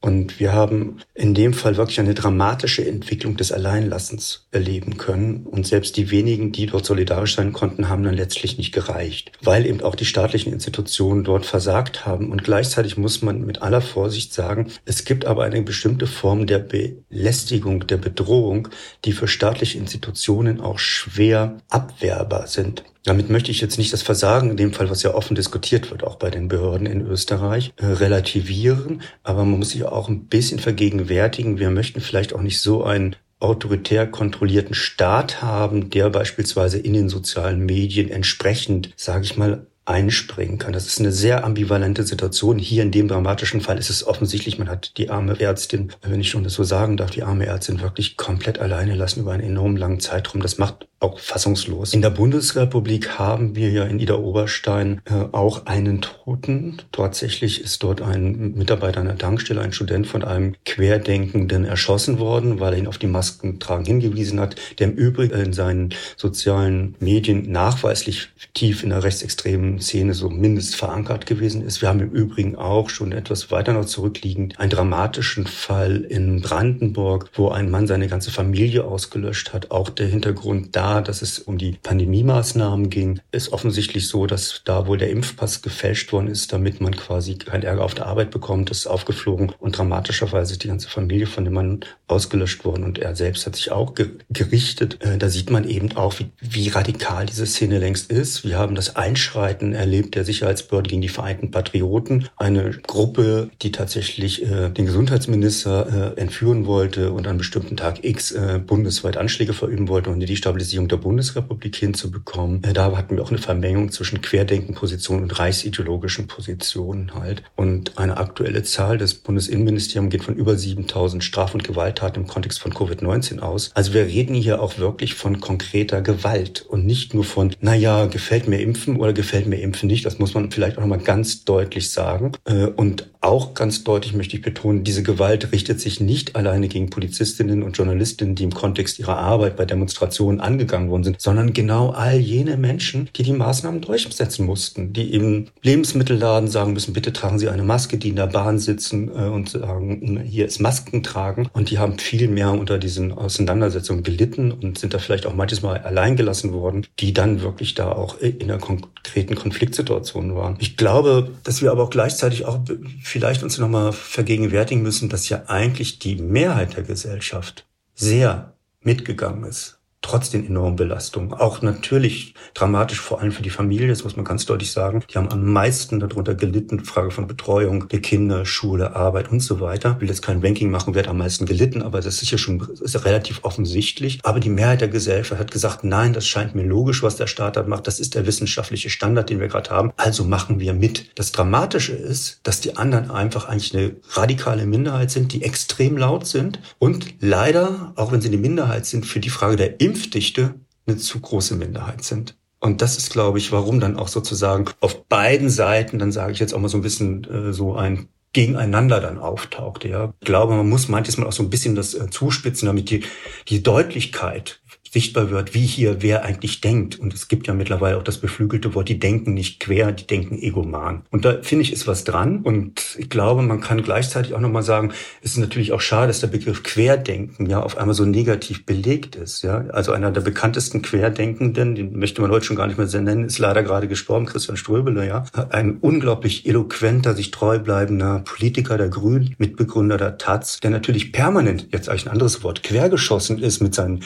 Und 0.00 0.38
wir 0.38 0.52
haben 0.52 0.98
in 1.14 1.34
dem 1.34 1.52
Fall 1.52 1.76
wirklich 1.76 1.98
eine 1.98 2.14
dramatische 2.14 2.86
Entwicklung 2.86 3.36
des 3.36 3.50
Alleinlassens 3.50 4.46
erleben 4.52 4.96
können. 4.96 5.44
Und 5.44 5.66
selbst 5.66 5.96
die 5.96 6.10
wenigen, 6.12 6.52
die 6.52 6.66
dort 6.66 6.86
solidarisch 6.86 7.34
sein 7.34 7.52
konnten, 7.52 7.88
haben 7.88 8.04
dann 8.04 8.14
letztlich 8.14 8.58
nicht 8.58 8.72
gereicht, 8.72 9.32
weil 9.42 9.66
eben 9.66 9.80
auch 9.80 9.96
die 9.96 10.04
staatlichen 10.04 10.52
Institutionen 10.52 11.24
dort 11.24 11.46
versagt 11.46 12.06
haben. 12.06 12.30
Und 12.30 12.44
gleichzeitig 12.44 12.96
muss 12.96 13.22
man 13.22 13.44
mit 13.44 13.62
aller 13.62 13.80
Vorsicht 13.80 14.32
sagen, 14.32 14.70
es 14.84 15.04
gibt 15.04 15.24
aber 15.24 15.44
eine 15.44 15.62
bestimmte 15.62 16.06
Form 16.06 16.46
der 16.46 16.60
Belästigung, 16.60 17.86
der 17.86 17.96
Bedrohung, 17.96 18.68
die 19.04 19.12
für 19.12 19.26
staatliche 19.26 19.78
Institutionen 19.78 20.60
auch 20.60 20.78
schwer 20.78 21.58
abwehrbar 21.68 22.46
sind. 22.46 22.84
Damit 23.04 23.30
möchte 23.30 23.50
ich 23.50 23.60
jetzt 23.60 23.78
nicht 23.78 23.92
das 23.92 24.02
Versagen, 24.02 24.50
in 24.50 24.56
dem 24.56 24.72
Fall, 24.72 24.90
was 24.90 25.02
ja 25.02 25.14
offen 25.14 25.34
diskutiert 25.34 25.90
wird, 25.90 26.04
auch 26.04 26.16
bei 26.16 26.30
den 26.30 26.48
Behörden 26.48 26.86
in 26.86 27.06
Österreich, 27.06 27.72
äh, 27.76 27.86
relativieren. 27.86 29.02
Aber 29.22 29.44
man 29.44 29.58
muss 29.58 29.70
sich 29.70 29.84
auch 29.84 30.08
ein 30.08 30.26
bisschen 30.26 30.58
vergegenwärtigen. 30.58 31.58
Wir 31.58 31.70
möchten 31.70 32.00
vielleicht 32.00 32.34
auch 32.34 32.42
nicht 32.42 32.60
so 32.60 32.84
einen 32.84 33.16
autoritär 33.40 34.06
kontrollierten 34.06 34.74
Staat 34.74 35.42
haben, 35.42 35.90
der 35.90 36.10
beispielsweise 36.10 36.78
in 36.78 36.92
den 36.92 37.08
sozialen 37.08 37.64
Medien 37.64 38.10
entsprechend, 38.10 38.92
sage 38.96 39.24
ich 39.24 39.36
mal, 39.36 39.67
einspringen 39.88 40.58
kann. 40.58 40.72
Das 40.72 40.86
ist 40.86 41.00
eine 41.00 41.12
sehr 41.12 41.44
ambivalente 41.44 42.02
Situation. 42.02 42.58
Hier 42.58 42.82
in 42.82 42.90
dem 42.90 43.08
dramatischen 43.08 43.62
Fall 43.62 43.78
ist 43.78 43.88
es 43.88 44.06
offensichtlich, 44.06 44.58
man 44.58 44.68
hat 44.68 44.98
die 44.98 45.08
arme 45.08 45.40
Ärztin, 45.40 45.92
wenn 46.02 46.20
ich 46.20 46.28
schon 46.28 46.44
das 46.44 46.54
so 46.54 46.62
sagen 46.62 46.96
darf, 46.98 47.10
die 47.10 47.22
arme 47.22 47.46
Ärztin 47.46 47.80
wirklich 47.80 48.16
komplett 48.16 48.58
alleine 48.58 48.94
lassen 48.94 49.20
über 49.20 49.32
einen 49.32 49.42
enorm 49.42 49.76
langen 49.76 50.00
Zeitraum. 50.00 50.42
Das 50.42 50.58
macht 50.58 50.88
auch 51.00 51.20
fassungslos. 51.20 51.94
In 51.94 52.02
der 52.02 52.10
Bundesrepublik 52.10 53.18
haben 53.18 53.54
wir 53.54 53.70
ja 53.70 53.84
in 53.84 54.00
Ida 54.00 54.16
Oberstein 54.16 55.00
äh, 55.04 55.26
auch 55.32 55.66
einen 55.66 56.02
Toten. 56.02 56.78
Tatsächlich 56.90 57.62
ist 57.62 57.82
dort 57.82 58.02
ein 58.02 58.54
Mitarbeiter 58.54 59.00
einer 59.00 59.16
Tankstelle, 59.16 59.60
ein 59.60 59.72
Student 59.72 60.08
von 60.08 60.24
einem 60.24 60.56
Querdenkenden 60.64 61.64
erschossen 61.64 62.18
worden, 62.18 62.58
weil 62.58 62.72
er 62.72 62.78
ihn 62.80 62.88
auf 62.88 62.98
die 62.98 63.06
Maskentragen 63.06 63.84
hingewiesen 63.84 64.40
hat, 64.40 64.56
der 64.80 64.88
im 64.88 64.94
Übrigen 64.94 65.38
in 65.38 65.52
seinen 65.52 65.94
sozialen 66.16 66.96
Medien 66.98 67.50
nachweislich 67.50 68.28
tief 68.52 68.82
in 68.82 68.90
der 68.90 69.04
rechtsextremen 69.04 69.77
Szene 69.80 70.14
so 70.14 70.28
mindest 70.28 70.76
verankert 70.76 71.26
gewesen 71.26 71.62
ist. 71.62 71.82
Wir 71.82 71.88
haben 71.88 72.00
im 72.00 72.10
Übrigen 72.10 72.56
auch 72.56 72.90
schon 72.90 73.12
etwas 73.12 73.50
weiter 73.50 73.72
noch 73.72 73.86
zurückliegend 73.86 74.58
einen 74.60 74.70
dramatischen 74.70 75.46
Fall 75.46 76.02
in 76.08 76.40
Brandenburg, 76.40 77.30
wo 77.34 77.48
ein 77.48 77.70
Mann 77.70 77.86
seine 77.86 78.08
ganze 78.08 78.30
Familie 78.30 78.84
ausgelöscht 78.84 79.52
hat. 79.52 79.70
Auch 79.70 79.88
der 79.88 80.06
Hintergrund 80.06 80.76
da 80.76 80.98
dass 81.00 81.22
es 81.22 81.38
um 81.38 81.58
die 81.58 81.78
Pandemie-Maßnahmen 81.82 82.90
ging, 82.90 83.20
ist 83.32 83.52
offensichtlich 83.52 84.08
so, 84.08 84.26
dass 84.26 84.62
da 84.64 84.86
wohl 84.86 84.98
der 84.98 85.10
Impfpass 85.10 85.62
gefälscht 85.62 86.12
worden 86.12 86.28
ist, 86.28 86.52
damit 86.52 86.80
man 86.80 86.94
quasi 86.96 87.36
keinen 87.36 87.62
Ärger 87.62 87.84
auf 87.84 87.94
der 87.94 88.06
Arbeit 88.06 88.30
bekommt. 88.30 88.70
Das 88.70 88.78
ist 88.78 88.86
aufgeflogen 88.86 89.52
und 89.58 89.78
dramatischerweise 89.78 90.52
ist 90.52 90.64
die 90.64 90.68
ganze 90.68 90.88
Familie 90.88 91.26
von 91.26 91.44
dem 91.44 91.54
Mann 91.54 91.80
ausgelöscht 92.06 92.64
worden 92.64 92.84
und 92.84 92.98
er 92.98 93.14
selbst 93.16 93.46
hat 93.46 93.56
sich 93.56 93.70
auch 93.70 93.94
ge 93.94 94.08
gerichtet. 94.30 94.98
Äh, 95.02 95.18
da 95.18 95.28
sieht 95.28 95.50
man 95.50 95.68
eben 95.68 95.96
auch, 95.96 96.18
wie, 96.18 96.30
wie 96.40 96.68
radikal 96.68 97.26
diese 97.26 97.46
Szene 97.46 97.78
längst 97.78 98.10
ist. 98.10 98.44
Wir 98.44 98.58
haben 98.58 98.74
das 98.74 98.96
Einschreiten 98.96 99.67
erlebt 99.74 100.14
der 100.14 100.24
Sicherheitsbehörden 100.24 100.88
gegen 100.88 101.02
die 101.02 101.08
Vereinten 101.08 101.50
Patrioten, 101.50 102.28
eine 102.36 102.70
Gruppe, 102.86 103.50
die 103.62 103.72
tatsächlich 103.72 104.42
äh, 104.42 104.70
den 104.70 104.86
Gesundheitsminister 104.86 106.14
äh, 106.16 106.20
entführen 106.20 106.66
wollte 106.66 107.12
und 107.12 107.26
an 107.26 107.38
bestimmten 107.38 107.76
Tag 107.76 108.04
X 108.04 108.32
äh, 108.32 108.60
bundesweit 108.64 109.16
Anschläge 109.16 109.52
verüben 109.52 109.88
wollte 109.88 110.10
und 110.10 110.20
die 110.20 110.26
Destabilisierung 110.26 110.88
der 110.88 110.96
Bundesrepublik 110.96 111.76
hinzubekommen. 111.76 112.62
Äh, 112.64 112.72
da 112.72 112.96
hatten 112.96 113.16
wir 113.16 113.22
auch 113.22 113.30
eine 113.30 113.38
Vermengung 113.38 113.90
zwischen 113.90 114.20
Querdenkenpositionen 114.20 115.24
und 115.24 115.38
reichsideologischen 115.38 116.26
Positionen 116.26 117.14
halt. 117.14 117.42
Und 117.56 117.98
eine 117.98 118.16
aktuelle 118.18 118.62
Zahl 118.62 118.98
des 118.98 119.14
Bundesinnenministeriums 119.14 120.10
geht 120.10 120.24
von 120.24 120.34
über 120.34 120.56
7000 120.56 121.24
Straf- 121.24 121.54
und 121.54 121.64
Gewalttaten 121.64 122.22
im 122.22 122.28
Kontext 122.28 122.60
von 122.60 122.72
Covid-19 122.72 123.40
aus. 123.40 123.70
Also 123.74 123.94
wir 123.94 124.06
reden 124.06 124.34
hier 124.34 124.62
auch 124.62 124.78
wirklich 124.78 125.14
von 125.14 125.40
konkreter 125.40 126.02
Gewalt 126.02 126.64
und 126.68 126.86
nicht 126.86 127.14
nur 127.14 127.24
von, 127.24 127.54
naja, 127.60 128.06
gefällt 128.06 128.48
mir 128.48 128.60
Impfen 128.60 128.96
oder 128.96 129.12
gefällt 129.12 129.46
mir 129.48 129.60
Impfen 129.60 129.88
nicht. 129.88 130.04
Das 130.04 130.18
muss 130.18 130.34
man 130.34 130.50
vielleicht 130.50 130.78
auch 130.78 130.82
nochmal 130.82 130.98
ganz 130.98 131.44
deutlich 131.44 131.90
sagen. 131.90 132.32
Äh, 132.44 132.66
und 132.66 133.08
auch 133.20 133.54
ganz 133.54 133.82
deutlich 133.82 134.14
möchte 134.14 134.36
ich 134.36 134.42
betonen, 134.42 134.84
diese 134.84 135.02
Gewalt 135.02 135.50
richtet 135.50 135.80
sich 135.80 136.00
nicht 136.00 136.36
alleine 136.36 136.68
gegen 136.68 136.88
Polizistinnen 136.88 137.64
und 137.64 137.76
Journalistinnen, 137.76 138.36
die 138.36 138.44
im 138.44 138.54
Kontext 138.54 138.98
ihrer 139.00 139.18
Arbeit 139.18 139.56
bei 139.56 139.64
Demonstrationen 139.64 140.40
angegangen 140.40 140.88
worden 140.88 141.02
sind, 141.02 141.20
sondern 141.20 141.52
genau 141.52 141.90
all 141.90 142.18
jene 142.18 142.56
Menschen, 142.56 143.08
die 143.16 143.24
die 143.24 143.32
Maßnahmen 143.32 143.80
durchsetzen 143.80 144.46
mussten, 144.46 144.92
die 144.92 145.12
im 145.12 145.48
Lebensmittelladen 145.62 146.48
sagen 146.48 146.74
müssen, 146.74 146.92
bitte 146.92 147.12
tragen 147.12 147.40
Sie 147.40 147.48
eine 147.48 147.64
Maske, 147.64 147.98
die 147.98 148.10
in 148.10 148.16
der 148.16 148.28
Bahn 148.28 148.60
sitzen 148.60 149.08
äh, 149.08 149.28
und 149.28 149.50
sagen, 149.50 150.22
hier 150.24 150.46
ist 150.46 150.60
Masken 150.60 151.02
tragen. 151.02 151.48
Und 151.52 151.70
die 151.70 151.78
haben 151.78 151.98
viel 151.98 152.28
mehr 152.28 152.52
unter 152.52 152.78
diesen 152.78 153.12
Auseinandersetzungen 153.12 154.04
gelitten 154.04 154.52
und 154.52 154.78
sind 154.78 154.94
da 154.94 154.98
vielleicht 154.98 155.26
auch 155.26 155.34
manches 155.34 155.62
Mal 155.62 155.78
allein 155.78 156.14
gelassen 156.14 156.52
worden, 156.52 156.86
die 157.00 157.12
dann 157.12 157.42
wirklich 157.42 157.74
da 157.74 157.90
auch 157.90 158.20
in 158.20 158.42
einer 158.42 158.58
konkreten 158.58 159.34
Konfliktsituation 159.38 160.34
waren. 160.34 160.56
Ich 160.58 160.76
glaube, 160.76 161.30
dass 161.44 161.62
wir 161.62 161.70
aber 161.70 161.84
auch 161.84 161.90
gleichzeitig 161.90 162.44
auch 162.46 162.60
vielleicht 163.02 163.42
uns 163.42 163.58
nochmal 163.58 163.92
vergegenwärtigen 163.92 164.82
müssen, 164.82 165.08
dass 165.08 165.28
ja 165.28 165.44
eigentlich 165.46 165.98
die 165.98 166.16
Mehrheit 166.16 166.76
der 166.76 166.82
Gesellschaft 166.82 167.66
sehr 167.94 168.54
mitgegangen 168.82 169.44
ist 169.44 169.77
trotz 170.00 170.30
den 170.30 170.46
enormen 170.46 170.76
Belastungen. 170.76 171.32
Auch 171.32 171.62
natürlich 171.62 172.34
dramatisch, 172.54 173.00
vor 173.00 173.20
allem 173.20 173.32
für 173.32 173.42
die 173.42 173.50
Familie, 173.50 173.88
das 173.88 174.04
muss 174.04 174.16
man 174.16 174.24
ganz 174.24 174.46
deutlich 174.46 174.70
sagen. 174.72 175.02
Die 175.10 175.18
haben 175.18 175.30
am 175.30 175.52
meisten 175.52 176.00
darunter 176.00 176.34
gelitten, 176.34 176.84
Frage 176.84 177.10
von 177.10 177.26
Betreuung 177.26 177.88
der 177.88 178.00
Kinder, 178.00 178.46
Schule, 178.46 178.94
Arbeit 178.94 179.30
und 179.30 179.40
so 179.40 179.60
weiter. 179.60 179.94
Ich 179.96 180.00
will 180.00 180.08
jetzt 180.08 180.22
kein 180.22 180.40
Ranking 180.40 180.70
machen, 180.70 180.94
wer 180.94 181.02
hat 181.02 181.10
am 181.10 181.18
meisten 181.18 181.46
gelitten, 181.46 181.82
aber 181.82 182.00
das 182.00 182.22
ist 182.22 182.30
ja 182.30 182.38
schon 182.38 182.66
ist 182.80 183.04
relativ 183.04 183.40
offensichtlich. 183.44 184.20
Aber 184.22 184.40
die 184.40 184.50
Mehrheit 184.50 184.80
der 184.80 184.88
Gesellschaft 184.88 185.40
hat 185.40 185.50
gesagt, 185.50 185.84
nein, 185.84 186.12
das 186.12 186.26
scheint 186.26 186.54
mir 186.54 186.64
logisch, 186.64 187.02
was 187.02 187.16
der 187.16 187.26
Staat 187.26 187.56
da 187.56 187.62
macht. 187.64 187.86
Das 187.86 188.00
ist 188.00 188.14
der 188.14 188.26
wissenschaftliche 188.26 188.90
Standard, 188.90 189.30
den 189.30 189.40
wir 189.40 189.48
gerade 189.48 189.70
haben. 189.70 189.92
Also 189.96 190.24
machen 190.24 190.60
wir 190.60 190.74
mit. 190.74 191.18
Das 191.18 191.32
Dramatische 191.32 191.92
ist, 191.92 192.40
dass 192.44 192.60
die 192.60 192.76
anderen 192.76 193.10
einfach 193.10 193.48
eigentlich 193.48 193.74
eine 193.74 193.96
radikale 194.10 194.66
Minderheit 194.66 195.10
sind, 195.10 195.32
die 195.32 195.42
extrem 195.42 195.96
laut 195.96 196.26
sind 196.26 196.60
und 196.78 197.14
leider, 197.20 197.92
auch 197.96 198.12
wenn 198.12 198.20
sie 198.20 198.28
eine 198.28 198.36
Minderheit 198.36 198.86
sind, 198.86 199.06
für 199.06 199.20
die 199.20 199.30
Frage 199.30 199.56
der 199.56 199.80
Impfdichte 199.88 200.54
eine 200.86 200.96
zu 200.96 201.20
große 201.20 201.54
Minderheit 201.56 202.04
sind. 202.04 202.36
Und 202.60 202.82
das 202.82 202.98
ist, 202.98 203.12
glaube 203.12 203.38
ich, 203.38 203.52
warum 203.52 203.78
dann 203.78 203.96
auch 203.96 204.08
sozusagen 204.08 204.66
auf 204.80 205.04
beiden 205.06 205.48
Seiten, 205.48 205.98
dann 205.98 206.10
sage 206.10 206.32
ich 206.32 206.40
jetzt 206.40 206.54
auch 206.54 206.58
mal 206.58 206.68
so 206.68 206.78
ein 206.78 206.82
bisschen 206.82 207.24
äh, 207.24 207.52
so 207.52 207.74
ein 207.76 208.08
gegeneinander 208.32 209.00
dann 209.00 209.18
auftaucht. 209.18 209.84
Ja. 209.84 210.12
Ich 210.20 210.26
glaube, 210.26 210.54
man 210.54 210.68
muss 210.68 210.88
manches 210.88 211.16
Mal 211.16 211.26
auch 211.26 211.32
so 211.32 211.42
ein 211.42 211.50
bisschen 211.50 211.74
das 211.74 211.94
äh, 211.94 212.10
zuspitzen, 212.10 212.66
damit 212.66 212.90
die, 212.90 213.04
die 213.48 213.62
Deutlichkeit 213.62 214.60
sichtbar 214.92 215.30
wird, 215.30 215.54
wie 215.54 215.66
hier 215.66 216.02
wer 216.02 216.24
eigentlich 216.24 216.60
denkt. 216.60 216.98
Und 216.98 217.14
es 217.14 217.28
gibt 217.28 217.46
ja 217.46 217.54
mittlerweile 217.54 217.96
auch 217.96 218.02
das 218.02 218.18
beflügelte 218.18 218.74
Wort, 218.74 218.88
die 218.88 218.98
denken 218.98 219.34
nicht 219.34 219.60
quer, 219.60 219.92
die 219.92 220.06
denken 220.06 220.38
egoman. 220.38 221.02
Und 221.10 221.24
da 221.24 221.38
finde 221.42 221.62
ich, 221.62 221.72
ist 221.72 221.86
was 221.86 222.04
dran. 222.04 222.40
Und 222.42 222.96
ich 222.98 223.10
glaube, 223.10 223.42
man 223.42 223.60
kann 223.60 223.82
gleichzeitig 223.82 224.34
auch 224.34 224.40
nochmal 224.40 224.62
sagen, 224.62 224.92
es 225.22 225.32
ist 225.32 225.38
natürlich 225.38 225.72
auch 225.72 225.80
schade, 225.80 226.08
dass 226.08 226.20
der 226.20 226.28
Begriff 226.28 226.62
Querdenken 226.62 227.46
ja 227.46 227.62
auf 227.62 227.76
einmal 227.76 227.94
so 227.94 228.04
negativ 228.04 228.66
belegt 228.66 229.16
ist. 229.16 229.42
Ja, 229.42 229.64
also 229.72 229.92
einer 229.92 230.10
der 230.10 230.20
bekanntesten 230.20 230.82
Querdenkenden, 230.82 231.74
den 231.74 231.98
möchte 231.98 232.22
man 232.22 232.30
heute 232.30 232.46
schon 232.46 232.56
gar 232.56 232.66
nicht 232.66 232.78
mehr 232.78 232.88
nennen, 233.00 233.24
ist 233.24 233.38
leider 233.38 233.62
gerade 233.62 233.88
gestorben, 233.88 234.26
Christian 234.26 234.56
Ströbele, 234.56 235.06
ja. 235.06 235.24
Ein 235.50 235.78
unglaublich 235.78 236.46
eloquenter, 236.46 237.14
sich 237.14 237.30
treu 237.30 237.58
bleibender 237.58 238.22
Politiker 238.24 238.76
der 238.78 238.88
Grünen, 238.88 239.34
Mitbegründer 239.38 239.96
der 239.96 240.18
Taz, 240.18 240.60
der 240.60 240.70
natürlich 240.70 241.12
permanent, 241.12 241.68
jetzt 241.72 241.88
eigentlich 241.88 242.06
ein 242.06 242.12
anderes 242.12 242.42
Wort, 242.42 242.62
quergeschossen 242.62 243.38
ist 243.38 243.60
mit 243.60 243.74
seinen 243.74 244.02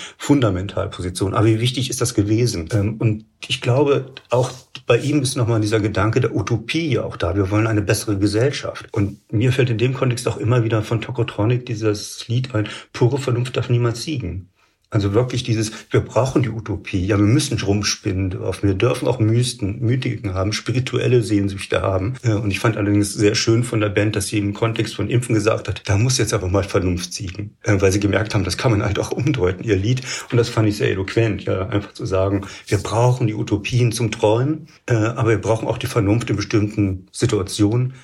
Fundamentalpositionen. 0.73 1.35
Aber 1.37 1.47
wie 1.47 1.61
wichtig 1.61 1.91
ist 1.91 2.01
das 2.01 2.15
gewesen? 2.15 2.69
Ähm, 2.73 2.97
und 2.99 3.27
ich 3.47 3.61
glaube, 3.61 4.13
auch 4.31 4.51
bei 4.87 4.99
ihm 4.99 5.23
ist 5.23 5.37
nochmal 5.37 5.61
dieser 5.61 5.81
Gedanke 5.81 6.21
der 6.21 6.35
Utopie 6.35 6.99
auch 6.99 7.17
da. 7.17 7.37
Wir 7.37 7.51
wollen 7.51 7.67
eine 7.67 7.83
bessere 7.83 8.19
Gesellschaft. 8.19 8.87
Und 8.93 9.19
mir 9.33 9.53
fällt 9.53 9.71
in 9.71 9.79
dem 9.79 9.95
Kontext 9.95 10.27
auch 10.29 10.37
immer 10.37 10.65
wieder 10.65 10.83
von 10.83 11.01
Tokotronic 11.01 11.67
dieses 11.67 12.27
Lied 12.29 12.55
ein, 12.55 12.69
pure 12.93 13.19
Vernunft 13.19 13.57
darf 13.57 13.69
niemals 13.69 14.03
siegen. 14.03 14.49
Also 14.93 15.15
wirklich 15.15 15.43
dieses, 15.43 15.73
wir 15.91 16.01
brauchen 16.01 16.43
die 16.43 16.51
Utopie, 16.51 17.07
ja, 17.07 17.17
wir 17.17 17.25
müssen 17.25 17.59
rumspinnen 17.59 18.29
dürfen, 18.29 18.69
wir 18.69 18.75
dürfen 18.75 19.09
auch 19.09 19.19
Mysten, 19.19 19.81
Mythiken 19.81 20.35
haben, 20.35 20.53
spirituelle 20.53 21.23
Sehnsüchte 21.23 21.81
haben. 21.81 22.13
Äh, 22.23 22.35
und 22.35 22.51
ich 22.51 22.61
fand 22.61 22.77
allerdings 22.77 23.15
sehr 23.15 23.35
schön 23.35 23.65
von 23.65 23.81
der 23.81 23.89
Band, 23.89 24.17
dass 24.17 24.27
sie 24.27 24.37
im 24.37 24.53
Kontext 24.53 24.95
von 24.95 25.09
Impfen 25.09 25.35
gesagt 25.35 25.67
hat, 25.67 25.81
da 25.87 25.97
muss 25.97 26.19
jetzt 26.19 26.35
aber 26.35 26.49
mal 26.49 26.63
Vernunft 26.63 27.15
siegen, 27.15 27.57
äh, 27.63 27.81
weil 27.81 27.91
sie 27.91 28.01
gemerkt 28.01 28.35
haben, 28.35 28.45
das 28.45 28.59
kann 28.59 28.71
man 28.71 28.85
halt 28.85 28.99
auch 28.99 29.13
umdeuten, 29.13 29.65
ihr 29.65 29.77
Lied. 29.77 30.03
Und 30.31 30.37
das 30.37 30.51
fand 30.51 30.69
ich 30.69 30.77
sehr 30.77 30.91
eloquent, 30.91 31.45
ja, 31.45 31.69
einfach 31.71 31.95
zu 31.95 32.05
sagen, 32.05 32.47
wir 32.67 32.77
brauchen 32.77 33.27
die 33.27 33.35
Utopien 33.35 33.93
zum 33.93 34.11
Träumen, 34.11 34.67
äh, 34.85 34.93
aber 34.93 35.31
wir 35.31 35.41
brauchen 35.41 35.69
auch 35.69 35.79
die 35.79 35.87
Vernunft 35.87 36.29
in 36.29 36.37
bestimmten 36.37 37.07
Situationen, 37.13 37.95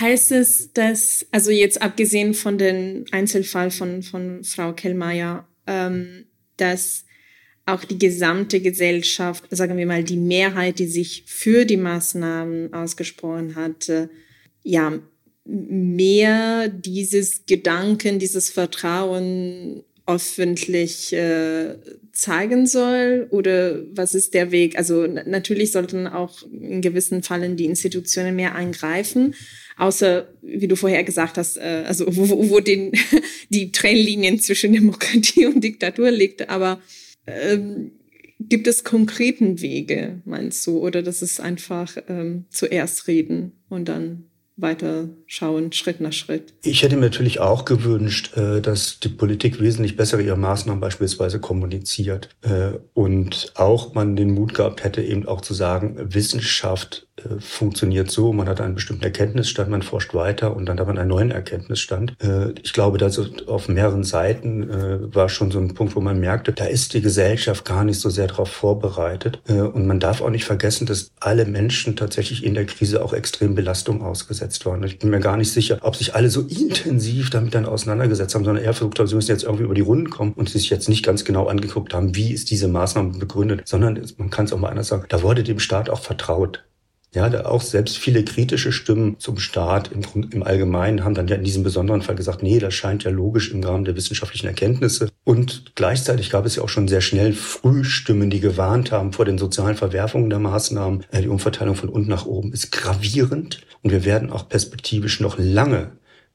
Heißt 0.00 0.32
es, 0.32 0.72
dass, 0.74 1.26
also 1.32 1.50
jetzt 1.50 1.80
abgesehen 1.80 2.34
von 2.34 2.58
dem 2.58 3.06
Einzelfall 3.10 3.70
von, 3.70 4.02
von 4.02 4.44
Frau 4.44 4.74
Kellmeier, 4.74 5.48
ähm, 5.66 6.26
dass 6.60 7.04
auch 7.66 7.84
die 7.84 7.98
gesamte 7.98 8.60
Gesellschaft, 8.60 9.44
sagen 9.50 9.76
wir 9.76 9.86
mal 9.86 10.02
die 10.02 10.16
Mehrheit, 10.16 10.78
die 10.78 10.86
sich 10.86 11.24
für 11.26 11.64
die 11.64 11.76
Maßnahmen 11.76 12.72
ausgesprochen 12.72 13.56
hatte, 13.56 14.08
ja, 14.62 14.98
mehr 15.44 16.68
dieses 16.68 17.46
Gedanken, 17.46 18.18
dieses 18.18 18.50
Vertrauen 18.50 19.82
öffentlich 20.06 21.12
äh, 21.12 21.76
zeigen 22.12 22.66
soll? 22.66 23.28
Oder 23.30 23.82
was 23.94 24.14
ist 24.14 24.34
der 24.34 24.50
Weg? 24.50 24.76
Also 24.78 25.06
natürlich 25.06 25.72
sollten 25.72 26.06
auch 26.06 26.42
in 26.50 26.80
gewissen 26.80 27.22
Fällen 27.22 27.56
die 27.56 27.66
Institutionen 27.66 28.34
mehr 28.34 28.54
eingreifen, 28.54 29.34
außer, 29.78 30.28
wie 30.42 30.68
du 30.68 30.76
vorher 30.76 31.04
gesagt 31.04 31.38
hast, 31.38 31.56
äh, 31.56 31.84
also 31.86 32.04
wo, 32.08 32.50
wo 32.50 32.60
den, 32.60 32.92
die 33.48 33.72
Trennlinien 33.72 34.40
zwischen 34.40 34.72
Demokratie 34.72 35.46
und 35.46 35.62
Diktatur 35.62 36.10
liegt. 36.10 36.50
Aber 36.50 36.80
ähm, 37.26 37.92
gibt 38.40 38.66
es 38.66 38.84
konkreten 38.84 39.60
Wege, 39.60 40.20
meinst 40.24 40.66
du? 40.66 40.78
Oder 40.78 41.02
das 41.02 41.22
ist 41.22 41.40
einfach 41.40 41.96
ähm, 42.08 42.44
zuerst 42.50 43.08
reden 43.08 43.52
und 43.68 43.88
dann 43.88 44.24
weiter 44.60 45.08
schauen, 45.26 45.72
Schritt 45.72 46.00
nach 46.00 46.12
Schritt. 46.12 46.54
Ich 46.62 46.82
hätte 46.82 46.96
mir 46.96 47.02
natürlich 47.02 47.38
auch 47.38 47.64
gewünscht, 47.64 48.36
äh, 48.36 48.60
dass 48.60 48.98
die 48.98 49.08
Politik 49.08 49.60
wesentlich 49.60 49.96
besser 49.96 50.20
ihre 50.20 50.36
Maßnahmen 50.36 50.80
beispielsweise 50.80 51.38
kommuniziert 51.38 52.30
äh, 52.42 52.72
und 52.92 53.52
auch 53.54 53.94
man 53.94 54.16
den 54.16 54.32
Mut 54.32 54.54
gehabt 54.54 54.82
hätte, 54.82 55.02
eben 55.02 55.26
auch 55.26 55.40
zu 55.40 55.54
sagen, 55.54 55.96
Wissenschaft 56.12 57.07
funktioniert 57.40 58.10
so, 58.10 58.32
man 58.32 58.48
hat 58.48 58.60
einen 58.60 58.74
bestimmten 58.74 59.04
Erkenntnisstand, 59.04 59.70
man 59.70 59.82
forscht 59.82 60.14
weiter 60.14 60.54
und 60.54 60.66
dann 60.66 60.78
hat 60.78 60.86
man 60.86 60.98
einen 60.98 61.08
neuen 61.08 61.30
Erkenntnisstand. 61.30 62.14
Äh, 62.22 62.52
ich 62.62 62.72
glaube, 62.72 62.98
dass 62.98 63.18
auf 63.46 63.68
mehreren 63.68 64.04
Seiten 64.04 64.70
äh, 64.70 65.14
war 65.14 65.28
schon 65.28 65.50
so 65.50 65.58
ein 65.58 65.74
Punkt, 65.74 65.96
wo 65.96 66.00
man 66.00 66.20
merkte, 66.20 66.52
da 66.52 66.64
ist 66.64 66.94
die 66.94 67.00
Gesellschaft 67.00 67.64
gar 67.64 67.84
nicht 67.84 68.00
so 68.00 68.10
sehr 68.10 68.26
darauf 68.26 68.48
vorbereitet. 68.48 69.40
Und 69.48 69.86
man 69.86 70.00
darf 70.00 70.20
auch 70.20 70.30
nicht 70.30 70.44
vergessen, 70.44 70.86
dass 70.86 71.10
alle 71.20 71.44
Menschen 71.44 71.96
tatsächlich 71.96 72.44
in 72.44 72.54
der 72.54 72.66
Krise 72.66 73.02
auch 73.02 73.12
extrem 73.12 73.54
Belastung 73.54 74.02
ausgesetzt 74.02 74.64
waren. 74.66 74.82
Ich 74.84 74.98
bin 74.98 75.10
mir 75.10 75.20
gar 75.20 75.36
nicht 75.36 75.52
sicher, 75.52 75.78
ob 75.82 75.96
sich 75.96 76.14
alle 76.14 76.30
so 76.30 76.42
intensiv 76.42 77.30
damit 77.30 77.54
dann 77.54 77.66
auseinandergesetzt 77.66 78.34
haben, 78.34 78.44
sondern 78.44 78.64
eher 78.64 78.74
versucht 78.74 78.98
haben, 78.98 79.06
sie 79.06 79.14
müssen 79.14 79.30
jetzt 79.30 79.44
irgendwie 79.44 79.64
über 79.64 79.74
die 79.74 79.80
Runden 79.80 80.10
kommen 80.10 80.32
und 80.32 80.48
sich 80.48 80.70
jetzt 80.70 80.88
nicht 80.88 81.04
ganz 81.04 81.24
genau 81.24 81.46
angeguckt 81.46 81.94
haben, 81.94 82.14
wie 82.14 82.32
ist 82.32 82.50
diese 82.50 82.68
Maßnahme 82.68 83.18
begründet, 83.18 83.62
sondern 83.64 84.00
man 84.16 84.30
kann 84.30 84.44
es 84.44 84.52
auch 84.52 84.58
mal 84.58 84.70
anders 84.70 84.88
sagen, 84.88 85.04
da 85.08 85.22
wurde 85.22 85.42
dem 85.42 85.58
Staat 85.58 85.90
auch 85.90 86.00
vertraut. 86.00 86.64
Ja, 87.14 87.30
da 87.30 87.46
auch 87.46 87.62
selbst 87.62 87.96
viele 87.96 88.22
kritische 88.22 88.70
Stimmen 88.70 89.18
zum 89.18 89.38
Staat 89.38 89.90
im, 89.92 90.02
im 90.30 90.42
Allgemeinen 90.42 91.04
haben 91.04 91.14
dann 91.14 91.26
ja 91.26 91.36
in 91.36 91.44
diesem 91.44 91.62
besonderen 91.62 92.02
Fall 92.02 92.16
gesagt, 92.16 92.42
nee, 92.42 92.58
das 92.58 92.74
scheint 92.74 93.04
ja 93.04 93.10
logisch 93.10 93.50
im 93.50 93.64
Rahmen 93.64 93.86
der 93.86 93.96
wissenschaftlichen 93.96 94.46
Erkenntnisse. 94.46 95.08
Und 95.24 95.72
gleichzeitig 95.74 96.28
gab 96.28 96.44
es 96.44 96.56
ja 96.56 96.62
auch 96.62 96.68
schon 96.68 96.86
sehr 96.86 97.00
schnell 97.00 97.32
Frühstimmen, 97.32 98.28
die 98.28 98.40
gewarnt 98.40 98.92
haben 98.92 99.14
vor 99.14 99.24
den 99.24 99.38
sozialen 99.38 99.76
Verwerfungen 99.76 100.28
der 100.28 100.38
Maßnahmen. 100.38 101.06
Äh, 101.10 101.22
die 101.22 101.28
Umverteilung 101.28 101.76
von 101.76 101.88
unten 101.88 102.10
nach 102.10 102.26
oben 102.26 102.52
ist 102.52 102.72
gravierend 102.72 103.62
und 103.82 103.90
wir 103.90 104.04
werden 104.04 104.30
auch 104.30 104.48
perspektivisch 104.48 105.20
noch 105.20 105.38
lange 105.38 105.92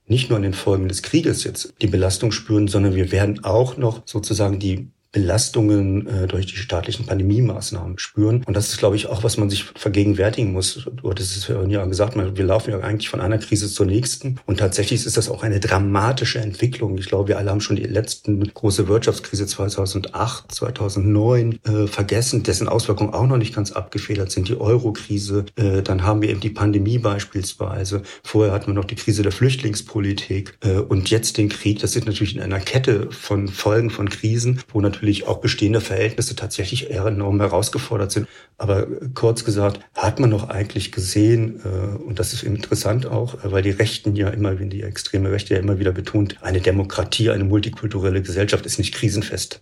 nicht 0.07 0.29
nur 0.29 0.37
an 0.37 0.43
den 0.43 0.53
Folgen 0.53 0.87
des 0.87 1.01
Krieges 1.01 1.43
jetzt 1.43 1.73
die 1.81 1.87
Belastung 1.87 2.31
spüren, 2.31 2.67
sondern 2.67 2.95
wir 2.95 3.11
werden 3.11 3.43
auch 3.43 3.77
noch 3.77 4.01
sozusagen 4.05 4.59
die 4.59 4.89
Belastungen 5.13 6.07
äh, 6.07 6.27
durch 6.27 6.47
die 6.47 6.57
staatlichen 6.57 7.05
Pandemiemaßnahmen 7.05 7.99
spüren. 7.99 8.43
Und 8.45 8.57
das 8.57 8.69
ist, 8.69 8.79
glaube 8.79 8.95
ich, 8.95 9.07
auch, 9.07 9.23
was 9.23 9.37
man 9.37 9.49
sich 9.49 9.63
vergegenwärtigen 9.63 10.51
muss. 10.51 10.89
Du 10.91 11.09
hattest 11.09 11.37
es 11.37 11.47
ja 11.47 11.85
gesagt, 11.85 12.17
wir 12.17 12.45
laufen 12.45 12.71
ja 12.71 12.79
eigentlich 12.79 13.09
von 13.09 13.21
einer 13.21 13.37
Krise 13.37 13.71
zur 13.71 13.85
nächsten. 13.85 14.39
Und 14.47 14.57
tatsächlich 14.57 15.05
ist 15.05 15.15
das 15.15 15.29
auch 15.29 15.43
eine 15.43 15.59
dramatische 15.59 16.39
Entwicklung. 16.39 16.97
Ich 16.97 17.05
glaube, 17.05 17.29
wir 17.29 17.37
alle 17.37 17.51
haben 17.51 17.61
schon 17.61 17.75
die 17.75 17.83
letzten 17.83 18.43
große 18.43 18.87
Wirtschaftskrise 18.87 19.45
2008, 19.45 20.51
2009 20.51 21.59
äh, 21.63 21.87
vergessen, 21.87 22.41
dessen 22.41 22.67
Auswirkungen 22.67 23.13
auch 23.13 23.27
noch 23.27 23.37
nicht 23.37 23.53
ganz 23.53 23.71
abgefedert 23.71 24.31
sind. 24.31 24.49
Die 24.49 24.59
Euro-Krise, 24.59 25.45
äh, 25.55 25.83
dann 25.83 26.03
haben 26.03 26.23
wir 26.23 26.29
eben 26.29 26.39
die 26.39 26.49
Pandemie 26.49 26.97
beispielsweise. 26.97 28.01
Vorher 28.23 28.51
hatten 28.51 28.67
wir 28.67 28.73
noch 28.73 28.85
die 28.85 28.95
Krise 28.95 29.21
der 29.21 29.31
Flüchtlingspolitik 29.31 30.57
äh, 30.61 30.79
und 30.79 31.11
jetzt 31.11 31.37
den 31.37 31.49
Krieg. 31.49 31.79
Das 31.79 31.91
sind 31.91 32.07
natürlich 32.07 32.35
in 32.35 32.41
einer 32.41 32.59
Kette 32.59 33.09
von 33.11 33.47
Folgen 33.47 33.91
von 33.91 34.09
Krisen, 34.09 34.59
wo 34.71 34.81
natürlich 34.81 35.02
natürlich 35.03 35.27
auch 35.27 35.41
bestehende 35.41 35.81
Verhältnisse 35.81 36.33
tatsächlich 36.33 36.89
enorm 36.89 37.41
herausgefordert 37.41 38.13
sind. 38.13 38.27
Aber 38.57 38.87
kurz 39.13 39.43
gesagt, 39.43 39.81
hat 39.93 40.21
man 40.21 40.29
noch 40.29 40.47
eigentlich 40.47 40.93
gesehen, 40.93 41.59
äh, 41.65 41.97
und 41.97 42.19
das 42.19 42.31
ist 42.31 42.43
interessant 42.43 43.05
auch, 43.05 43.43
äh, 43.43 43.51
weil 43.51 43.63
die 43.63 43.71
Rechten 43.71 44.15
ja 44.15 44.29
immer, 44.29 44.57
wenn 44.59 44.69
die 44.69 44.81
extreme 44.81 45.29
Rechte 45.29 45.55
ja 45.55 45.59
immer 45.59 45.77
wieder 45.77 45.91
betont, 45.91 46.37
eine 46.41 46.61
Demokratie, 46.61 47.31
eine 47.31 47.43
multikulturelle 47.43 48.21
Gesellschaft 48.21 48.65
ist 48.65 48.77
nicht 48.77 48.93
krisenfest. 48.93 49.61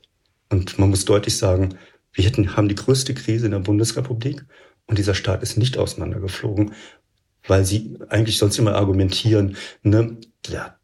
Und 0.52 0.78
man 0.78 0.92
muss 0.92 1.06
deutlich 1.06 1.36
sagen, 1.38 1.76
wir 2.14 2.24
hätten, 2.24 2.56
haben 2.56 2.70
die 2.70 2.76
größte 2.76 3.16
Krise 3.16 3.48
in 3.48 3.52
der 3.54 3.60
Bundesrepublik 3.60 4.46
und 4.86 5.00
dieser 5.00 5.16
Staat 5.16 5.42
ist 5.42 5.58
nicht 5.58 5.76
auseinandergeflogen, 5.76 6.74
weil 7.48 7.66
sie 7.66 7.98
eigentlich 8.10 8.38
sonst 8.38 8.60
immer 8.60 8.76
argumentieren, 8.76 9.56
ne, 9.82 10.18
ja, 10.50 10.76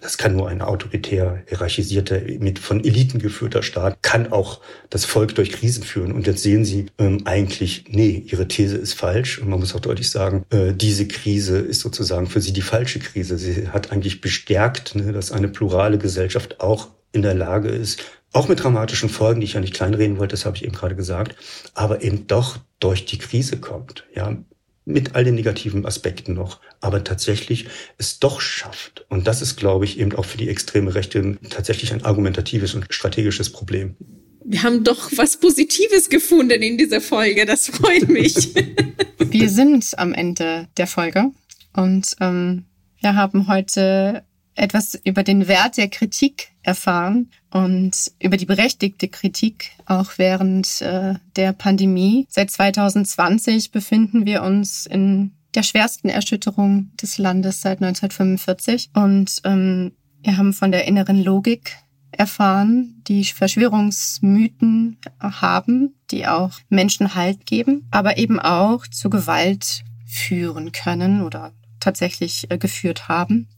das 0.00 0.18
kann 0.18 0.36
nur 0.36 0.48
ein 0.48 0.62
autoritär, 0.62 1.42
hierarchisierter, 1.48 2.20
mit 2.38 2.58
von 2.58 2.84
Eliten 2.84 3.18
geführter 3.18 3.62
Staat, 3.62 4.02
kann 4.02 4.32
auch 4.32 4.60
das 4.90 5.04
Volk 5.04 5.34
durch 5.34 5.52
Krisen 5.52 5.82
führen. 5.82 6.12
Und 6.12 6.26
jetzt 6.26 6.42
sehen 6.42 6.64
Sie 6.64 6.86
ähm, 6.98 7.22
eigentlich, 7.24 7.84
nee, 7.88 8.24
Ihre 8.26 8.48
These 8.48 8.76
ist 8.76 8.94
falsch. 8.94 9.38
Und 9.38 9.48
man 9.48 9.60
muss 9.60 9.74
auch 9.74 9.80
deutlich 9.80 10.10
sagen, 10.10 10.44
äh, 10.50 10.72
diese 10.72 11.06
Krise 11.06 11.58
ist 11.58 11.80
sozusagen 11.80 12.26
für 12.26 12.40
Sie 12.40 12.52
die 12.52 12.62
falsche 12.62 12.98
Krise. 12.98 13.38
Sie 13.38 13.68
hat 13.68 13.92
eigentlich 13.92 14.20
bestärkt, 14.20 14.94
ne, 14.94 15.12
dass 15.12 15.32
eine 15.32 15.48
plurale 15.48 15.98
Gesellschaft 15.98 16.60
auch 16.60 16.88
in 17.12 17.22
der 17.22 17.34
Lage 17.34 17.68
ist, 17.68 18.02
auch 18.32 18.48
mit 18.48 18.62
dramatischen 18.62 19.08
Folgen, 19.08 19.40
die 19.40 19.46
ich 19.46 19.52
ja 19.52 19.60
nicht 19.60 19.74
kleinreden 19.74 20.18
wollte, 20.18 20.32
das 20.32 20.44
habe 20.44 20.56
ich 20.56 20.64
eben 20.64 20.74
gerade 20.74 20.96
gesagt, 20.96 21.36
aber 21.74 22.02
eben 22.02 22.26
doch 22.26 22.58
durch 22.80 23.04
die 23.06 23.18
Krise 23.18 23.58
kommt. 23.58 24.04
Ja, 24.12 24.36
mit 24.84 25.14
all 25.14 25.24
den 25.24 25.34
negativen 25.34 25.86
Aspekten 25.86 26.34
noch, 26.34 26.60
aber 26.80 27.04
tatsächlich 27.04 27.66
es 27.96 28.18
doch 28.18 28.40
schafft. 28.40 29.06
Und 29.08 29.26
das 29.26 29.40
ist, 29.40 29.56
glaube 29.56 29.84
ich, 29.84 29.98
eben 29.98 30.14
auch 30.14 30.24
für 30.24 30.38
die 30.38 30.48
extreme 30.48 30.94
Rechte 30.94 31.38
tatsächlich 31.48 31.92
ein 31.92 32.04
argumentatives 32.04 32.74
und 32.74 32.86
strategisches 32.90 33.50
Problem. 33.50 33.96
Wir 34.44 34.62
haben 34.62 34.84
doch 34.84 35.10
was 35.16 35.38
Positives 35.38 36.10
gefunden 36.10 36.62
in 36.62 36.76
dieser 36.76 37.00
Folge. 37.00 37.46
Das 37.46 37.68
freut 37.68 38.08
mich. 38.08 38.54
wir 39.18 39.48
sind 39.48 39.98
am 39.98 40.12
Ende 40.12 40.68
der 40.76 40.86
Folge 40.86 41.30
und 41.72 42.14
ähm, 42.20 42.66
wir 43.00 43.14
haben 43.14 43.48
heute 43.48 44.22
etwas 44.54 45.00
über 45.04 45.22
den 45.22 45.48
Wert 45.48 45.78
der 45.78 45.88
Kritik 45.88 46.48
erfahren 46.64 47.30
und 47.50 48.12
über 48.18 48.36
die 48.36 48.46
berechtigte 48.46 49.08
Kritik 49.08 49.70
auch 49.86 50.12
während 50.16 50.80
äh, 50.82 51.14
der 51.36 51.52
Pandemie. 51.52 52.26
Seit 52.28 52.50
2020 52.50 53.70
befinden 53.70 54.26
wir 54.26 54.42
uns 54.42 54.86
in 54.86 55.32
der 55.54 55.62
schwersten 55.62 56.08
Erschütterung 56.08 56.90
des 57.00 57.18
Landes 57.18 57.60
seit 57.60 57.80
1945 57.80 58.90
und 58.94 59.40
ähm, 59.44 59.92
wir 60.22 60.36
haben 60.36 60.52
von 60.52 60.72
der 60.72 60.86
inneren 60.86 61.22
Logik 61.22 61.76
erfahren, 62.10 63.02
die 63.06 63.24
Verschwörungsmythen 63.24 64.98
haben, 65.20 65.94
die 66.10 66.26
auch 66.26 66.52
Menschen 66.68 67.14
Halt 67.14 67.44
geben, 67.46 67.86
aber 67.90 68.18
eben 68.18 68.40
auch 68.40 68.86
zu 68.86 69.10
Gewalt 69.10 69.84
führen 70.06 70.72
können 70.72 71.22
oder 71.22 71.52
tatsächlich 71.80 72.50
äh, 72.50 72.58
geführt 72.58 73.08
haben. 73.08 73.48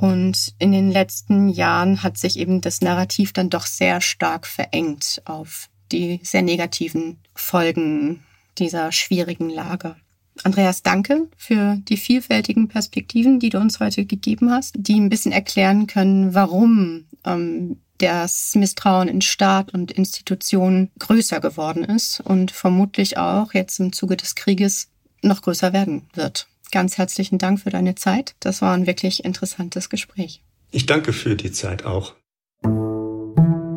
Und 0.00 0.54
in 0.58 0.72
den 0.72 0.90
letzten 0.90 1.50
Jahren 1.50 2.02
hat 2.02 2.16
sich 2.16 2.38
eben 2.38 2.62
das 2.62 2.80
Narrativ 2.80 3.34
dann 3.34 3.50
doch 3.50 3.66
sehr 3.66 4.00
stark 4.00 4.46
verengt 4.46 5.20
auf 5.26 5.68
die 5.92 6.20
sehr 6.22 6.40
negativen 6.40 7.18
Folgen 7.34 8.24
dieser 8.56 8.92
schwierigen 8.92 9.50
Lage. 9.50 9.96
Andreas, 10.42 10.82
danke 10.82 11.28
für 11.36 11.76
die 11.82 11.98
vielfältigen 11.98 12.68
Perspektiven, 12.68 13.40
die 13.40 13.50
du 13.50 13.58
uns 13.58 13.78
heute 13.78 14.06
gegeben 14.06 14.50
hast, 14.50 14.74
die 14.78 14.98
ein 14.98 15.10
bisschen 15.10 15.32
erklären 15.32 15.86
können, 15.86 16.32
warum 16.32 17.04
ähm, 17.26 17.80
das 17.98 18.54
Misstrauen 18.54 19.08
in 19.08 19.20
Staat 19.20 19.74
und 19.74 19.92
Institutionen 19.92 20.90
größer 20.98 21.40
geworden 21.40 21.84
ist 21.84 22.20
und 22.20 22.52
vermutlich 22.52 23.18
auch 23.18 23.52
jetzt 23.52 23.78
im 23.80 23.92
Zuge 23.92 24.16
des 24.16 24.34
Krieges 24.34 24.88
noch 25.20 25.42
größer 25.42 25.74
werden 25.74 26.08
wird. 26.14 26.46
Ganz 26.70 26.98
herzlichen 26.98 27.38
Dank 27.38 27.60
für 27.60 27.70
deine 27.70 27.94
Zeit. 27.94 28.34
Das 28.40 28.62
war 28.62 28.74
ein 28.74 28.86
wirklich 28.86 29.24
interessantes 29.24 29.88
Gespräch. 29.88 30.42
Ich 30.70 30.86
danke 30.86 31.12
für 31.12 31.34
die 31.34 31.50
Zeit 31.50 31.84
auch. 31.84 32.14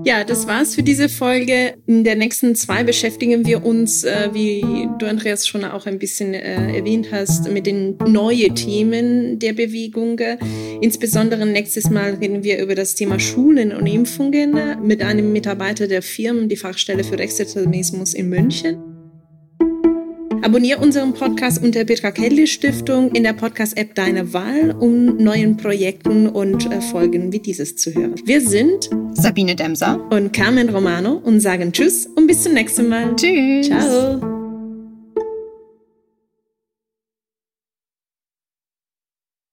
Ja, 0.06 0.26
das 0.26 0.48
war's 0.48 0.76
für 0.76 0.84
diese 0.84 1.08
Folge. 1.08 1.76
In 1.88 2.04
der 2.04 2.16
nächsten 2.16 2.56
zwei 2.56 2.84
beschäftigen 2.84 3.46
wir 3.46 3.66
uns, 3.66 4.04
äh, 4.04 4.30
wie 4.34 4.90
du 5.00 5.08
Andreas 5.08 5.48
schon 5.48 5.64
auch 5.64 5.86
ein 5.86 5.98
bisschen 5.98 6.34
äh, 6.34 6.76
erwähnt 6.76 7.08
hast, 7.12 7.50
mit 7.50 7.66
den 7.66 7.98
neuen 8.06 8.54
Themen 8.54 9.40
der 9.40 9.54
Bewegung. 9.54 10.20
Insbesondere 10.82 11.46
nächstes 11.46 11.90
Mal 11.90 12.16
reden 12.16 12.44
wir 12.44 12.62
über 12.62 12.76
das 12.76 12.96
Thema 12.96 13.18
Schulen 13.18 13.72
und 13.72 13.88
Impfungen 13.88 14.60
mit 14.84 15.02
einem 15.02 15.32
Mitarbeiter 15.32 15.88
der 15.88 16.02
Firmen, 16.02 16.50
die 16.50 16.58
Fachstelle 16.58 17.06
für 17.06 17.18
Rechtsextremismus 17.18 18.14
in 18.14 18.28
München. 18.28 18.93
Abonniere 20.44 20.80
unseren 20.80 21.14
Podcast 21.14 21.64
unter 21.64 21.86
Petra 21.86 22.12
Kelly 22.12 22.48
Stiftung 22.48 23.12
in 23.12 23.24
der 23.24 23.32
Podcast-App 23.32 23.96
Deine 23.96 24.34
Wahl, 24.34 24.76
um 24.78 25.16
neuen 25.18 25.56
Projekten 25.56 26.28
und 26.28 26.70
äh, 26.70 26.82
Folgen 26.82 27.32
wie 27.32 27.40
dieses 27.40 27.78
zu 27.78 27.94
hören. 27.96 28.16
Wir 28.26 28.42
sind 28.42 28.90
Sabine 29.14 29.56
Demser 29.56 30.06
und 30.12 30.34
Carmen 30.34 30.68
Romano 30.68 31.14
und 31.24 31.40
sagen 31.40 31.72
Tschüss 31.72 32.08
und 32.08 32.28
bis 32.28 32.44
zum 32.44 32.54
nächsten 32.54 32.90
Mal. 32.90 33.16
Tschüss. 33.16 33.68
Ciao. 33.68 34.33